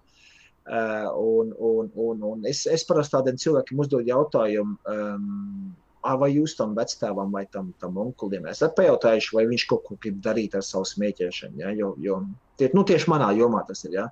[0.71, 5.73] Uh, un, un, un, un es, es parasti tādiem cilvēkiem uzdodu jautājumu, um,
[6.21, 10.21] vai jūs tam vectēvam vai tam, tam onkulim esat pajautājuši, vai viņš kaut ko grib
[10.23, 11.65] darīt ar savu smēķēšanu.
[11.65, 11.73] Ja?
[11.75, 12.21] Jo, jo
[12.61, 13.97] tie, nu, tieši manā jomā tas ir.
[13.97, 14.07] Ja?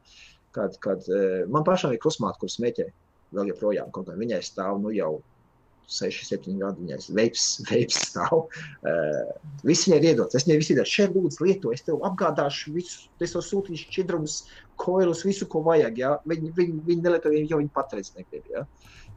[0.59, 2.89] Kad, kad e, man pašam ir krusmāte, kur smēķē
[3.37, 3.93] vēl joprojām.
[3.95, 5.19] Kaut kā viņai stāv nu, jau
[5.89, 8.43] 6, 7 gadi, viņai veips, veips stāv.
[8.85, 9.31] Uh,
[9.65, 10.37] viss viņai ir iedots.
[10.37, 14.37] Es viņai visu daru, šeit lūdzu lieto, es tev apgādāšu visu, es tev sūtīšu šķidrumus,
[14.81, 16.01] koilus, visu, ko vajag.
[16.03, 16.13] Ja?
[16.29, 18.45] Viņi, viņi, viņi nelieto, jo viņi patreiz negrib.
[18.53, 18.67] Ja?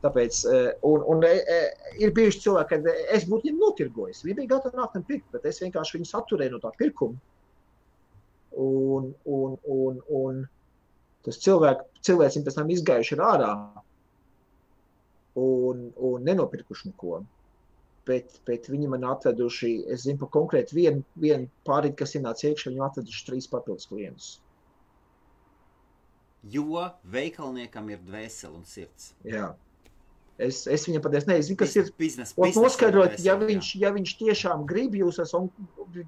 [0.02, 0.40] Tāpēc,
[0.88, 2.88] un, un ir bijuši cilvēki, kad
[3.18, 4.24] es būtu viņiem notirgojis.
[4.26, 7.20] Viņi bija gatavi nākt un pirkt, bet es vienkārši viņus atturēju no tā pirkuma.
[8.62, 10.42] Un, un, un, un,
[11.26, 13.52] tas cilvēki, cilvēcim pēc tam izgājuši ārā
[15.42, 17.22] un, un nenopirkuši neko.
[18.10, 22.72] Bet, bet viņi man atveduši, es zinu par konkrēti vienu, vienu pārīti, kas ienāca iekšā,
[22.72, 24.32] viņu atveduši trīs papildus klientus.
[26.50, 29.12] Jo veikalniekam ir dvēsele un sirds.
[29.28, 29.52] Jā.
[30.42, 32.34] Es, es viņam patiesi nezinu, kas ir biznesa.
[32.56, 35.50] Noskaidrot, ja viņš, ja viņš tiešām grib jūs, un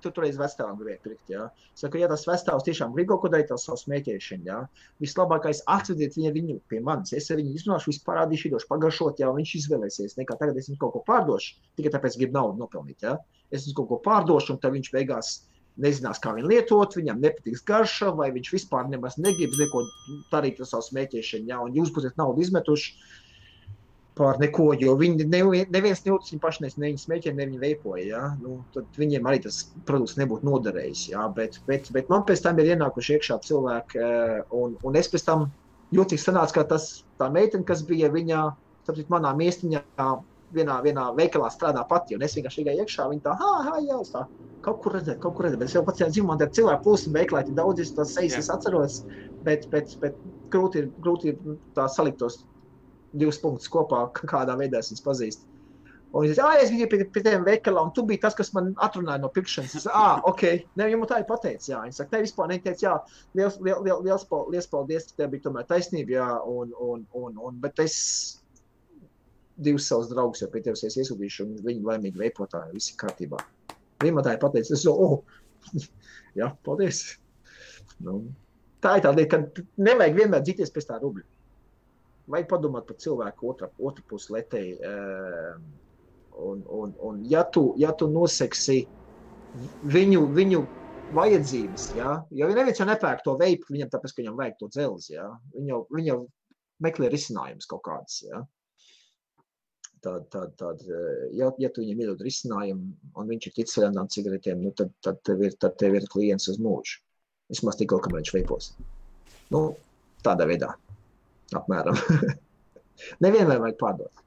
[0.02, 1.46] tu toreiz vecākam gribēji pirkt, jā.
[1.78, 4.60] Saku, ja tas vecāks tiešām grib kaut ko darīt ar savu smēķēšanu, jā.
[5.04, 7.14] Vislabākais atvediet viņu, viņu pie manis.
[7.14, 10.18] Es viņu izrunāšu, visu parādīšu, došu pagaršot, jā, viņš izvēlēsies.
[10.20, 13.18] Nekā tagad es viņu kaut ko pārdošu, tikai tāpēc gribu naudu nopelnīt, jā.
[13.54, 15.36] Es viņu kaut ko pārdošu, un tad viņš beigās
[15.84, 19.82] nezinās, kā viņu lietot, viņam nepatiks garša, vai viņš vispār nemaz negrib neko
[20.32, 22.94] darīt ar savu smēķēšanu, jā, un jūs būsiet naudu izmetuši
[24.18, 25.26] par neko, jo viņi
[25.74, 28.04] neviens nejūtas viņu paši, ne viņi smēķē, ne viņi veipoja.
[28.06, 28.24] Ja?
[28.42, 31.08] Nu, tad viņiem arī tas produkts nebūtu noderējis.
[31.14, 31.26] Ja?
[31.34, 35.26] Bet, bet, bet man pēc tam ir ienākuši iekšā cilvēki, eh, un, un es pēc
[35.30, 35.48] tam
[35.96, 36.92] jūtīgi sanāca, ka tas,
[37.22, 38.46] tā meitene, kas bija viņa,
[38.88, 39.82] tāpēc manā miestiņā,
[40.54, 44.24] vienā, vienā veikalā strādā pati, es vienkārši gāju iekšā, viņa tā, ah, jā, tā,
[44.66, 47.18] kaut kur redzēt, kaut kur redzēt, bet es jau pats dzīvoju, man te cilvēku plūsma
[47.18, 49.02] veiklā, ir daudz, es tās sejas atceros,
[49.48, 50.18] bet, bet, bet
[50.54, 52.44] grūti ir, grūti ir tā salikt tos
[53.14, 55.50] divus punktus kopā, kādā veidā es viņus pazīstu.
[56.14, 58.52] Un viņš teica, ah, es biju pie, pie tiem veikalā, un tu biji tas, kas
[58.54, 59.72] man atrunāja no pirkšanas.
[59.80, 60.44] Es, ah, ok,
[60.78, 61.80] ne, jau tā ir pateicis, jā.
[61.88, 62.92] Viņš saka, te vispār neteica, jā,
[63.40, 67.82] liels, liels, liels, liels paldies, tev bija tomēr taisnība, jā, un, un, un, un, bet
[67.82, 67.98] es
[69.58, 73.42] divus savus draugus jau pie tevis iesūtīšu, un viņi laimīgi veipotāji, visi kārtībā.
[74.06, 75.24] Viņa man tā ir pateicis, es, oh,
[76.40, 77.08] jā, paldies.
[78.06, 78.20] Nu,
[78.86, 81.26] tā ir tā lieta, ka nevajag vienmēr dzīties pēc tā rubļa
[82.32, 83.70] vajag padomāt par cilvēku otra
[84.10, 84.78] pusē letēji.
[84.88, 85.66] Ehm,
[86.40, 88.84] un, un, un ja, tu, ja tu noseksi
[89.94, 90.64] viņu, viņu
[91.14, 95.14] vajadzības, ja, jo neviens jau nepērk to veidu, viņam tāpēc, ka viņam vajag to dzelzi,
[95.18, 96.20] ja, viņi jau, viņi jau
[96.84, 98.20] meklē risinājumus kaut kādas.
[98.26, 98.42] Ja.
[100.04, 101.02] tāda, tāda, tāda
[101.38, 105.22] ja, ja tu viņam iedod risinājumu, un viņš ir ticis vienām cigaretēm, nu, tad, tad,
[105.28, 107.04] tev ir, tad tev ir klients uz mūžu.
[107.52, 108.72] Vismaz tikko, kamēr viņš veipos.
[109.54, 109.68] Nu,
[110.26, 110.72] tādā veidā,
[111.60, 112.00] apmēram.
[113.26, 114.24] Nevienmēr vajag pārdot,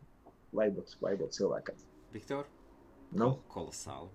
[0.57, 1.81] lai būtu, lai būtu cilvēkam.
[2.15, 2.47] Viktor?
[3.17, 3.37] Nu?
[3.53, 4.13] Kolosāli.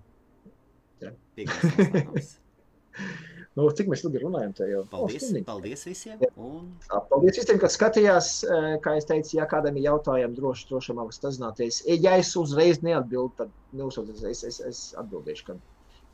[1.02, 1.14] Jā.
[1.38, 2.36] Piekdienas
[3.52, 4.54] Nu, cik mēs ilgi runājam?
[4.64, 4.82] Jau?
[4.92, 6.22] Paldies, O, paldies visiem.
[6.40, 8.30] Un Tā, Paldies visiem, kas skatījās.
[8.48, 11.82] Eh, Kā jau teicu, ja kādam ir jautājumi, droši, droši man sazināties.
[12.00, 15.60] Ja es uzreiz neatbildēšu, tad neuzsūtiet, es, es, es atbildēšu, kad,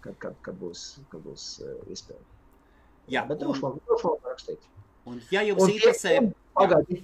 [0.05, 2.23] kad, kad, kad būs, kad būs uh, iespēja.
[3.13, 4.65] Jā, bet droši droši man rakstīt.
[5.07, 7.03] Un, ja jums Un interesē, un Pagaidi.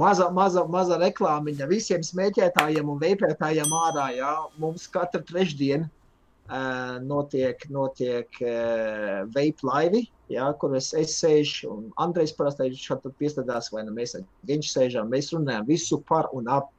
[0.00, 4.08] Maza, maza, maza reklāmiņa visiem smēķētājiem un veipētājiem ārā.
[4.16, 4.32] Jā.
[4.58, 10.02] Mums katru trešdienu uh, notiek, notiek uh, vape laivi,
[10.34, 14.16] jā, kur es, es sēžu un Andrejs parasti šeit piestādās, vai nu mēs
[14.48, 15.12] Genču sēžam.
[15.14, 16.72] Mēs runājam visu par un ap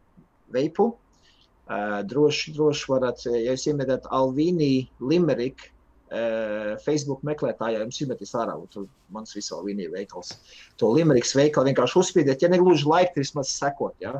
[0.51, 0.91] veipu.
[1.65, 5.74] Uh, droši, droši varat, ja jūs iemetat Alvīnī Limerick uh,
[6.85, 10.35] Facebook meklētājā, jums izmetīs ārā, un tur mans visu Alvīnī veikals
[10.77, 13.95] to limeriks veikalu vienkārši uzspīdēt, ja negluži laikti vismaz sekot.
[14.03, 14.19] Ja?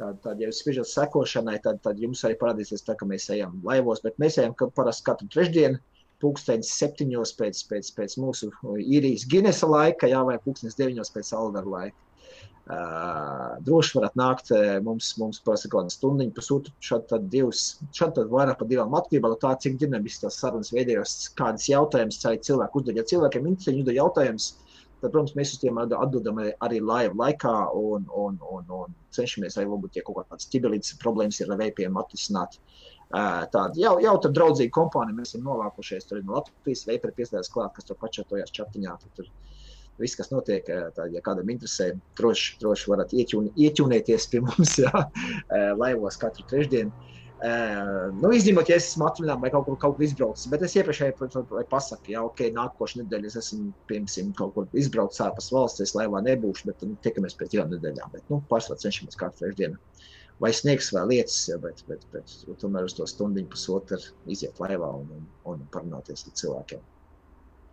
[0.00, 3.60] Tad, tad, ja jūs spiežat sekošanai, tad, tad jums arī parādīsies tā, ka mēs ejam
[3.66, 5.78] laivos, bet mēs ejam parasti katru trešdienu,
[6.24, 8.50] pulkstenis septiņos pēc, pēc, pēc mūsu
[8.80, 11.98] īrijas Ginesa laika, jā, vai pulkstenis deviņos pēc Alvaru laika.
[12.64, 14.50] Uh, droši varat nākt,
[14.86, 19.36] mums, mums kāda stundiņa, pusotru, šādi tad divas, šādi tad vairāk par divām atkarībā no
[19.42, 22.96] tā, cik dinamiski tās sarunas veidojās, kādas jautājumas cilvēki uzdod.
[22.96, 24.48] Ja cilvēkiem interesē, viņi uzdod jautājumus,
[25.02, 29.68] tad, protams, mēs uz tiem atbildam arī- laiva laikā un, un, un, un cenšamies arī,
[29.74, 32.56] varbūt, ja kaut kādas ķibelītas problēmas ir ar veipiem atrisināt.
[32.56, 37.14] Uh, Tāda jau, jau tad draudzīga kompānija, mēs esam novākušies, tur ir no Latvijas veiperi
[37.20, 39.28] piestājās klāt, kas tur pačatojās čatiņā, tur, tur
[40.00, 44.78] viss, kas notiek, eh, tā, ja kādam interesē, droši, droši varat ieķun, ieķunēties pie mums,
[44.82, 44.92] jā,
[45.56, 46.94] eh, laivos katru trešdienu.
[47.44, 50.76] Uh, nu, izņemot, ja es esmu atvaļinājumā vai kaut kur, kaut kur izbraucis, bet es
[50.78, 55.20] iepriekšēji pa- pa- pa- pasaku, ja ok, nākošais nedēļa es esmu, piemēram, kaut kur izbraucis
[55.26, 58.14] ārpus valsts, es laivā nebūšu, bet nu, tiekamies pēc divām nedēļām.
[58.14, 59.76] Bet, nu, pārsvarā cenšamies katru trešdienu.
[60.40, 64.00] Vai sniegs vai lietas, ja, bet, bet, bet, tomēr uz to stundiņu pusotru
[64.30, 66.86] iziet laivā un, un, un parunāties ar cilvēkiem.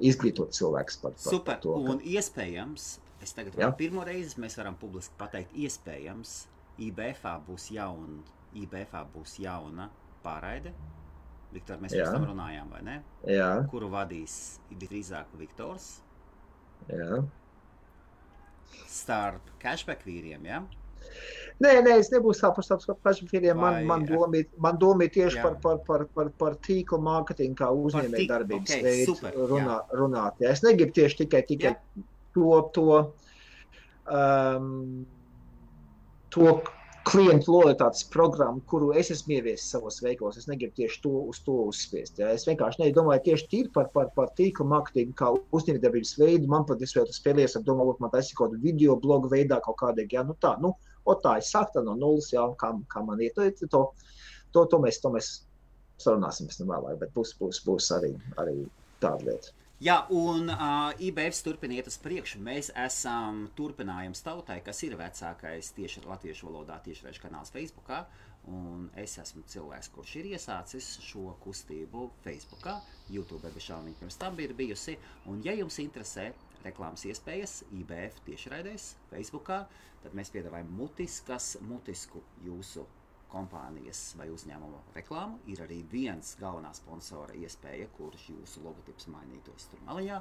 [0.01, 1.59] Izglītot cilvēkus par, par, super.
[1.61, 2.85] to, ka- Un iespējams,
[3.21, 3.67] es tagad Jā.
[3.67, 6.31] varu pirmo reizi, mēs varam publiski pateikt, iespējams,
[6.81, 8.23] IBF būs jauna,
[8.57, 9.89] IBF būs jauna
[10.23, 10.73] pārraide.
[11.53, 12.05] Viktor, mēs Jā.
[12.05, 12.97] pirms tam runājām, vai ne?
[13.27, 15.97] Jā, Kuru vadīs drīzāk Viktors
[16.87, 17.19] jā.
[18.87, 20.61] starp cashback vīriem, ja?
[21.61, 23.53] Nē, nē, es nebūšu tā par savu pašu firmu.
[23.61, 25.43] Man, Vai- man, doma ir, man doma ir tieši Jā.
[25.45, 29.77] par, par, par, par, par tīklu mārketingu, kā tīklu, uzņēmēju darbības ok, veidu super, runā,
[29.99, 30.41] runāt.
[30.41, 30.55] Jā.
[30.55, 31.75] Es negribu tieši tikai, tikai
[32.33, 32.87] to, to,
[34.09, 35.05] um,
[36.33, 36.55] to
[37.05, 40.37] klientu lojalitātes programmu, kuru es esmu ieviesis savos veiklos.
[40.41, 42.17] Es negribu tieši to uz to uzspiest.
[42.21, 42.33] Jā.
[42.33, 46.49] Es vienkārši nedomāju tieši par, par, par tīklu mārketingu, kā uzņēmējdarbības veidu.
[46.49, 49.77] Man pat tas spēlējies ar domu, varbūt man taisīt kaut kādu video blogu veidā kaut
[49.81, 50.17] kādīgi.
[50.17, 50.73] Jā, nu tā, nu,
[51.05, 53.39] o tā, es sāku tā no nulles, jā, un kā, kā man iet.
[53.71, 53.85] To,
[54.53, 55.31] to, to, mēs, to mēs
[56.01, 58.61] sarunāsim pēc tam vēlāk, bet būs, būs, būs arī, arī
[59.01, 59.57] tāda lieta.
[59.81, 62.37] Jā, un uh, IBF turpina iet uz priekšu.
[62.45, 67.89] Mēs esam turpinājums tautai, kas ir vecākais tieši latviešu valodā tiešraidžu kanāls Facebook.
[68.49, 72.69] Un es esmu cilvēks, kurš ir iesācis šo kustību Facebook,
[73.09, 74.99] YouTube bez šaubām pirms tam ir bijusi.
[75.29, 76.29] Un, ja jums interesē
[76.65, 79.51] reklāmas iespējas IBF tiešraidēs Facebook,
[80.01, 82.87] tad mēs piedāvājam mutiskas, mutisku jūsu
[83.31, 85.39] kompānijas vai uzņēmuma reklāmu.
[85.51, 90.19] Ir arī viens galvenā sponsora iespēja, kurš jūsu logotips mainītos tur malā.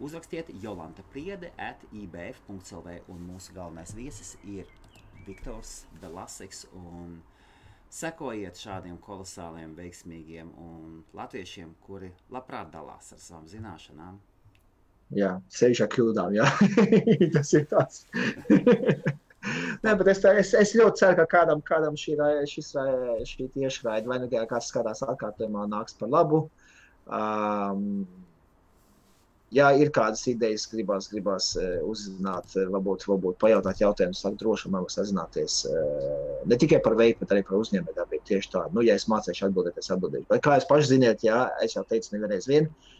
[0.00, 4.68] Uzrakstiet Jolanta Priede at ibf.clv un mūsu galvenais viesis ir
[5.26, 6.66] Viktors Belasiks.
[7.96, 10.50] Sekojiet šādiem kolosāliem, veiksmīgiem
[11.16, 14.18] latviešiem, kuri labprāt dalās ar savām zināšanām.
[15.14, 16.34] Jā, sevišķi ar kļūdām.
[16.34, 16.48] Jā.
[17.36, 18.04] Tas ir tāds.
[19.84, 22.16] Nē, bet es, es, es ļoti ceru, ka kādam, kādam šī,
[22.50, 22.72] šis,
[23.30, 26.48] šī tiešraide vai nu kāds skatās atkārtojumā nāks par labu.
[27.06, 28.08] Um,
[29.54, 34.72] ja ir kādas idejas, gribās, gribās eh, uzzināt, eh, varbūt, varbūt pajautāt jautājumus, tad droši
[34.74, 38.26] man sazināties eh, ne tikai par veidu, bet arī par uzņēmējdarbību.
[38.26, 40.26] Tieši tā, nu, ja es mācīšu atbildēt, es atbildēšu.
[40.32, 42.95] Bet kā jūs paši ziniet, jā, es jau teicu nevienreiz vien, eh,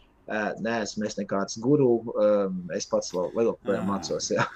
[0.60, 3.90] neesmu es nekāds guru, um, es pats vēl, joprojām Ah.
[3.96, 4.46] mācos, jā.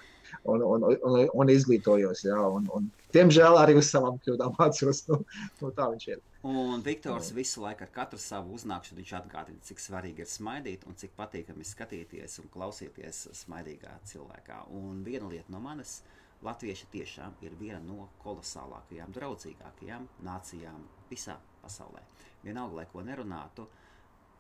[0.47, 5.03] Un, un, un, un izglītojos, jā, un, un diemžēl arī uz savām kļūdām mācos.
[5.09, 5.19] Nu,
[5.61, 6.21] nu, tā viņš ir.
[6.47, 10.97] Un Viktors visu laiku ar katru savu uznākšanu viņš atgādina, cik svarīgi ir smaidīt un
[10.97, 14.63] cik patīkami skatīties un klausīties smaidīgā cilvēkā.
[14.79, 15.99] Un viena lieta no manis,
[16.41, 22.01] Latvieši tiešām ir viena no kolosālākajām, draudzīgākajām nācijām visā pasaulē.
[22.47, 23.67] Vienalga, lai ko nerunātu,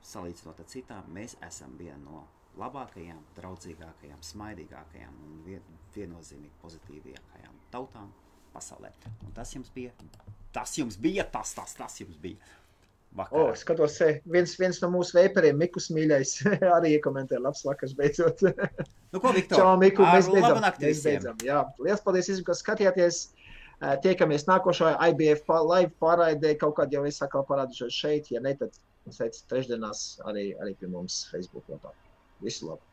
[0.07, 2.25] salīdzinot ar citām, mēs esam viena no
[2.61, 8.11] labākajām, draudzīgākajām, smaidīgākajām un vien, viennozīmīgi pozitīvākajām tautām
[8.55, 8.91] pasaulē.
[9.27, 9.93] Un tas jums bija,
[10.55, 12.41] tas jums bija, tas, tas, tas jums bija.
[13.17, 13.51] Vakarā.
[13.51, 13.97] O, skatos,
[14.31, 16.37] viens, viens no mūsu veiperiem, Mikus mīļais,
[16.77, 18.45] arī iekomentēja labs vakars beidzot.
[19.11, 19.59] nu, ko, Viktor?
[19.59, 20.63] Čau, Miku, mēs beidzam.
[20.79, 21.41] Mēs beidzam.
[21.47, 23.25] Jā, liels paldies, ka skatījāties.
[24.05, 28.77] Tiekamies nākošajā IBF live pārraidē, kaut kādā jau es atkal parādīšos šeit, ja ne, tad
[29.19, 31.93] pēc trešdienās arī, arī pie mums Facebook lapā.
[32.45, 32.90] Visu labu!